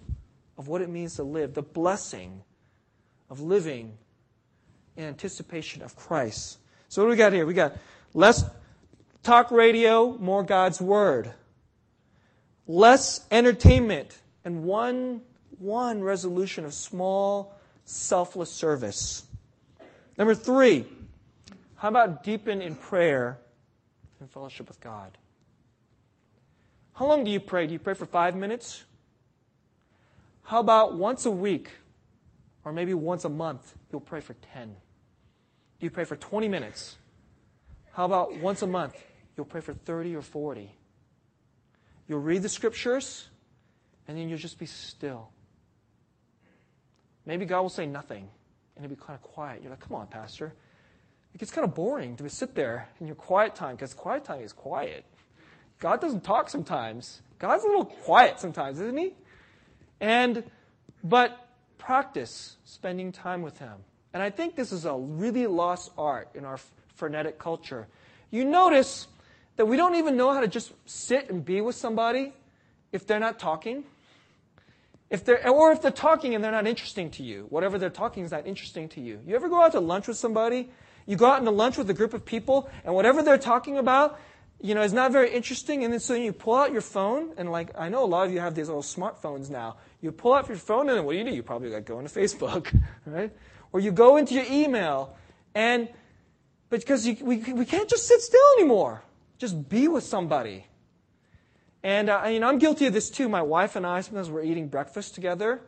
of 0.57 0.69
what 0.69 0.81
it 0.81 0.89
means 0.89 1.17
to 1.17 1.23
live, 1.23 1.53
the 1.53 1.61
blessing 1.63 2.43
of 3.29 3.41
living 3.41 3.99
in 4.97 5.05
anticipation 5.05 5.83
of 5.83 5.95
Christ. 5.95 6.59
So 6.89 7.03
what 7.03 7.09
do 7.09 7.11
we 7.11 7.17
got 7.17 7.35
here? 7.35 7.45
We 7.45 7.53
got 7.53 7.77
less 8.15 8.43
talk 9.23 9.51
radio, 9.51 10.17
more 10.17 10.43
God's 10.43 10.81
Word. 10.81 11.35
less 12.67 13.25
entertainment, 13.31 14.19
and 14.45 14.65
one, 14.65 15.23
one 15.59 16.03
resolution 16.03 16.65
of 16.65 16.75
small, 16.75 17.56
selfless 17.87 18.51
service. 18.51 19.25
Number 20.19 20.35
three, 20.35 20.85
how 21.77 21.89
about 21.89 22.23
deepen 22.23 22.61
in 22.61 22.75
prayer 22.75 23.39
and 24.21 24.31
fellowship 24.31 24.69
with 24.69 24.81
God? 24.81 25.17
How 26.95 27.07
long 27.07 27.25
do 27.25 27.31
you 27.31 27.41
pray? 27.41 27.67
Do 27.67 27.73
you 27.73 27.79
pray 27.79 27.95
for 27.95 28.07
five 28.07 28.35
minutes? 28.35 28.85
How 30.43 30.61
about 30.61 30.95
once 30.95 31.27
a 31.27 31.31
week, 31.31 31.71
or 32.65 32.73
maybe 32.73 32.95
once 32.95 33.25
a 33.25 33.29
month, 33.29 33.75
you'll 33.91 34.01
pray 34.01 34.21
for 34.21 34.35
10? 34.55 34.69
Do 34.69 35.87
you 35.87 35.91
pray 35.91 36.05
for 36.05 36.17
20 36.17 36.49
minutes? 36.49 36.97
How 37.93 38.05
about 38.05 38.37
once 38.37 38.63
a 38.63 38.67
month, 38.67 38.95
you'll 39.37 39.47
pray 39.47 39.61
for 39.61 39.75
30 39.75 40.17
or 40.17 40.23
40? 40.23 40.71
You'll 42.09 42.21
read 42.21 42.43
the 42.43 42.49
scriptures, 42.49 43.29
and 44.09 44.17
then 44.17 44.29
you'll 44.29 44.39
just 44.39 44.59
be 44.59 44.67
still. 44.67 45.31
Maybe 47.27 47.45
God 47.45 47.63
will 47.63 47.69
say 47.69 47.87
nothing, 47.87 48.29
and 48.77 48.85
it'll 48.85 48.97
be 48.97 49.01
kind 49.01 49.15
of 49.15 49.23
quiet. 49.23 49.61
You're 49.63 49.71
like, 49.71 49.81
come 49.81 49.97
on, 49.97 50.07
Pastor. 50.07 50.55
It 51.35 51.39
gets 51.39 51.51
kind 51.51 51.67
of 51.67 51.75
boring 51.75 52.17
to 52.17 52.29
sit 52.31 52.55
there 52.55 52.89
in 53.01 53.07
your 53.07 53.17
quiet 53.17 53.55
time, 53.55 53.77
because 53.77 53.93
quiet 53.93 54.25
time 54.25 54.41
is 54.41 54.53
quiet. 54.53 55.05
God 55.81 56.01
doesn't 56.01 56.25
talk 56.25 56.49
sometimes. 56.49 57.21
God's 57.39 57.65
a 57.65 57.67
little 57.67 57.85
quiet 57.85 58.41
sometimes, 58.41 58.81
isn't 58.81 58.97
he? 58.97 59.13
And, 60.01 60.45
but 61.05 61.49
practice 61.77 62.57
spending 62.65 63.13
time 63.13 63.43
with 63.43 63.59
him. 63.59 63.75
And 64.15 64.23
I 64.23 64.31
think 64.31 64.57
this 64.57 64.73
is 64.73 64.87
a 64.87 64.95
really 64.95 65.47
lost 65.47 65.91
art 65.99 66.31
in 66.35 66.47
our 66.47 66.59
frenetic 66.95 67.39
culture. 67.39 67.87
You 68.31 68.45
notice 68.45 69.09
that 69.57 69.67
we 69.67 69.77
don't 69.77 69.97
even 69.97 70.17
know 70.17 70.33
how 70.33 70.41
to 70.41 70.49
just 70.49 70.73
sit 70.87 71.29
and 71.29 71.45
be 71.45 71.61
with 71.61 71.75
somebody 71.75 72.33
if 72.93 73.07
they're 73.07 73.21
not 73.21 73.39
talking. 73.39 73.85
If 75.09 75.25
they're, 75.25 75.49
or 75.49 75.73
if 75.73 75.83
they're 75.83 75.91
talking 75.91 76.35
and 76.35 76.43
they're 76.43 76.53
not 76.53 76.67
interesting 76.67 77.11
to 77.13 77.23
you. 77.23 77.47
Whatever 77.49 77.79
they're 77.79 77.91
talking 77.91 78.25
is 78.25 78.33
not 78.33 78.47
interesting 78.47 78.89
to 78.91 79.01
you. 79.01 79.21
You 79.27 79.37
ever 79.37 79.49
go 79.49 79.63
out 79.63 79.73
to 79.73 79.81
lunch 79.81 80.09
with 80.09 80.17
somebody? 80.17 80.71
You 81.07 81.17
go 81.17 81.27
out 81.27 81.39
into 81.39 81.53
lunch 81.53 81.79
with 81.79 81.89
a 81.91 81.95
group 81.95 82.13
of 82.13 82.25
people, 82.25 82.69
and 82.85 82.95
whatever 82.95 83.23
they're 83.23 83.39
talking 83.39 83.79
about, 83.79 84.19
you 84.61 84.75
know, 84.75 84.83
is 84.83 84.93
not 84.93 85.13
very 85.13 85.33
interesting. 85.33 85.85
And 85.85 85.93
then 85.93 86.01
so 86.01 86.15
you 86.15 86.33
pull 86.33 86.57
out 86.57 86.73
your 86.73 86.81
phone, 86.81 87.33
and 87.37 87.53
like, 87.53 87.71
I 87.79 87.89
know 87.89 88.05
a 88.05 88.07
lot 88.07 88.27
of 88.27 88.33
you 88.33 88.41
have 88.41 88.57
these 88.57 88.67
little 88.67 88.83
smartphones 88.83 89.49
now. 89.49 89.77
You 90.01 90.11
pull 90.11 90.35
out 90.35 90.49
your 90.49 90.57
phone, 90.57 90.89
and 90.89 90.99
then 90.99 91.05
what 91.05 91.13
do 91.13 91.19
you 91.19 91.25
do? 91.25 91.31
You 91.31 91.45
probably 91.45 91.71
like 91.71 91.85
go 91.85 92.01
into 92.01 92.13
Facebook, 92.13 92.77
right? 93.07 93.33
Or 93.73 93.79
you 93.79 93.93
go 93.93 94.17
into 94.17 94.35
your 94.35 94.47
email, 94.51 95.17
and, 95.55 95.89
because 96.69 97.07
you, 97.07 97.17
we, 97.21 97.39
we 97.39 97.65
can't 97.65 97.89
just 97.89 98.09
sit 98.09 98.21
still 98.21 98.53
anymore. 98.59 99.03
Just 99.39 99.69
be 99.69 99.87
with 99.87 100.03
somebody. 100.03 100.67
And 101.87 102.11
uh, 102.11 102.25
you 102.29 102.41
know, 102.41 102.49
I'm 102.49 102.59
guilty 102.59 102.87
of 102.87 102.93
this 102.93 103.11
too. 103.11 103.29
My 103.29 103.43
wife 103.43 103.77
and 103.77 103.87
I, 103.87 104.01
sometimes 104.01 104.29
we're 104.29 104.43
eating 104.43 104.67
breakfast 104.67 105.15
together, 105.15 105.61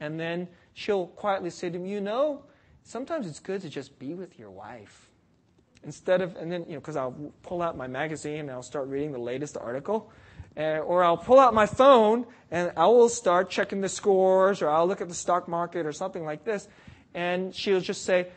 and 0.00 0.18
then 0.18 0.48
she'll 0.72 1.08
quietly 1.08 1.50
say 1.50 1.68
to 1.68 1.78
me, 1.78 1.90
You 1.90 2.00
know, 2.00 2.44
sometimes 2.82 3.26
it's 3.26 3.40
good 3.40 3.60
to 3.60 3.68
just 3.68 3.98
be 3.98 4.14
with 4.14 4.38
your 4.38 4.50
wife. 4.50 5.10
Instead 5.82 6.22
of, 6.22 6.34
and 6.36 6.50
then, 6.50 6.64
you 6.66 6.72
know, 6.72 6.80
because 6.80 6.96
I'll 6.96 7.30
pull 7.42 7.60
out 7.60 7.76
my 7.76 7.86
magazine 7.86 8.40
and 8.40 8.52
I'll 8.52 8.62
start 8.62 8.88
reading 8.88 9.12
the 9.12 9.18
latest 9.18 9.58
article. 9.58 10.10
Uh, 10.56 10.78
or 10.78 11.04
I'll 11.04 11.18
pull 11.18 11.38
out 11.38 11.52
my 11.52 11.66
phone 11.66 12.24
and 12.50 12.72
I 12.74 12.86
will 12.86 13.10
start 13.10 13.50
checking 13.50 13.82
the 13.82 13.90
scores, 13.90 14.62
or 14.62 14.70
I'll 14.70 14.86
look 14.86 15.02
at 15.02 15.08
the 15.08 15.14
stock 15.14 15.46
market 15.46 15.84
or 15.84 15.92
something 15.92 16.24
like 16.24 16.44
this. 16.44 16.66
And 17.12 17.54
she'll 17.54 17.82
just 17.82 18.06
say, 18.06 18.28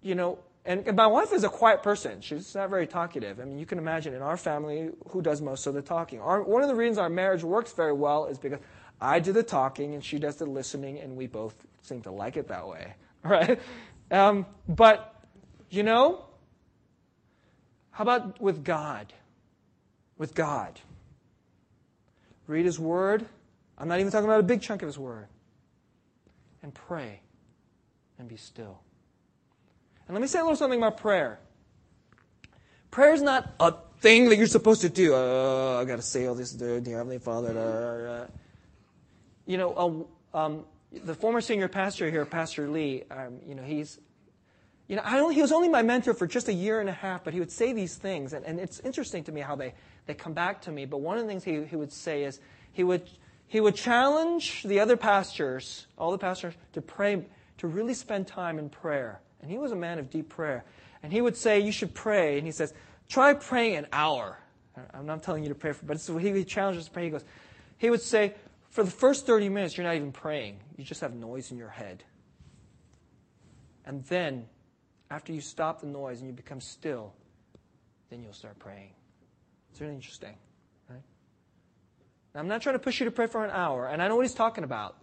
You 0.00 0.14
know, 0.14 0.38
and 0.66 0.96
my 0.96 1.06
wife 1.06 1.32
is 1.32 1.44
a 1.44 1.48
quiet 1.48 1.82
person. 1.82 2.20
She's 2.20 2.54
not 2.54 2.70
very 2.70 2.88
talkative. 2.88 3.38
I 3.38 3.44
mean, 3.44 3.58
you 3.58 3.66
can 3.66 3.78
imagine 3.78 4.14
in 4.14 4.22
our 4.22 4.36
family, 4.36 4.90
who 5.08 5.22
does 5.22 5.40
most 5.40 5.66
of 5.66 5.74
the 5.74 5.82
talking? 5.82 6.20
Our, 6.20 6.42
one 6.42 6.60
of 6.60 6.68
the 6.68 6.74
reasons 6.74 6.98
our 6.98 7.08
marriage 7.08 7.44
works 7.44 7.72
very 7.72 7.92
well 7.92 8.26
is 8.26 8.36
because 8.36 8.58
I 9.00 9.20
do 9.20 9.32
the 9.32 9.44
talking 9.44 9.94
and 9.94 10.04
she 10.04 10.18
does 10.18 10.36
the 10.36 10.46
listening, 10.46 10.98
and 10.98 11.16
we 11.16 11.28
both 11.28 11.54
seem 11.82 12.02
to 12.02 12.10
like 12.10 12.36
it 12.36 12.48
that 12.48 12.66
way, 12.66 12.94
right? 13.22 13.60
Um, 14.10 14.44
but, 14.68 15.14
you 15.70 15.84
know, 15.84 16.24
how 17.92 18.02
about 18.02 18.40
with 18.40 18.64
God? 18.64 19.12
With 20.18 20.34
God. 20.34 20.80
Read 22.48 22.66
His 22.66 22.78
Word. 22.78 23.24
I'm 23.78 23.86
not 23.88 24.00
even 24.00 24.10
talking 24.10 24.26
about 24.26 24.40
a 24.40 24.44
big 24.44 24.62
chunk 24.62 24.82
of 24.82 24.86
His 24.88 24.98
Word. 24.98 25.28
And 26.62 26.74
pray 26.74 27.20
and 28.18 28.28
be 28.28 28.36
still. 28.36 28.80
And 30.06 30.14
let 30.14 30.20
me 30.20 30.28
say 30.28 30.38
a 30.38 30.42
little 30.42 30.56
something 30.56 30.78
about 30.78 30.98
prayer. 30.98 31.40
Prayer 32.90 33.12
is 33.12 33.22
not 33.22 33.52
a 33.58 33.74
thing 34.00 34.28
that 34.28 34.36
you're 34.36 34.46
supposed 34.46 34.82
to 34.82 34.88
do. 34.88 35.12
Oh, 35.14 35.78
I 35.80 35.84
got 35.84 35.96
to 35.96 36.02
say 36.02 36.26
all 36.26 36.34
this, 36.34 36.52
dear 36.52 36.80
Heavenly 36.80 37.18
Father. 37.18 38.28
You 39.46 39.58
know, 39.58 40.06
uh, 40.34 40.38
um, 40.38 40.64
the 40.92 41.14
former 41.14 41.40
senior 41.40 41.68
pastor 41.68 42.10
here, 42.10 42.24
Pastor 42.24 42.68
Lee, 42.68 43.04
um, 43.10 43.38
you 43.46 43.54
know, 43.54 43.62
he's, 43.62 43.98
you 44.88 44.96
know, 44.96 45.02
only, 45.04 45.34
he 45.34 45.42
was 45.42 45.52
only 45.52 45.68
my 45.68 45.82
mentor 45.82 46.14
for 46.14 46.26
just 46.26 46.48
a 46.48 46.52
year 46.52 46.80
and 46.80 46.88
a 46.88 46.92
half, 46.92 47.24
but 47.24 47.34
he 47.34 47.40
would 47.40 47.50
say 47.50 47.72
these 47.72 47.96
things, 47.96 48.32
and, 48.32 48.44
and 48.44 48.60
it's 48.60 48.80
interesting 48.80 49.24
to 49.24 49.32
me 49.32 49.40
how 49.40 49.56
they, 49.56 49.74
they 50.06 50.14
come 50.14 50.32
back 50.32 50.62
to 50.62 50.72
me. 50.72 50.84
But 50.84 50.98
one 50.98 51.16
of 51.18 51.24
the 51.24 51.28
things 51.28 51.44
he, 51.44 51.64
he 51.64 51.76
would 51.76 51.92
say 51.92 52.24
is 52.24 52.40
he 52.72 52.84
would, 52.84 53.08
he 53.48 53.60
would 53.60 53.74
challenge 53.74 54.62
the 54.62 54.80
other 54.80 54.96
pastors, 54.96 55.86
all 55.98 56.12
the 56.12 56.18
pastors, 56.18 56.54
to 56.72 56.80
pray, 56.80 57.24
to 57.58 57.66
really 57.66 57.94
spend 57.94 58.26
time 58.26 58.58
in 58.58 58.68
prayer. 58.68 59.20
And 59.46 59.52
he 59.52 59.58
was 59.58 59.70
a 59.70 59.76
man 59.76 60.00
of 60.00 60.10
deep 60.10 60.28
prayer. 60.28 60.64
And 61.04 61.12
he 61.12 61.20
would 61.20 61.36
say, 61.36 61.60
You 61.60 61.70
should 61.70 61.94
pray. 61.94 62.36
And 62.36 62.44
he 62.44 62.50
says, 62.50 62.74
Try 63.08 63.32
praying 63.32 63.76
an 63.76 63.86
hour. 63.92 64.36
I'm 64.92 65.06
not 65.06 65.22
telling 65.22 65.44
you 65.44 65.50
to 65.50 65.54
pray 65.54 65.70
for, 65.70 65.86
but 65.86 65.98
he, 65.98 66.44
challenges 66.44 66.80
us 66.80 66.86
to 66.86 66.90
pray. 66.90 67.04
He 67.04 67.10
goes, 67.10 67.24
He 67.78 67.88
would 67.88 68.02
say, 68.02 68.34
For 68.70 68.82
the 68.82 68.90
first 68.90 69.24
30 69.24 69.48
minutes, 69.50 69.76
you're 69.76 69.86
not 69.86 69.94
even 69.94 70.10
praying. 70.10 70.58
You 70.76 70.82
just 70.82 71.00
have 71.00 71.14
noise 71.14 71.52
in 71.52 71.58
your 71.58 71.68
head. 71.68 72.02
And 73.84 74.04
then, 74.06 74.46
after 75.12 75.32
you 75.32 75.40
stop 75.40 75.80
the 75.80 75.86
noise 75.86 76.18
and 76.18 76.26
you 76.26 76.34
become 76.34 76.60
still, 76.60 77.12
then 78.10 78.20
you'll 78.20 78.32
start 78.32 78.58
praying. 78.58 78.90
It's 79.70 79.80
really 79.80 79.94
interesting. 79.94 80.34
Right? 80.90 81.02
Now, 82.34 82.40
I'm 82.40 82.48
not 82.48 82.62
trying 82.62 82.74
to 82.74 82.80
push 82.80 82.98
you 82.98 83.04
to 83.04 83.12
pray 83.12 83.28
for 83.28 83.44
an 83.44 83.52
hour, 83.52 83.86
and 83.86 84.02
I 84.02 84.08
know 84.08 84.16
what 84.16 84.22
he's 84.22 84.34
talking 84.34 84.64
about. 84.64 84.96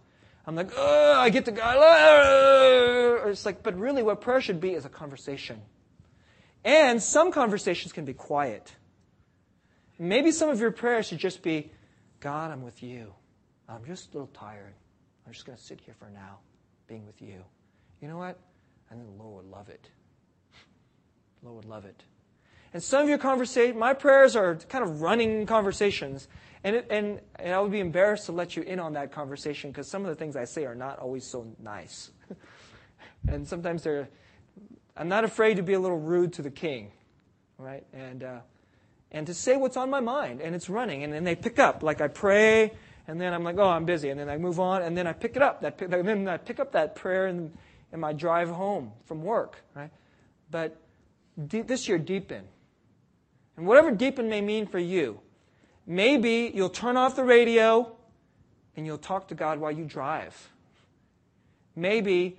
I'm 0.46 0.54
like, 0.54 0.76
I 0.78 1.30
get 1.30 1.46
to 1.46 1.52
God. 1.52 1.76
It's 3.28 3.46
like, 3.46 3.62
but 3.62 3.78
really, 3.78 4.02
what 4.02 4.20
prayer 4.20 4.40
should 4.40 4.60
be 4.60 4.74
is 4.74 4.84
a 4.84 4.90
conversation. 4.90 5.62
And 6.64 7.02
some 7.02 7.32
conversations 7.32 7.92
can 7.92 8.04
be 8.04 8.14
quiet. 8.14 8.74
Maybe 9.98 10.32
some 10.32 10.50
of 10.50 10.60
your 10.60 10.70
prayers 10.70 11.06
should 11.06 11.18
just 11.18 11.42
be, 11.42 11.70
God, 12.20 12.50
I'm 12.50 12.62
with 12.62 12.82
you. 12.82 13.14
I'm 13.68 13.84
just 13.84 14.10
a 14.10 14.12
little 14.18 14.32
tired. 14.34 14.74
I'm 15.26 15.32
just 15.32 15.46
going 15.46 15.56
to 15.56 15.64
sit 15.64 15.80
here 15.80 15.94
for 15.98 16.10
now, 16.10 16.38
being 16.88 17.06
with 17.06 17.22
you. 17.22 17.42
You 18.02 18.08
know 18.08 18.18
what? 18.18 18.38
And 18.90 19.00
the 19.00 19.22
Lord 19.22 19.44
would 19.44 19.50
love 19.50 19.68
it. 19.68 19.88
The 21.40 21.48
Lord 21.48 21.64
would 21.64 21.70
love 21.70 21.84
it. 21.84 22.02
And 22.74 22.82
some 22.82 23.02
of 23.02 23.08
your 23.08 23.18
conversation, 23.18 23.78
my 23.78 23.94
prayers 23.94 24.36
are 24.36 24.56
kind 24.56 24.84
of 24.84 25.00
running 25.00 25.46
conversations. 25.46 26.28
And, 26.64 26.76
it, 26.76 26.86
and, 26.88 27.20
and 27.36 27.54
I 27.54 27.60
would 27.60 27.70
be 27.70 27.80
embarrassed 27.80 28.26
to 28.26 28.32
let 28.32 28.56
you 28.56 28.62
in 28.62 28.80
on 28.80 28.94
that 28.94 29.12
conversation 29.12 29.70
because 29.70 29.86
some 29.86 30.02
of 30.02 30.08
the 30.08 30.14
things 30.14 30.34
I 30.34 30.44
say 30.44 30.64
are 30.64 30.74
not 30.74 30.98
always 30.98 31.26
so 31.26 31.46
nice. 31.62 32.10
and 33.28 33.46
sometimes 33.46 33.82
they're, 33.82 34.08
I'm 34.96 35.08
not 35.08 35.24
afraid 35.24 35.58
to 35.58 35.62
be 35.62 35.74
a 35.74 35.80
little 35.80 36.00
rude 36.00 36.32
to 36.34 36.42
the 36.42 36.50
king, 36.50 36.90
right? 37.58 37.84
And, 37.92 38.24
uh, 38.24 38.38
and 39.10 39.26
to 39.26 39.34
say 39.34 39.56
what's 39.56 39.76
on 39.76 39.90
my 39.90 40.00
mind. 40.00 40.40
And 40.40 40.54
it's 40.54 40.70
running. 40.70 41.04
And 41.04 41.12
then 41.12 41.22
they 41.22 41.36
pick 41.36 41.58
up. 41.58 41.82
Like 41.82 42.00
I 42.00 42.08
pray, 42.08 42.72
and 43.06 43.20
then 43.20 43.34
I'm 43.34 43.44
like, 43.44 43.58
oh, 43.58 43.68
I'm 43.68 43.84
busy. 43.84 44.08
And 44.08 44.18
then 44.18 44.30
I 44.30 44.38
move 44.38 44.58
on, 44.58 44.82
and 44.82 44.96
then 44.96 45.06
I 45.06 45.12
pick 45.12 45.36
it 45.36 45.42
up. 45.42 45.60
That, 45.60 45.80
and 45.80 45.92
then 45.92 46.28
I 46.28 46.38
pick 46.38 46.60
up 46.60 46.72
that 46.72 46.96
prayer 46.96 47.26
in, 47.26 47.52
in 47.92 48.00
my 48.00 48.14
drive 48.14 48.48
home 48.48 48.92
from 49.04 49.22
work, 49.22 49.62
right? 49.74 49.90
But 50.50 50.80
this 51.36 51.88
year, 51.88 51.98
deepen. 51.98 52.44
And 53.56 53.66
whatever 53.66 53.90
deepen 53.90 54.30
may 54.30 54.40
mean 54.40 54.66
for 54.66 54.78
you, 54.78 55.20
Maybe 55.86 56.50
you'll 56.54 56.70
turn 56.70 56.96
off 56.96 57.16
the 57.16 57.24
radio 57.24 57.94
and 58.76 58.86
you'll 58.86 58.98
talk 58.98 59.28
to 59.28 59.34
God 59.34 59.58
while 59.58 59.72
you 59.72 59.84
drive. 59.84 60.50
Maybe 61.76 62.38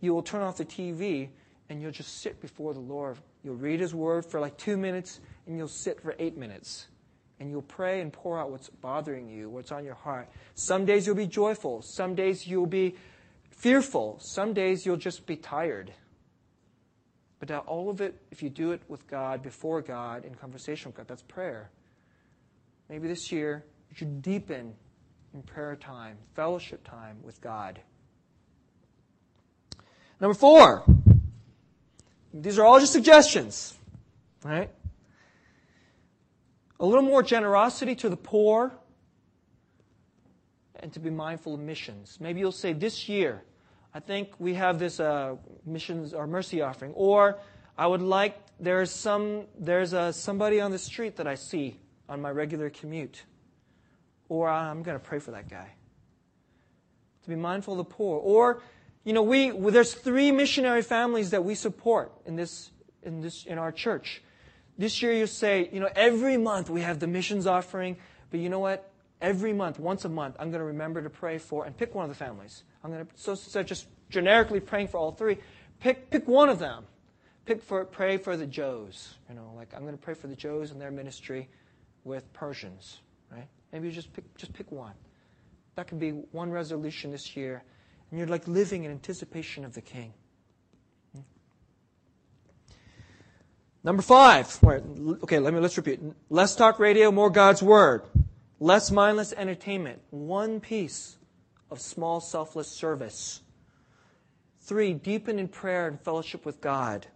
you 0.00 0.12
will 0.12 0.22
turn 0.22 0.42
off 0.42 0.56
the 0.56 0.64
TV 0.64 1.28
and 1.68 1.80
you'll 1.80 1.92
just 1.92 2.20
sit 2.20 2.40
before 2.40 2.74
the 2.74 2.80
Lord. 2.80 3.16
You'll 3.42 3.56
read 3.56 3.80
His 3.80 3.94
Word 3.94 4.26
for 4.26 4.40
like 4.40 4.56
two 4.56 4.76
minutes 4.76 5.20
and 5.46 5.56
you'll 5.56 5.68
sit 5.68 6.00
for 6.00 6.14
eight 6.18 6.36
minutes. 6.36 6.88
And 7.40 7.50
you'll 7.50 7.62
pray 7.62 8.00
and 8.00 8.12
pour 8.12 8.38
out 8.38 8.50
what's 8.50 8.68
bothering 8.68 9.28
you, 9.28 9.48
what's 9.48 9.72
on 9.72 9.84
your 9.84 9.94
heart. 9.94 10.28
Some 10.54 10.84
days 10.84 11.06
you'll 11.06 11.16
be 11.16 11.26
joyful. 11.26 11.82
Some 11.82 12.14
days 12.14 12.46
you'll 12.46 12.66
be 12.66 12.94
fearful. 13.50 14.18
Some 14.20 14.52
days 14.52 14.86
you'll 14.86 14.96
just 14.96 15.26
be 15.26 15.36
tired. 15.36 15.92
But 17.40 17.50
all 17.66 17.90
of 17.90 18.00
it, 18.00 18.16
if 18.30 18.44
you 18.44 18.50
do 18.50 18.70
it 18.70 18.82
with 18.86 19.08
God, 19.08 19.42
before 19.42 19.82
God, 19.82 20.24
in 20.24 20.36
conversation 20.36 20.90
with 20.90 20.96
God, 20.96 21.08
that's 21.08 21.22
prayer. 21.22 21.70
Maybe 22.88 23.08
this 23.08 23.32
year 23.32 23.64
you 23.90 23.96
should 23.96 24.22
deepen 24.22 24.74
in 25.34 25.42
prayer 25.42 25.76
time, 25.76 26.18
fellowship 26.34 26.86
time 26.86 27.18
with 27.22 27.40
God. 27.40 27.80
Number 30.20 30.34
four, 30.34 30.84
these 32.32 32.58
are 32.58 32.64
all 32.64 32.78
just 32.78 32.92
suggestions, 32.92 33.76
right? 34.44 34.70
A 36.80 36.86
little 36.86 37.02
more 37.02 37.22
generosity 37.22 37.94
to 37.96 38.08
the 38.08 38.16
poor 38.16 38.72
and 40.76 40.92
to 40.92 41.00
be 41.00 41.10
mindful 41.10 41.54
of 41.54 41.60
missions. 41.60 42.18
Maybe 42.20 42.40
you'll 42.40 42.52
say, 42.52 42.72
This 42.72 43.08
year, 43.08 43.42
I 43.94 44.00
think 44.00 44.30
we 44.38 44.54
have 44.54 44.78
this 44.78 45.00
uh, 45.00 45.36
missions 45.66 46.14
or 46.14 46.26
mercy 46.26 46.60
offering. 46.60 46.92
Or 46.94 47.38
I 47.76 47.86
would 47.86 48.02
like, 48.02 48.36
there's, 48.58 48.90
some, 48.90 49.44
there's 49.58 49.92
a, 49.92 50.12
somebody 50.12 50.60
on 50.60 50.70
the 50.70 50.78
street 50.78 51.16
that 51.16 51.26
I 51.26 51.34
see 51.34 51.78
on 52.12 52.20
my 52.20 52.30
regular 52.30 52.68
commute. 52.68 53.22
Or 54.28 54.48
I'm 54.48 54.82
going 54.82 54.98
to 54.98 55.04
pray 55.04 55.18
for 55.18 55.30
that 55.30 55.48
guy. 55.48 55.70
To 57.22 57.28
be 57.28 57.36
mindful 57.36 57.74
of 57.74 57.78
the 57.78 57.84
poor. 57.84 58.18
Or, 58.18 58.60
you 59.02 59.14
know, 59.14 59.22
we, 59.22 59.50
there's 59.50 59.94
three 59.94 60.30
missionary 60.30 60.82
families 60.82 61.30
that 61.30 61.42
we 61.42 61.54
support 61.54 62.12
in 62.26 62.36
this, 62.36 62.70
in 63.02 63.22
this, 63.22 63.44
in 63.46 63.56
our 63.56 63.72
church. 63.72 64.22
This 64.76 65.00
year 65.00 65.12
you 65.12 65.26
say, 65.26 65.70
you 65.72 65.80
know, 65.80 65.88
every 65.96 66.36
month 66.36 66.68
we 66.68 66.82
have 66.82 66.98
the 66.98 67.06
missions 67.06 67.46
offering, 67.46 67.96
but 68.30 68.40
you 68.40 68.50
know 68.50 68.58
what? 68.58 68.90
Every 69.22 69.52
month, 69.52 69.78
once 69.78 70.04
a 70.04 70.08
month, 70.08 70.36
I'm 70.38 70.50
going 70.50 70.60
to 70.60 70.66
remember 70.66 71.00
to 71.00 71.10
pray 71.10 71.38
for 71.38 71.64
and 71.64 71.74
pick 71.76 71.94
one 71.94 72.04
of 72.04 72.10
the 72.10 72.16
families. 72.16 72.64
I'm 72.84 72.90
going 72.90 73.06
to 73.06 73.12
so 73.14 73.60
of 73.60 73.66
just 73.66 73.86
generically 74.10 74.60
praying 74.60 74.88
for 74.88 74.98
all 74.98 75.12
three, 75.12 75.38
pick 75.80 76.10
pick 76.10 76.26
one 76.26 76.48
of 76.48 76.58
them. 76.58 76.84
Pick 77.44 77.62
for 77.62 77.84
pray 77.84 78.16
for 78.16 78.36
the 78.36 78.46
Joes. 78.46 79.14
You 79.28 79.36
know, 79.36 79.52
like 79.56 79.72
I'm 79.74 79.82
going 79.82 79.96
to 79.96 80.02
pray 80.02 80.14
for 80.14 80.26
the 80.26 80.34
Joes 80.34 80.72
and 80.72 80.80
their 80.80 80.90
ministry 80.90 81.48
with 82.04 82.32
Persians, 82.32 83.00
right? 83.30 83.46
Maybe 83.72 83.88
you 83.88 83.92
just 83.92 84.12
pick 84.12 84.24
just 84.36 84.52
pick 84.52 84.70
one. 84.70 84.94
That 85.74 85.88
could 85.88 85.98
be 85.98 86.10
one 86.10 86.50
resolution 86.50 87.10
this 87.10 87.36
year, 87.36 87.62
and 88.10 88.18
you're 88.18 88.28
like 88.28 88.46
living 88.46 88.84
in 88.84 88.90
anticipation 88.90 89.64
of 89.64 89.74
the 89.74 89.80
King. 89.80 90.12
Hmm? 91.14 91.20
Number 93.82 94.02
five. 94.02 94.58
Okay, 94.62 95.38
let 95.38 95.54
me 95.54 95.60
let's 95.60 95.76
repeat. 95.76 96.00
Less 96.28 96.54
talk 96.56 96.78
radio, 96.78 97.10
more 97.10 97.30
God's 97.30 97.62
word. 97.62 98.02
Less 98.60 98.90
mindless 98.90 99.32
entertainment. 99.32 100.00
One 100.10 100.60
piece 100.60 101.16
of 101.70 101.80
small 101.80 102.20
selfless 102.20 102.68
service. 102.68 103.40
Three, 104.60 104.92
deepen 104.92 105.38
in 105.40 105.48
prayer 105.48 105.88
and 105.88 106.00
fellowship 106.00 106.46
with 106.46 106.60
God. 106.60 107.06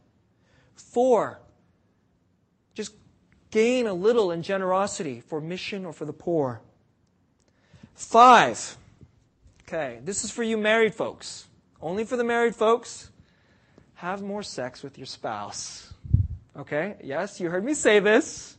Four, 0.74 1.40
just 2.74 2.94
gain 3.56 3.86
a 3.86 3.94
little 3.94 4.30
in 4.32 4.42
generosity 4.42 5.18
for 5.18 5.40
mission 5.40 5.86
or 5.86 5.92
for 5.94 6.04
the 6.04 6.12
poor. 6.12 6.60
Five, 7.94 8.76
okay, 9.62 9.98
this 10.04 10.24
is 10.24 10.30
for 10.30 10.42
you 10.42 10.58
married 10.58 10.94
folks. 10.94 11.46
Only 11.80 12.04
for 12.04 12.18
the 12.18 12.24
married 12.24 12.54
folks. 12.54 13.10
Have 13.94 14.20
more 14.20 14.42
sex 14.42 14.82
with 14.82 14.98
your 14.98 15.06
spouse. 15.06 15.94
Okay? 16.54 16.96
Yes, 17.02 17.40
you 17.40 17.48
heard 17.48 17.64
me 17.64 17.72
say 17.72 17.98
this. 17.98 18.58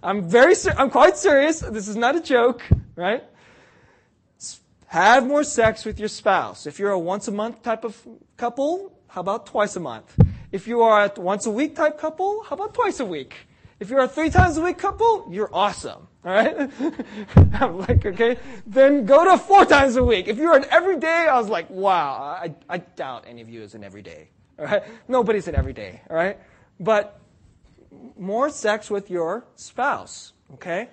I'm 0.00 0.28
very 0.28 0.54
ser- 0.54 0.76
I'm 0.78 0.90
quite 0.90 1.16
serious. 1.16 1.58
This 1.58 1.88
is 1.88 1.96
not 1.96 2.14
a 2.14 2.20
joke, 2.20 2.62
right? 2.94 3.24
Have 4.86 5.26
more 5.26 5.42
sex 5.42 5.84
with 5.84 5.98
your 5.98 6.08
spouse. 6.08 6.68
If 6.68 6.78
you're 6.78 6.92
a 6.92 6.98
once 7.00 7.26
a 7.26 7.32
month 7.32 7.64
type 7.64 7.82
of 7.82 8.00
couple, 8.36 8.92
how 9.08 9.22
about 9.22 9.46
twice 9.46 9.74
a 9.74 9.80
month? 9.80 10.16
If 10.52 10.68
you 10.68 10.82
are 10.82 11.06
a 11.06 11.20
once 11.20 11.46
a 11.46 11.50
week 11.50 11.74
type 11.74 11.98
couple, 11.98 12.44
how 12.44 12.54
about 12.54 12.74
twice 12.74 13.00
a 13.00 13.04
week? 13.04 13.34
If 13.78 13.90
you're 13.90 14.00
a 14.00 14.08
three 14.08 14.30
times 14.30 14.56
a 14.56 14.62
week 14.62 14.78
couple, 14.78 15.28
you're 15.30 15.50
awesome. 15.52 16.08
All 16.24 16.32
right? 16.32 16.70
I'm 17.60 17.78
like, 17.78 18.06
okay, 18.06 18.38
then 18.66 19.04
go 19.04 19.24
to 19.24 19.36
four 19.36 19.64
times 19.64 19.96
a 19.96 20.04
week. 20.04 20.28
If 20.28 20.38
you're 20.38 20.56
an 20.56 20.64
everyday, 20.70 21.28
I 21.28 21.38
was 21.38 21.48
like, 21.48 21.68
wow, 21.68 22.14
I, 22.14 22.54
I 22.68 22.78
doubt 22.78 23.24
any 23.26 23.42
of 23.42 23.48
you 23.50 23.62
is 23.62 23.74
an 23.74 23.84
everyday. 23.84 24.28
All 24.58 24.64
right? 24.64 24.82
Nobody's 25.08 25.46
an 25.46 25.54
everyday. 25.54 26.00
All 26.08 26.16
right? 26.16 26.38
But 26.80 27.20
more 28.18 28.48
sex 28.48 28.90
with 28.90 29.10
your 29.10 29.44
spouse. 29.56 30.32
Okay? 30.54 30.88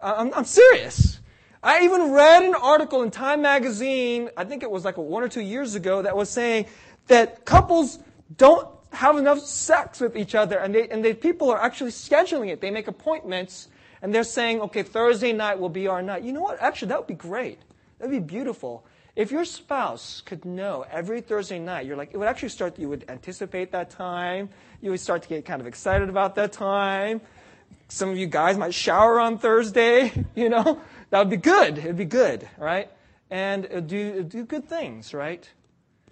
I'm, 0.00 0.34
I'm 0.34 0.44
serious. 0.44 1.20
I 1.62 1.84
even 1.84 2.10
read 2.10 2.42
an 2.42 2.54
article 2.54 3.02
in 3.02 3.10
Time 3.10 3.40
magazine, 3.40 4.28
I 4.36 4.44
think 4.44 4.62
it 4.62 4.70
was 4.70 4.84
like 4.84 4.98
one 4.98 5.22
or 5.22 5.28
two 5.28 5.40
years 5.40 5.76
ago, 5.76 6.02
that 6.02 6.14
was 6.14 6.28
saying 6.28 6.66
that 7.06 7.44
couples 7.46 8.00
don't 8.36 8.68
have 8.94 9.16
enough 9.16 9.40
sex 9.40 10.00
with 10.00 10.16
each 10.16 10.34
other, 10.34 10.58
and, 10.58 10.74
they, 10.74 10.88
and 10.88 11.04
they, 11.04 11.14
people 11.14 11.50
are 11.50 11.60
actually 11.60 11.90
scheduling 11.90 12.48
it. 12.48 12.60
They 12.60 12.70
make 12.70 12.88
appointments, 12.88 13.68
and 14.02 14.14
they're 14.14 14.24
saying, 14.24 14.60
okay, 14.62 14.82
Thursday 14.82 15.32
night 15.32 15.58
will 15.58 15.68
be 15.68 15.86
our 15.88 16.02
night. 16.02 16.22
You 16.22 16.32
know 16.32 16.42
what? 16.42 16.60
Actually, 16.60 16.88
that 16.88 16.98
would 16.98 17.06
be 17.06 17.14
great. 17.14 17.58
That 17.98 18.08
would 18.08 18.12
be 18.12 18.34
beautiful. 18.34 18.84
If 19.16 19.30
your 19.30 19.44
spouse 19.44 20.22
could 20.24 20.44
know 20.44 20.84
every 20.90 21.20
Thursday 21.20 21.58
night, 21.58 21.86
you're 21.86 21.96
like, 21.96 22.10
it 22.12 22.16
would 22.16 22.26
actually 22.26 22.48
start, 22.48 22.78
you 22.78 22.88
would 22.88 23.04
anticipate 23.08 23.70
that 23.72 23.90
time. 23.90 24.48
You 24.80 24.90
would 24.90 25.00
start 25.00 25.22
to 25.22 25.28
get 25.28 25.44
kind 25.44 25.60
of 25.60 25.68
excited 25.68 26.08
about 26.08 26.34
that 26.34 26.52
time. 26.52 27.20
Some 27.88 28.10
of 28.10 28.16
you 28.16 28.26
guys 28.26 28.56
might 28.56 28.74
shower 28.74 29.20
on 29.20 29.38
Thursday, 29.38 30.12
you 30.34 30.48
know. 30.48 30.80
That 31.10 31.20
would 31.20 31.30
be 31.30 31.36
good. 31.36 31.78
It 31.78 31.86
would 31.86 31.96
be 31.96 32.06
good, 32.06 32.48
right? 32.58 32.90
And 33.30 33.86
do, 33.86 34.24
do 34.24 34.44
good 34.44 34.68
things, 34.68 35.14
right? 35.14 35.48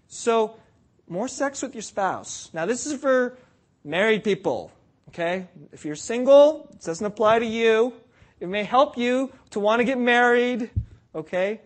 So, 0.07 0.57
more 1.13 1.29
sex 1.29 1.63
with 1.63 1.75
your 1.75 1.83
spouse. 1.83 2.51
Now, 2.53 2.67
this 2.67 2.87
is 2.87 3.01
for 3.01 3.39
married 3.85 4.25
people, 4.25 4.73
okay? 5.09 5.47
If 5.73 5.85
you're 5.85 5.97
single, 5.97 6.69
it 6.73 6.83
doesn't 6.83 7.07
apply 7.07 7.41
to 7.41 7.47
you. 7.47 7.93
It 8.41 8.49
may 8.49 8.65
help 8.65 8.99
you 8.99 9.31
to 9.51 9.61
want 9.61 9.81
to 9.81 9.85
get 9.85 9.99
married, 9.99 10.71
okay? 11.15 11.61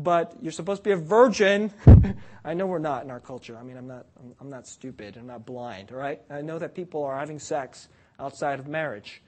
but 0.00 0.34
you're 0.40 0.52
supposed 0.52 0.82
to 0.82 0.88
be 0.88 0.92
a 0.92 0.96
virgin. 0.96 1.70
I 2.44 2.54
know 2.54 2.66
we're 2.66 2.78
not 2.78 3.04
in 3.04 3.10
our 3.10 3.20
culture. 3.20 3.56
I 3.58 3.62
mean, 3.62 3.76
I'm 3.76 3.86
not, 3.86 4.06
I'm, 4.18 4.34
I'm 4.40 4.50
not 4.50 4.66
stupid. 4.66 5.16
I'm 5.18 5.26
not 5.26 5.44
blind, 5.44 5.92
all 5.92 5.98
right? 5.98 6.20
I 6.30 6.40
know 6.40 6.58
that 6.58 6.74
people 6.74 7.04
are 7.04 7.18
having 7.18 7.38
sex 7.38 7.88
outside 8.18 8.58
of 8.58 8.66
marriage. 8.66 9.22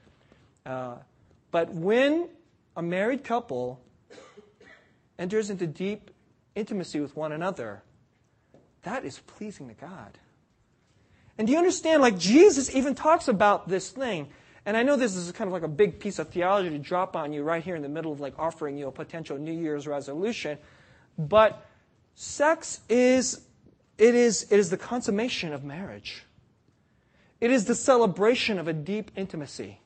Uh, 0.65 0.95
but 1.51 1.71
when 1.71 2.27
a 2.75 2.81
married 2.81 3.23
couple 3.23 3.79
enters 5.19 5.51
into 5.51 5.67
deep 5.67 6.09
intimacy 6.55 6.99
with 6.99 7.15
one 7.15 7.31
another, 7.31 7.83
that 8.83 9.05
is 9.05 9.19
pleasing 9.19 9.67
to 9.69 9.73
God. 9.73 10.17
And 11.37 11.47
do 11.47 11.53
you 11.53 11.59
understand? 11.59 12.01
Like, 12.01 12.17
Jesus 12.17 12.73
even 12.75 12.95
talks 12.95 13.27
about 13.27 13.67
this 13.67 13.89
thing. 13.89 14.27
And 14.65 14.77
I 14.77 14.83
know 14.83 14.95
this 14.95 15.15
is 15.15 15.31
kind 15.31 15.47
of 15.47 15.53
like 15.53 15.63
a 15.63 15.67
big 15.67 15.99
piece 15.99 16.19
of 16.19 16.29
theology 16.29 16.69
to 16.69 16.79
drop 16.79 17.15
on 17.15 17.33
you 17.33 17.43
right 17.43 17.63
here 17.63 17.75
in 17.75 17.81
the 17.81 17.89
middle 17.89 18.11
of 18.11 18.19
like 18.19 18.37
offering 18.39 18.77
you 18.77 18.87
a 18.87 18.91
potential 18.91 19.37
New 19.37 19.51
Year's 19.51 19.87
resolution. 19.87 20.57
But 21.17 21.65
sex 22.15 22.79
is, 22.87 23.41
it 23.97 24.15
is, 24.15 24.47
it 24.49 24.59
is 24.59 24.69
the 24.69 24.77
consummation 24.77 25.53
of 25.53 25.63
marriage. 25.63 26.23
It 27.41 27.51
is 27.51 27.65
the 27.65 27.75
celebration 27.75 28.57
of 28.57 28.67
a 28.69 28.73
deep 28.73 29.11
intimacy. 29.17 29.79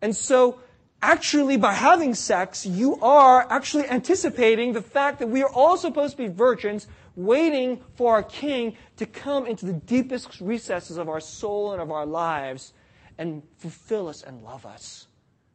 And 0.00 0.14
so, 0.14 0.60
actually, 1.02 1.56
by 1.56 1.72
having 1.72 2.14
sex, 2.14 2.64
you 2.64 3.00
are 3.00 3.50
actually 3.50 3.88
anticipating 3.88 4.72
the 4.72 4.82
fact 4.82 5.18
that 5.18 5.28
we 5.28 5.42
are 5.42 5.52
all 5.52 5.76
supposed 5.76 6.16
to 6.16 6.22
be 6.22 6.28
virgins 6.28 6.86
waiting 7.16 7.82
for 7.94 8.14
our 8.14 8.22
king 8.22 8.76
to 8.96 9.06
come 9.06 9.46
into 9.46 9.66
the 9.66 9.72
deepest 9.72 10.40
recesses 10.40 10.98
of 10.98 11.08
our 11.08 11.20
soul 11.20 11.72
and 11.72 11.80
of 11.80 11.90
our 11.90 12.06
lives 12.06 12.72
and 13.18 13.42
fulfill 13.56 14.08
us 14.08 14.22
and 14.22 14.42
love 14.42 14.66
us. 14.66 15.06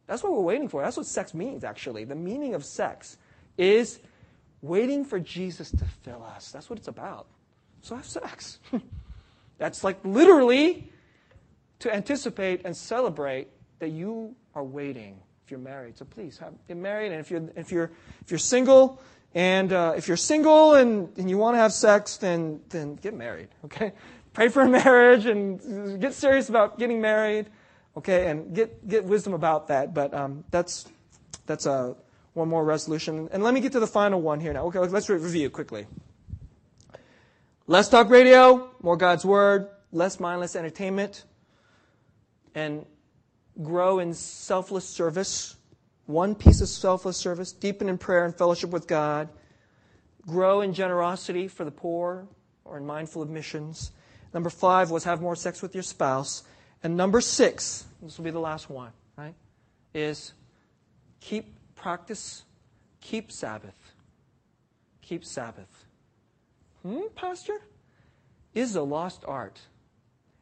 That's 0.06 0.22
what 0.22 0.32
we're 0.32 0.40
waiting 0.40 0.68
for. 0.68 0.82
That's 0.82 0.96
what 0.96 1.06
sex 1.06 1.32
means, 1.32 1.64
actually. 1.64 2.04
The 2.04 2.16
meaning 2.16 2.54
of 2.54 2.64
sex 2.64 3.16
is 3.56 4.00
waiting 4.60 5.04
for 5.04 5.20
Jesus 5.20 5.70
to 5.70 5.84
fill 6.02 6.22
us. 6.22 6.50
That's 6.50 6.68
what 6.68 6.78
it's 6.78 6.88
about. 6.88 7.26
So 7.82 7.96
have 7.96 8.06
sex. 8.06 8.58
That's 9.58 9.84
like 9.84 9.98
literally 10.04 10.90
to 11.80 11.94
anticipate 11.94 12.62
and 12.64 12.76
celebrate 12.76 13.48
that 13.78 13.90
you 13.90 14.34
are 14.54 14.64
waiting 14.64 15.20
if 15.44 15.50
you're 15.50 15.60
married. 15.60 15.98
So 15.98 16.04
please 16.04 16.38
have, 16.38 16.54
get 16.68 16.76
married. 16.76 17.12
And 17.12 17.20
if 17.20 17.30
you're, 17.30 17.48
if 17.56 17.72
you're, 17.72 17.90
if 18.22 18.30
you're 18.30 18.38
single, 18.38 19.00
and 19.34 19.72
uh, 19.72 19.94
if 19.96 20.08
you're 20.08 20.16
single 20.16 20.74
and, 20.74 21.16
and 21.16 21.30
you 21.30 21.38
want 21.38 21.54
to 21.54 21.58
have 21.58 21.72
sex, 21.72 22.16
then, 22.18 22.60
then 22.68 22.96
get 22.96 23.14
married, 23.14 23.48
okay? 23.64 23.92
pray 24.32 24.48
for 24.48 24.62
a 24.62 24.68
marriage 24.68 25.26
and 25.26 26.00
get 26.00 26.14
serious 26.14 26.48
about 26.48 26.78
getting 26.78 27.00
married, 27.00 27.46
okay, 27.96 28.28
and 28.28 28.54
get, 28.54 28.86
get 28.88 29.04
wisdom 29.04 29.34
about 29.34 29.68
that. 29.68 29.94
But 29.94 30.14
um, 30.14 30.44
that's, 30.50 30.86
that's 31.46 31.66
uh, 31.66 31.94
one 32.34 32.48
more 32.48 32.64
resolution. 32.64 33.28
And 33.32 33.42
let 33.42 33.54
me 33.54 33.60
get 33.60 33.72
to 33.72 33.80
the 33.80 33.86
final 33.86 34.20
one 34.20 34.40
here 34.40 34.52
now. 34.52 34.64
Okay, 34.66 34.78
let's 34.78 35.08
review 35.08 35.50
quickly. 35.50 35.86
Less 37.66 37.88
talk 37.88 38.10
radio, 38.10 38.70
more 38.82 38.96
God's 38.96 39.24
word, 39.24 39.68
less 39.92 40.18
mindless 40.18 40.56
entertainment, 40.56 41.24
and 42.54 42.84
grow 43.62 43.98
in 43.98 44.14
selfless 44.14 44.88
service. 44.88 45.56
One 46.12 46.34
piece 46.34 46.60
of 46.60 46.68
selfless 46.68 47.16
service, 47.16 47.52
deepen 47.52 47.88
in 47.88 47.98
prayer 47.98 48.24
and 48.24 48.34
fellowship 48.34 48.70
with 48.70 48.86
God, 48.86 49.28
grow 50.26 50.60
in 50.60 50.74
generosity 50.74 51.48
for 51.48 51.64
the 51.64 51.70
poor 51.70 52.28
or 52.64 52.76
in 52.76 52.86
mindful 52.86 53.22
of 53.22 53.30
missions, 53.30 53.90
Number 54.32 54.50
five 54.50 54.90
was 54.90 55.04
have 55.04 55.20
more 55.20 55.36
sex 55.36 55.60
with 55.62 55.74
your 55.74 55.82
spouse. 55.82 56.44
And 56.82 56.96
number 56.96 57.20
six, 57.20 57.84
this 58.02 58.16
will 58.16 58.24
be 58.24 58.30
the 58.30 58.40
last 58.40 58.70
one, 58.70 58.92
right? 59.16 59.34
Is 59.94 60.32
keep 61.20 61.54
practice, 61.74 62.44
keep 63.00 63.30
Sabbath. 63.30 63.92
Keep 65.02 65.24
Sabbath. 65.24 65.84
Hmm, 66.82 67.02
Pastor? 67.14 67.60
Is 68.54 68.74
a 68.74 68.82
lost 68.82 69.24
art. 69.26 69.60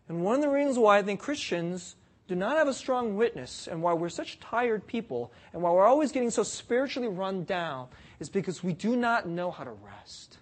And 0.08 0.24
one 0.24 0.36
of 0.36 0.42
the 0.42 0.48
reasons 0.48 0.78
why 0.78 0.98
I 0.98 1.02
think 1.02 1.20
Christians 1.20 1.96
do 2.30 2.36
not 2.36 2.56
have 2.56 2.68
a 2.68 2.72
strong 2.72 3.16
witness 3.16 3.66
and 3.66 3.82
why 3.82 3.92
we're 3.92 4.08
such 4.08 4.38
tired 4.38 4.86
people 4.86 5.32
and 5.52 5.60
why 5.60 5.72
we're 5.72 5.84
always 5.84 6.12
getting 6.12 6.30
so 6.30 6.44
spiritually 6.44 7.08
run 7.08 7.42
down 7.42 7.88
is 8.20 8.28
because 8.28 8.62
we 8.62 8.72
do 8.72 8.94
not 8.94 9.26
know 9.26 9.50
how 9.50 9.64
to 9.64 9.72
rest. 9.72 10.38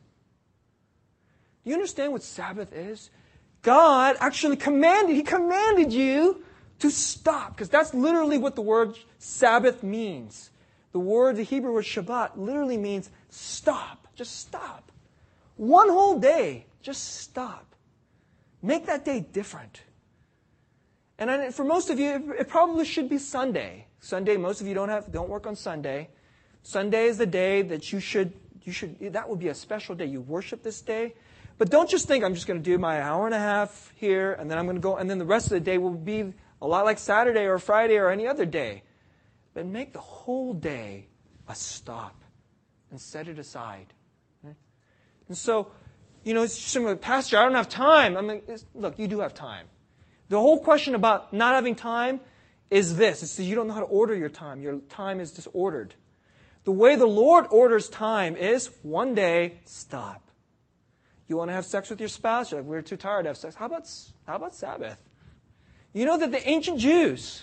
Do 1.65 1.71
you 1.71 1.75
understand 1.75 2.13
what 2.13 2.23
Sabbath 2.23 2.75
is? 2.75 3.09
God 3.63 4.17
actually 4.21 4.57
commanded, 4.57 5.17
He 5.17 5.23
commanded 5.23 5.91
you 5.91 6.45
to 6.81 6.91
stop, 6.91 7.55
because 7.55 7.71
that's 7.71 7.95
literally 7.95 8.37
what 8.37 8.55
the 8.55 8.61
word 8.61 8.99
Sabbath 9.19 9.83
means. 9.83 10.51
The 10.93 11.01
word, 11.01 11.37
the 11.37 11.43
Hebrew 11.43 11.73
word 11.73 11.87
Shabbat, 11.87 12.37
literally 12.37 12.77
means 12.77 13.09
stop. 13.31 14.09
Just 14.15 14.39
stop. 14.39 14.93
One 15.57 15.89
whole 15.89 16.19
day, 16.19 16.67
just 16.83 17.23
stop. 17.23 17.75
Make 18.61 18.85
that 18.85 19.07
day 19.07 19.21
different. 19.21 19.81
And 21.19 21.53
for 21.53 21.65
most 21.65 21.91
of 21.91 21.99
you, 21.99 22.35
it 22.39 22.49
probably 22.49 22.85
should 22.85 23.09
be 23.09 23.19
Sunday. 23.19 23.87
Sunday, 23.99 24.37
most 24.37 24.61
of 24.61 24.69
you 24.69 24.75
don't 24.75 24.89
have, 24.89 25.11
don't 25.11 25.29
work 25.29 25.47
on 25.47 25.57
Sunday. 25.57 26.11
Sunday 26.63 27.07
is 27.07 27.19
the 27.19 27.27
day 27.27 27.63
that 27.63 27.93
you 27.93 27.99
should, 27.99 28.33
you 28.63 28.73
should, 28.73 29.13
that 29.13 29.29
would 29.29 29.41
be 29.41 29.49
a 29.49 29.55
special 29.55 29.97
day. 29.97 30.07
You 30.07 30.21
worship 30.21 30.63
this 30.63 30.81
day. 30.81 31.15
But 31.59 31.71
don't 31.71 31.91
just 31.91 32.07
think 32.07 32.23
I'm 32.23 32.35
just 32.35 32.47
going 32.47 32.63
to 32.63 32.65
do 32.65 32.79
my 32.79 33.03
hour 33.03 33.27
and 33.27 33.35
a 33.35 33.39
half 33.39 33.93
here 33.97 34.35
and 34.35 34.49
then 34.49 34.59
I'm 34.59 34.67
going 34.67 34.77
to 34.77 34.81
go, 34.81 34.97
and 34.97 35.11
then 35.11 35.19
the 35.19 35.25
rest 35.25 35.47
of 35.47 35.51
the 35.51 35.61
day 35.61 35.77
will 35.77 35.91
be 35.91 36.33
a 36.63 36.67
lot 36.67 36.85
like 36.85 36.99
Saturday 36.99 37.47
or 37.47 37.59
Friday 37.59 37.97
or 37.97 38.11
any 38.11 38.29
other 38.29 38.47
day. 38.47 38.85
But 39.55 39.67
make 39.67 39.93
the 39.93 39.99
whole 39.99 40.55
day 40.55 41.09
a 41.49 41.55
stop 41.57 42.23
and 42.93 43.01
set 43.01 43.27
it 43.27 43.41
aside. 43.41 43.93
And 45.29 45.37
so, 45.37 45.73
you 46.25 46.33
know, 46.33 46.43
it's 46.43 46.57
just 46.57 46.69
similar, 46.69 46.97
Pastor, 46.97 47.39
I 47.39 47.43
don't 47.43 47.55
have 47.55 47.69
time. 47.69 48.17
I 48.17 48.21
mean, 48.21 48.43
look, 48.75 48.99
you 48.99 49.09
do 49.09 49.21
have 49.21 49.35
time. 49.35 49.67
The 50.29 50.39
whole 50.39 50.59
question 50.59 50.95
about 50.95 51.33
not 51.33 51.55
having 51.55 51.75
time 51.75 52.21
is 52.71 52.97
this. 52.97 53.23
It's 53.23 53.37
that 53.37 53.45
you 53.45 53.55
don't 53.55 53.69
know 53.69 53.75
how 53.75 53.81
to 53.81 53.87
order 53.87 54.15
your 54.15 54.29
time. 54.29 54.61
Your 54.61 54.79
time 54.89 55.21
is 55.21 55.31
disordered. 55.33 55.95
The 56.65 56.73
way 56.73 56.97
the 56.97 57.07
Lord 57.07 57.47
orders 57.51 57.89
time 57.89 58.37
is 58.37 58.71
one 58.83 59.15
day, 59.15 59.61
stop. 59.65 60.23
You 61.27 61.37
want 61.37 61.51
to 61.51 61.55
have 61.55 61.65
sex 61.67 61.91
with 61.91 62.01
your 62.01 62.09
spouse? 62.09 62.51
You're 62.51 62.61
like, 62.61 62.69
we're 62.69 62.83
too 62.83 62.97
tired 62.97 63.23
to 63.23 63.31
have 63.31 63.37
sex. 63.37 63.55
How 63.55 63.67
about, 63.67 63.89
how 64.27 64.37
about 64.37 64.55
Sabbath? 64.55 64.99
You 65.93 66.05
know 66.05 66.19
that 66.19 66.31
the 66.31 66.47
ancient 66.49 66.79
Jews, 66.79 67.43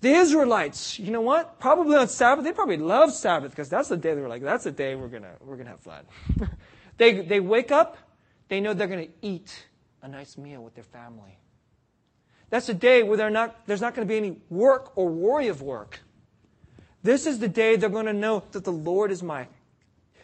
the 0.00 0.10
Israelites, 0.10 0.98
you 0.98 1.10
know 1.10 1.20
what? 1.20 1.58
Probably 1.58 1.96
on 1.96 2.08
Sabbath, 2.08 2.44
they 2.44 2.52
probably 2.52 2.76
love 2.76 3.12
Sabbath 3.12 3.50
because 3.50 3.68
that's 3.68 3.88
the 3.88 3.96
day 3.96 4.14
they 4.14 4.20
were 4.20 4.28
like, 4.28 4.42
that's 4.42 4.64
the 4.64 4.72
day 4.72 4.94
we're 4.94 5.08
gonna 5.08 5.34
we're 5.40 5.56
gonna 5.56 5.70
have 5.70 5.80
fun. 5.80 6.04
they 6.96 7.22
they 7.22 7.40
wake 7.40 7.72
up, 7.72 7.96
they 8.48 8.60
know 8.60 8.74
they're 8.74 8.86
gonna 8.86 9.08
eat 9.22 9.66
a 10.02 10.08
nice 10.08 10.36
meal 10.36 10.62
with 10.62 10.74
their 10.74 10.84
family. 10.84 11.38
That's 12.50 12.68
a 12.68 12.74
day 12.74 13.02
where 13.02 13.30
not, 13.30 13.66
there's 13.66 13.80
not 13.80 13.94
going 13.94 14.06
to 14.06 14.12
be 14.12 14.16
any 14.16 14.36
work 14.50 14.96
or 14.96 15.08
worry 15.08 15.48
of 15.48 15.62
work. 15.62 16.00
This 17.02 17.26
is 17.26 17.38
the 17.38 17.48
day 17.48 17.76
they're 17.76 17.88
going 17.88 18.06
to 18.06 18.12
know 18.12 18.44
that 18.52 18.64
the 18.64 18.72
Lord 18.72 19.10
is 19.10 19.22
my. 19.22 19.48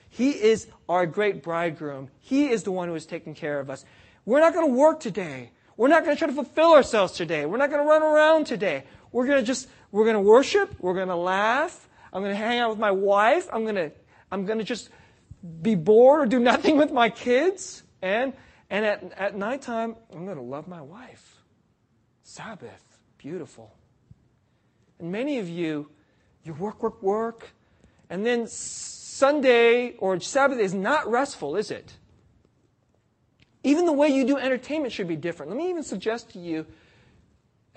He 0.09 0.31
is 0.31 0.66
our 0.89 1.07
great 1.07 1.43
bridegroom. 1.43 2.11
He 2.20 2.51
is 2.51 2.64
the 2.64 2.73
one 2.73 2.89
who 2.89 2.95
is 2.95 3.07
taking 3.07 3.35
care 3.35 3.59
of 3.61 3.70
us. 3.70 3.85
We're 4.25 4.41
not 4.41 4.53
going 4.53 4.68
to 4.68 4.75
work 4.75 5.01
today. 5.01 5.51
We're 5.77 5.89
not 5.89 6.05
going 6.05 6.14
to 6.14 6.18
try 6.18 6.29
to 6.29 6.35
fulfill 6.35 6.73
ourselves 6.73 7.12
today. 7.12 7.47
We're 7.47 7.57
not 7.57 7.70
going 7.70 7.83
to 7.83 7.89
run 7.89 8.03
around 8.03 8.47
today. 8.47 8.85
We're 9.11 9.27
going 9.27 9.39
to 9.39 9.45
just, 9.45 9.68
we're 9.91 10.05
going 10.05 10.16
to 10.16 10.20
worship. 10.20 10.75
We're 10.79 10.95
going 10.95 11.09
to 11.09 11.16
laugh. 11.16 11.89
I'm 12.12 12.23
going 12.23 12.33
to 12.33 12.37
hang 12.37 12.59
out 12.59 12.70
with 12.70 12.79
my 12.79 12.91
wife. 12.91 13.49
I'm 13.53 13.62
going 13.62 13.77
to, 13.77 13.91
I'm 14.31 14.45
going 14.45 14.59
to 14.59 14.64
just 14.64 14.91
be 15.62 15.75
bored 15.75 16.23
or 16.23 16.27
do 16.27 16.39
nothing 16.53 16.77
with 16.77 16.93
my 16.93 17.09
kids. 17.09 17.83
And, 18.03 18.33
and 18.73 18.87
at, 18.87 19.12
at 19.18 19.37
nighttime, 19.37 19.97
I'm 20.11 20.25
going 20.25 20.39
to 20.39 20.43
love 20.43 20.66
my 20.66 20.81
wife. 20.81 21.37
Sabbath. 22.23 22.83
Beautiful. 23.18 23.70
And 24.99 25.12
many 25.12 25.39
of 25.39 25.47
you, 25.47 25.91
you 26.43 26.55
work, 26.55 26.83
work, 26.83 27.03
work. 27.03 27.51
And 28.09 28.25
then 28.25 28.47
Sunday 28.47 29.95
or 29.99 30.18
Sabbath 30.20 30.59
is 30.59 30.73
not 30.73 31.07
restful, 31.11 31.55
is 31.55 31.70
it? 31.70 31.93
Even 33.62 33.85
the 33.85 33.93
way 33.93 34.09
you 34.09 34.27
do 34.27 34.39
entertainment 34.39 34.95
should 34.95 35.07
be 35.07 35.16
different. 35.16 35.53
Let 35.53 35.59
me 35.59 35.68
even 35.68 35.83
suggest 35.83 36.31
to 36.31 36.39
you 36.39 36.64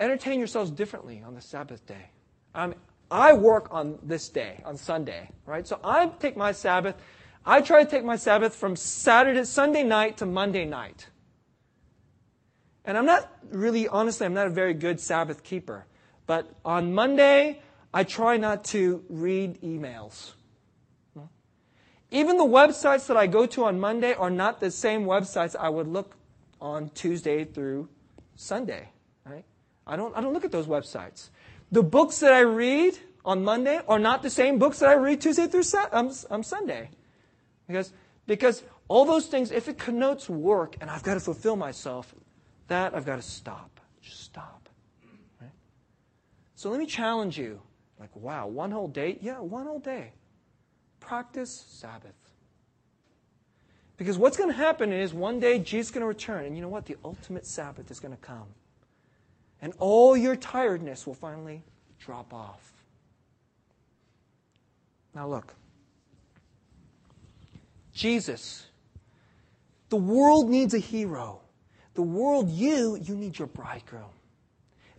entertain 0.00 0.38
yourselves 0.38 0.70
differently 0.70 1.22
on 1.26 1.34
the 1.34 1.42
Sabbath 1.42 1.84
day. 1.86 2.08
Um, 2.54 2.74
I 3.10 3.34
work 3.34 3.68
on 3.70 3.98
this 4.02 4.30
day, 4.30 4.62
on 4.64 4.78
Sunday, 4.78 5.28
right? 5.44 5.66
So 5.66 5.78
I 5.84 6.06
take 6.06 6.38
my 6.38 6.52
Sabbath. 6.52 6.94
I 7.46 7.60
try 7.60 7.84
to 7.84 7.90
take 7.90 8.04
my 8.04 8.16
Sabbath 8.16 8.56
from 8.56 8.74
Saturday, 8.74 9.44
Sunday 9.44 9.84
night 9.84 10.16
to 10.16 10.26
Monday 10.26 10.64
night. 10.64 11.06
And 12.84 12.98
I'm 12.98 13.06
not 13.06 13.30
really, 13.50 13.86
honestly, 13.86 14.26
I'm 14.26 14.34
not 14.34 14.48
a 14.48 14.50
very 14.50 14.74
good 14.74 14.98
Sabbath 14.98 15.44
keeper. 15.44 15.86
But 16.26 16.50
on 16.64 16.92
Monday, 16.92 17.62
I 17.94 18.02
try 18.02 18.36
not 18.36 18.64
to 18.66 19.04
read 19.08 19.60
emails. 19.62 20.32
Even 22.10 22.36
the 22.36 22.44
websites 22.44 23.06
that 23.06 23.16
I 23.16 23.26
go 23.26 23.46
to 23.46 23.64
on 23.64 23.80
Monday 23.80 24.14
are 24.14 24.30
not 24.30 24.60
the 24.60 24.70
same 24.70 25.04
websites 25.04 25.56
I 25.56 25.68
would 25.68 25.88
look 25.88 26.16
on 26.60 26.90
Tuesday 26.90 27.44
through 27.44 27.88
Sunday. 28.36 28.88
Right? 29.24 29.44
I 29.86 29.96
don't, 29.96 30.16
I 30.16 30.20
don't 30.20 30.32
look 30.32 30.44
at 30.44 30.52
those 30.52 30.66
websites. 30.66 31.30
The 31.72 31.82
books 31.82 32.20
that 32.20 32.32
I 32.32 32.40
read 32.40 32.98
on 33.24 33.42
Monday 33.42 33.80
are 33.88 33.98
not 33.98 34.22
the 34.22 34.30
same 34.30 34.58
books 34.58 34.78
that 34.78 34.88
I 34.88 34.94
read 34.94 35.20
Tuesday 35.20 35.48
through 35.48 35.64
um, 35.92 36.12
um, 36.30 36.42
Sunday. 36.44 36.90
Because, 37.66 37.92
because 38.26 38.62
all 38.88 39.04
those 39.04 39.26
things, 39.26 39.50
if 39.50 39.68
it 39.68 39.78
connotes 39.78 40.28
work 40.28 40.76
and 40.80 40.90
I've 40.90 41.02
got 41.02 41.14
to 41.14 41.20
fulfill 41.20 41.56
myself, 41.56 42.14
that 42.68 42.94
I've 42.94 43.06
got 43.06 43.16
to 43.16 43.22
stop. 43.22 43.80
Just 44.00 44.20
stop. 44.20 44.68
Right? 45.40 45.50
So 46.54 46.70
let 46.70 46.78
me 46.78 46.86
challenge 46.86 47.38
you. 47.38 47.60
Like, 47.98 48.14
wow, 48.14 48.46
one 48.46 48.70
whole 48.70 48.88
day? 48.88 49.18
Yeah, 49.20 49.40
one 49.40 49.66
whole 49.66 49.78
day 49.78 50.12
practice 51.06 51.64
Sabbath. 51.68 52.14
Because 53.96 54.18
what's 54.18 54.36
going 54.36 54.50
to 54.50 54.56
happen 54.56 54.92
is 54.92 55.14
one 55.14 55.40
day 55.40 55.58
Jesus 55.58 55.86
is 55.86 55.90
going 55.92 56.02
to 56.02 56.06
return, 56.06 56.44
and 56.44 56.54
you 56.54 56.60
know 56.60 56.68
what? 56.68 56.84
The 56.84 56.96
ultimate 57.04 57.46
Sabbath 57.46 57.90
is 57.90 58.00
going 58.00 58.14
to 58.14 58.20
come. 58.20 58.48
And 59.62 59.72
all 59.78 60.16
your 60.16 60.36
tiredness 60.36 61.06
will 61.06 61.14
finally 61.14 61.62
drop 61.98 62.34
off. 62.34 62.72
Now, 65.14 65.28
look. 65.28 65.54
Jesus. 67.96 68.66
The 69.88 69.96
world 69.96 70.50
needs 70.50 70.74
a 70.74 70.78
hero. 70.78 71.40
The 71.94 72.02
world, 72.02 72.50
you, 72.50 72.98
you 73.02 73.16
need 73.16 73.38
your 73.38 73.48
bridegroom. 73.48 74.10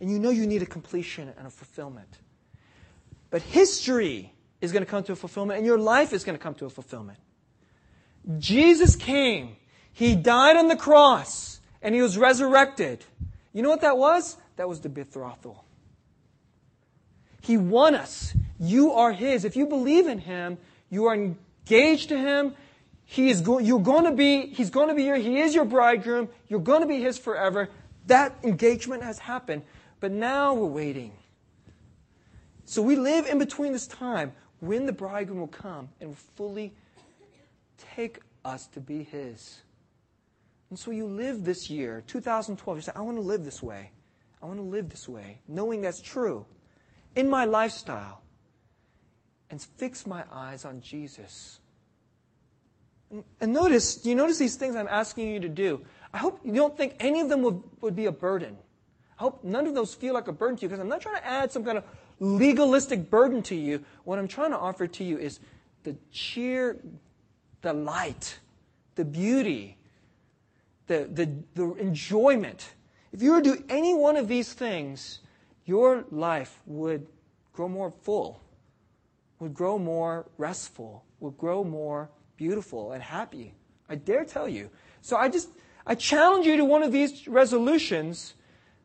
And 0.00 0.10
you 0.10 0.18
know 0.18 0.30
you 0.30 0.46
need 0.46 0.62
a 0.62 0.66
completion 0.66 1.32
and 1.38 1.46
a 1.46 1.50
fulfillment. 1.50 2.18
But 3.30 3.42
history 3.42 4.32
is 4.60 4.72
going 4.72 4.84
to 4.84 4.90
come 4.90 5.04
to 5.04 5.12
a 5.12 5.16
fulfillment, 5.16 5.58
and 5.58 5.66
your 5.66 5.78
life 5.78 6.12
is 6.12 6.24
going 6.24 6.36
to 6.36 6.42
come 6.42 6.54
to 6.56 6.66
a 6.66 6.70
fulfillment. 6.70 7.18
Jesus 8.38 8.96
came. 8.96 9.56
He 9.92 10.16
died 10.16 10.56
on 10.56 10.68
the 10.68 10.76
cross, 10.76 11.60
and 11.80 11.94
he 11.94 12.02
was 12.02 12.18
resurrected. 12.18 13.04
You 13.52 13.62
know 13.62 13.70
what 13.70 13.82
that 13.82 13.96
was? 13.96 14.36
That 14.56 14.68
was 14.68 14.80
the 14.80 14.88
betrothal. 14.88 15.64
He 17.42 17.56
won 17.56 17.94
us. 17.94 18.34
You 18.58 18.92
are 18.92 19.12
his. 19.12 19.44
If 19.44 19.56
you 19.56 19.66
believe 19.66 20.08
in 20.08 20.18
him, 20.18 20.58
you 20.90 21.06
are 21.06 21.14
engaged 21.14 22.08
to 22.08 22.18
him. 22.18 22.54
He 23.10 23.30
is 23.30 23.40
go- 23.40 23.58
you're 23.58 23.80
going 23.80 24.04
to 24.04 24.12
be, 24.12 24.48
he's 24.48 24.68
going 24.68 24.88
to 24.88 24.94
be 24.94 25.04
your, 25.04 25.16
he 25.16 25.40
is 25.40 25.54
your 25.54 25.64
bridegroom. 25.64 26.28
You're 26.46 26.60
going 26.60 26.82
to 26.82 26.86
be 26.86 27.00
his 27.00 27.16
forever. 27.16 27.70
That 28.06 28.36
engagement 28.42 29.02
has 29.02 29.18
happened. 29.18 29.62
But 29.98 30.12
now 30.12 30.52
we're 30.52 30.66
waiting. 30.66 31.12
So 32.66 32.82
we 32.82 32.96
live 32.96 33.26
in 33.26 33.38
between 33.38 33.72
this 33.72 33.86
time 33.86 34.32
when 34.60 34.84
the 34.84 34.92
bridegroom 34.92 35.40
will 35.40 35.46
come 35.46 35.88
and 36.02 36.18
fully 36.18 36.74
take 37.94 38.20
us 38.44 38.66
to 38.68 38.80
be 38.80 39.04
his. 39.04 39.62
And 40.68 40.78
so 40.78 40.90
you 40.90 41.06
live 41.06 41.44
this 41.44 41.70
year, 41.70 42.04
2012, 42.06 42.76
you 42.76 42.82
say, 42.82 42.92
I 42.94 43.00
want 43.00 43.16
to 43.16 43.22
live 43.22 43.42
this 43.42 43.62
way. 43.62 43.90
I 44.42 44.46
want 44.46 44.58
to 44.58 44.64
live 44.64 44.90
this 44.90 45.08
way, 45.08 45.40
knowing 45.48 45.80
that's 45.80 46.02
true 46.02 46.44
in 47.16 47.30
my 47.30 47.46
lifestyle. 47.46 48.20
And 49.48 49.62
fix 49.62 50.06
my 50.06 50.24
eyes 50.30 50.66
on 50.66 50.82
Jesus. 50.82 51.60
And, 53.10 53.52
notice, 53.52 54.04
you 54.04 54.14
notice 54.14 54.38
these 54.38 54.56
things 54.56 54.76
I'm 54.76 54.88
asking 54.88 55.28
you 55.28 55.40
to 55.40 55.48
do? 55.48 55.84
I 56.12 56.18
hope 56.18 56.40
you 56.44 56.52
don't 56.52 56.76
think 56.76 56.94
any 57.00 57.20
of 57.20 57.28
them 57.28 57.42
would, 57.42 57.62
would 57.80 57.96
be 57.96 58.06
a 58.06 58.12
burden. 58.12 58.56
I 59.18 59.22
hope 59.22 59.42
none 59.42 59.66
of 59.66 59.74
those 59.74 59.94
feel 59.94 60.14
like 60.14 60.28
a 60.28 60.32
burden 60.32 60.56
to 60.58 60.62
you 60.62 60.68
because 60.68 60.80
I'm 60.80 60.88
not 60.88 61.00
trying 61.00 61.16
to 61.16 61.26
add 61.26 61.50
some 61.50 61.64
kind 61.64 61.78
of 61.78 61.84
legalistic 62.20 63.10
burden 63.10 63.42
to 63.44 63.54
you. 63.54 63.84
What 64.04 64.18
I'm 64.18 64.28
trying 64.28 64.50
to 64.50 64.58
offer 64.58 64.86
to 64.86 65.04
you 65.04 65.18
is 65.18 65.40
the 65.84 65.96
cheer, 66.12 66.78
the 67.62 67.72
light, 67.72 68.38
the 68.94 69.04
beauty, 69.04 69.76
the, 70.86 71.08
the, 71.10 71.30
the 71.54 71.74
enjoyment. 71.74 72.74
If 73.12 73.22
you 73.22 73.32
were 73.32 73.42
to 73.42 73.56
do 73.56 73.64
any 73.68 73.94
one 73.94 74.16
of 74.16 74.28
these 74.28 74.52
things, 74.52 75.20
your 75.64 76.04
life 76.10 76.60
would 76.66 77.06
grow 77.52 77.68
more 77.68 77.92
full, 78.02 78.42
would 79.38 79.54
grow 79.54 79.78
more 79.78 80.26
restful, 80.36 81.04
would 81.20 81.36
grow 81.38 81.64
more 81.64 82.10
beautiful 82.38 82.92
and 82.92 83.02
happy. 83.02 83.52
I 83.90 83.96
dare 83.96 84.24
tell 84.24 84.48
you. 84.48 84.70
So 85.02 85.18
I 85.18 85.28
just, 85.28 85.50
I 85.86 85.94
challenge 85.94 86.46
you 86.46 86.56
to 86.56 86.64
one 86.64 86.82
of 86.82 86.92
these 86.92 87.28
resolutions 87.28 88.34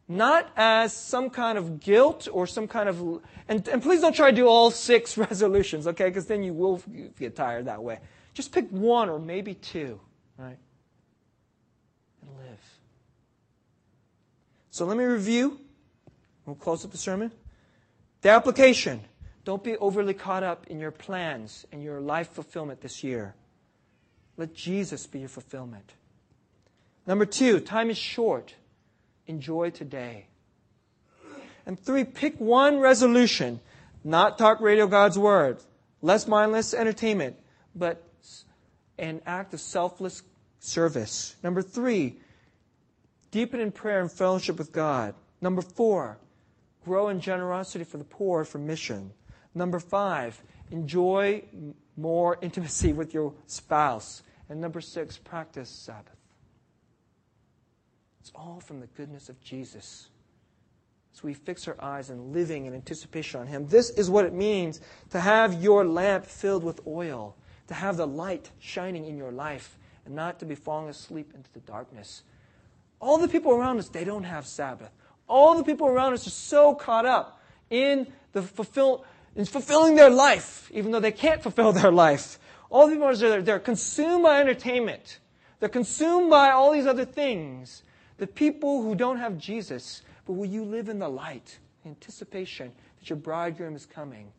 not 0.08 0.52
as 0.58 0.94
some 0.94 1.30
kind 1.30 1.58
of 1.58 1.80
guilt 1.80 2.28
or 2.32 2.46
some 2.46 2.68
kind 2.68 2.90
of. 2.90 3.22
And, 3.48 3.66
and 3.68 3.82
please 3.82 4.02
don't 4.02 4.16
try 4.16 4.32
to 4.32 4.36
do 4.36 4.48
all 4.48 4.70
six 4.70 5.18
resolutions, 5.30 5.88
okay? 5.88 6.10
Because 6.10 6.26
then 6.26 6.44
you 6.44 6.54
will 6.54 6.82
get 7.18 7.36
tired 7.36 7.66
that 7.66 7.82
way. 7.82 8.00
Just 8.34 8.52
pick 8.52 8.70
one 8.70 9.10
or 9.10 9.20
maybe 9.20 9.54
two, 9.54 10.00
right? 10.38 10.58
And 12.22 12.32
live. 12.38 12.60
So 14.72 14.86
let 14.86 14.98
me 14.98 15.04
review. 15.04 15.60
We'll 16.46 16.56
close 16.56 16.84
up 16.84 16.92
the 16.92 16.98
sermon. 16.98 17.32
The 18.22 18.30
application. 18.30 19.02
Don't 19.46 19.64
be 19.64 19.78
overly 19.78 20.14
caught 20.14 20.44
up 20.44 20.68
in 20.68 20.80
your 20.80 20.92
plans 20.92 21.66
and 21.72 21.84
your 21.84 22.02
life 22.02 22.30
fulfillment 22.30 22.82
this 22.82 23.04
year. 23.04 23.36
Let 24.38 24.54
Jesus 24.54 25.06
be 25.06 25.20
your 25.20 25.30
fulfillment. 25.30 25.94
Number 27.06 27.26
two, 27.26 27.60
time 27.60 27.90
is 27.90 27.98
short. 27.98 28.56
Enjoy 29.28 29.70
today. 29.70 30.28
And 31.66 31.80
three, 31.80 32.04
pick 32.04 32.40
one 32.40 32.80
resolution. 32.80 33.60
Not 34.04 34.38
talk 34.38 34.60
radio 34.60 34.88
God's 34.88 35.18
word, 35.18 35.60
less 36.02 36.28
mindless 36.28 36.74
entertainment, 36.74 37.38
but 37.74 38.04
an 38.98 39.22
act 39.26 39.54
of 39.54 39.62
selfless 39.62 40.24
service. 40.60 41.36
Number 41.42 41.62
three, 41.62 42.20
deepen 43.32 43.60
in 43.60 43.72
prayer 43.72 44.02
and 44.02 44.12
fellowship 44.12 44.58
with 44.58 44.72
God. 44.72 45.16
Number 45.42 45.62
four, 45.62 46.18
grow 46.84 47.10
in 47.10 47.22
generosity 47.22 47.86
for 47.86 47.98
the 47.98 48.04
poor 48.04 48.44
for 48.44 48.58
mission. 48.58 49.12
Number 49.56 49.80
five, 49.80 50.42
enjoy 50.72 51.44
more 51.98 52.38
intimacy 52.42 52.94
with 52.94 53.14
your 53.14 53.34
spouse. 53.48 54.24
And 54.50 54.60
number 54.60 54.82
six, 54.82 55.18
practice 55.18 55.70
Sabbath. 55.70 56.16
It's 58.22 58.32
all 58.36 58.60
from 58.60 58.80
the 58.80 58.88
goodness 58.88 59.30
of 59.30 59.42
Jesus. 59.42 60.10
So 61.14 61.22
we 61.24 61.34
fix 61.34 61.68
our 61.68 61.76
eyes 61.80 62.10
in 62.10 62.34
living 62.34 62.66
in 62.66 62.74
anticipation 62.74 63.40
on 63.40 63.48
Him. 63.48 63.68
This 63.68 63.90
is 63.92 64.10
what 64.10 64.26
it 64.26 64.34
means 64.34 64.82
to 65.12 65.20
have 65.20 65.62
your 65.62 65.86
lamp 65.86 66.26
filled 66.26 66.64
with 66.64 66.82
oil, 66.88 67.36
to 67.68 67.74
have 67.74 67.98
the 67.98 68.08
light 68.08 68.50
shining 68.60 69.06
in 69.06 69.18
your 69.18 69.32
life, 69.32 69.78
and 70.06 70.16
not 70.16 70.40
to 70.40 70.46
be 70.46 70.56
falling 70.56 70.90
asleep 70.90 71.32
into 71.36 71.52
the 71.54 71.60
darkness. 71.62 72.24
All 73.00 73.18
the 73.18 73.28
people 73.28 73.52
around 73.52 73.78
us, 73.80 73.90
they 73.90 74.04
don't 74.04 74.24
have 74.24 74.48
Sabbath. 74.48 74.92
All 75.28 75.56
the 75.56 75.64
people 75.64 75.88
around 75.88 76.14
us 76.14 76.26
are 76.26 76.32
so 76.32 76.74
caught 76.74 77.06
up 77.06 77.42
in 77.70 78.08
the 78.32 78.42
fulfill, 78.42 79.06
in 79.36 79.46
fulfilling 79.46 79.96
their 79.96 80.10
life, 80.10 80.70
even 80.74 80.92
though 80.92 81.00
they 81.00 81.12
can't 81.12 81.42
fulfill 81.42 81.72
their 81.72 81.92
life. 81.92 82.40
All 82.70 82.88
the 82.88 82.94
people 82.94 83.08
are 83.08 83.42
they're 83.42 83.60
consumed 83.60 84.24
by 84.24 84.40
entertainment. 84.40 85.20
They're 85.60 85.70
consumed 85.70 86.30
by 86.30 86.52
all 86.52 86.72
these 86.72 86.88
other 86.88 87.06
things 87.06 87.84
the 88.18 88.28
people 88.28 88.84
who 88.84 88.96
don't 88.96 89.18
have 89.18 89.38
Jesus, 89.38 90.02
but 90.26 90.34
will 90.34 90.46
you 90.46 90.64
live 90.64 90.88
in 90.88 91.00
the 91.00 91.10
light, 91.10 91.58
anticipation 91.86 92.72
that 93.00 93.10
your 93.10 93.18
bridegroom 93.18 93.76
is 93.76 93.86
coming? 93.86 94.32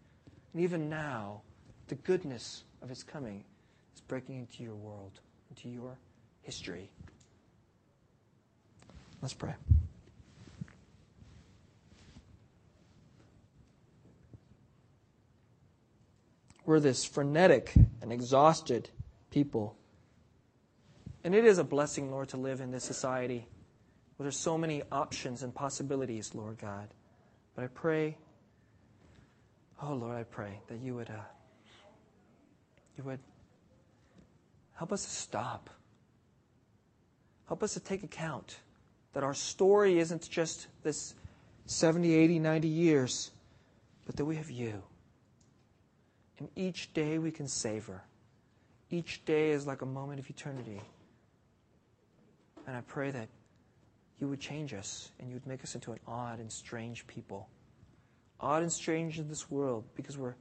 And 0.53 0.62
even 0.62 0.88
now, 0.88 1.42
the 1.88 1.97
goodness 1.97 2.64
of 2.82 2.88
his 2.88 3.03
coming 3.03 3.45
is 3.95 4.01
breaking 4.01 4.38
into 4.38 4.62
your 4.62 4.76
world, 4.76 5.20
into 5.51 5.68
your 5.68 5.99
history. 6.42 6.88
Let's 9.20 9.34
pray. 9.34 9.55
We're 16.66 16.80
this 16.80 17.04
frenetic 17.04 17.72
and 18.00 18.12
exhausted 18.12 18.90
people. 19.30 19.76
And 21.22 21.34
it 21.34 21.44
is 21.44 21.58
a 21.58 21.64
blessing, 21.64 22.10
Lord, 22.10 22.28
to 22.30 22.36
live 22.36 22.60
in 22.60 22.70
this 22.70 22.84
society 22.84 23.46
well, 24.16 24.24
there's 24.24 24.36
so 24.36 24.56
many 24.56 24.82
options 24.92 25.42
and 25.42 25.52
possibilities, 25.52 26.34
Lord 26.34 26.58
God. 26.58 26.88
But 27.56 27.64
I 27.64 27.66
pray, 27.66 28.16
oh 29.82 29.94
Lord, 29.94 30.16
I 30.16 30.22
pray 30.22 30.60
that 30.68 30.78
you 30.78 30.94
would, 30.94 31.10
uh, 31.10 31.24
you 32.96 33.02
would 33.04 33.18
help 34.74 34.92
us 34.92 35.04
to 35.04 35.10
stop. 35.10 35.68
Help 37.48 37.62
us 37.64 37.74
to 37.74 37.80
take 37.80 38.04
account 38.04 38.58
that 39.14 39.24
our 39.24 39.34
story 39.34 39.98
isn't 39.98 40.28
just 40.30 40.68
this 40.84 41.14
70, 41.66 42.14
80, 42.14 42.38
90 42.38 42.68
years, 42.68 43.32
but 44.06 44.16
that 44.16 44.24
we 44.24 44.36
have 44.36 44.50
you. 44.50 44.82
And 46.39 46.49
each 46.57 46.93
day 46.93 47.18
we 47.18 47.30
can 47.30 47.47
savor. 47.47 48.03
Each 48.91 49.24
day 49.24 49.51
is 49.51 49.66
like 49.66 49.82
a 49.82 49.87
moment 49.87 50.20
of 50.20 50.28
eternity. 50.28 50.80
And 52.66 52.76
I 52.76 52.80
pray 52.82 53.11
that 53.11 53.28
you 54.20 54.28
would 54.28 54.41
change 54.41 54.74
us 54.74 55.11
and 55.18 55.28
you 55.28 55.35
would 55.35 55.47
make 55.47 55.62
us 55.62 55.74
into 55.74 55.93
an 55.93 56.01
odd 56.07 56.39
and 56.39 56.51
strange 56.51 57.07
people. 57.07 57.49
Odd 58.41 58.62
and 58.62 58.72
strange 58.72 59.18
in 59.18 59.28
this 59.28 59.51
world 59.51 59.85
because 59.95 60.18
we're, 60.18 60.35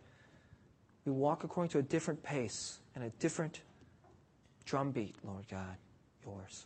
we 1.06 1.12
walk 1.12 1.44
according 1.44 1.70
to 1.72 1.80
a 1.80 1.84
different 1.84 2.22
pace 2.24 2.80
and 2.96 3.04
a 3.04 3.10
different 3.20 3.62
drumbeat, 4.66 5.16
Lord 5.24 5.46
God, 5.50 5.78
yours. 6.26 6.66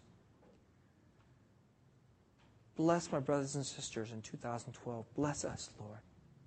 Bless 2.76 3.12
my 3.12 3.20
brothers 3.20 3.56
and 3.56 3.66
sisters 3.66 4.12
in 4.12 4.22
2012. 4.22 5.06
Bless 5.16 5.44
us, 5.44 5.72
Lord. 5.80 5.98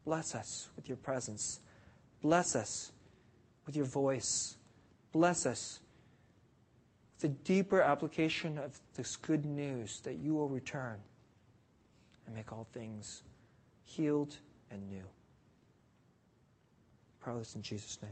Bless 0.04 0.34
us 0.34 0.68
with 0.76 0.88
your 0.88 0.96
presence. 0.96 1.60
Bless 2.22 2.54
us 2.54 2.92
with 3.66 3.76
your 3.76 3.86
voice. 3.86 4.56
Bless 5.12 5.46
us 5.46 5.80
with 7.14 7.22
the 7.22 7.28
deeper 7.44 7.80
application 7.80 8.58
of 8.58 8.78
this 8.94 9.16
good 9.16 9.44
news 9.44 10.00
that 10.00 10.18
you 10.18 10.34
will 10.34 10.48
return 10.48 10.98
and 12.26 12.34
make 12.34 12.52
all 12.52 12.66
things 12.72 13.22
healed 13.84 14.36
and 14.70 14.88
new. 14.88 15.04
Pray 17.20 17.34
this 17.38 17.54
in 17.54 17.62
Jesus' 17.62 17.98
name. 18.02 18.10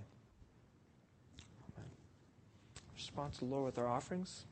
Amen. 1.77 1.91
Response 2.95 3.39
to 3.39 3.45
the 3.45 3.51
Lord 3.51 3.65
with 3.65 3.79
our 3.79 3.89
offerings. 3.89 4.45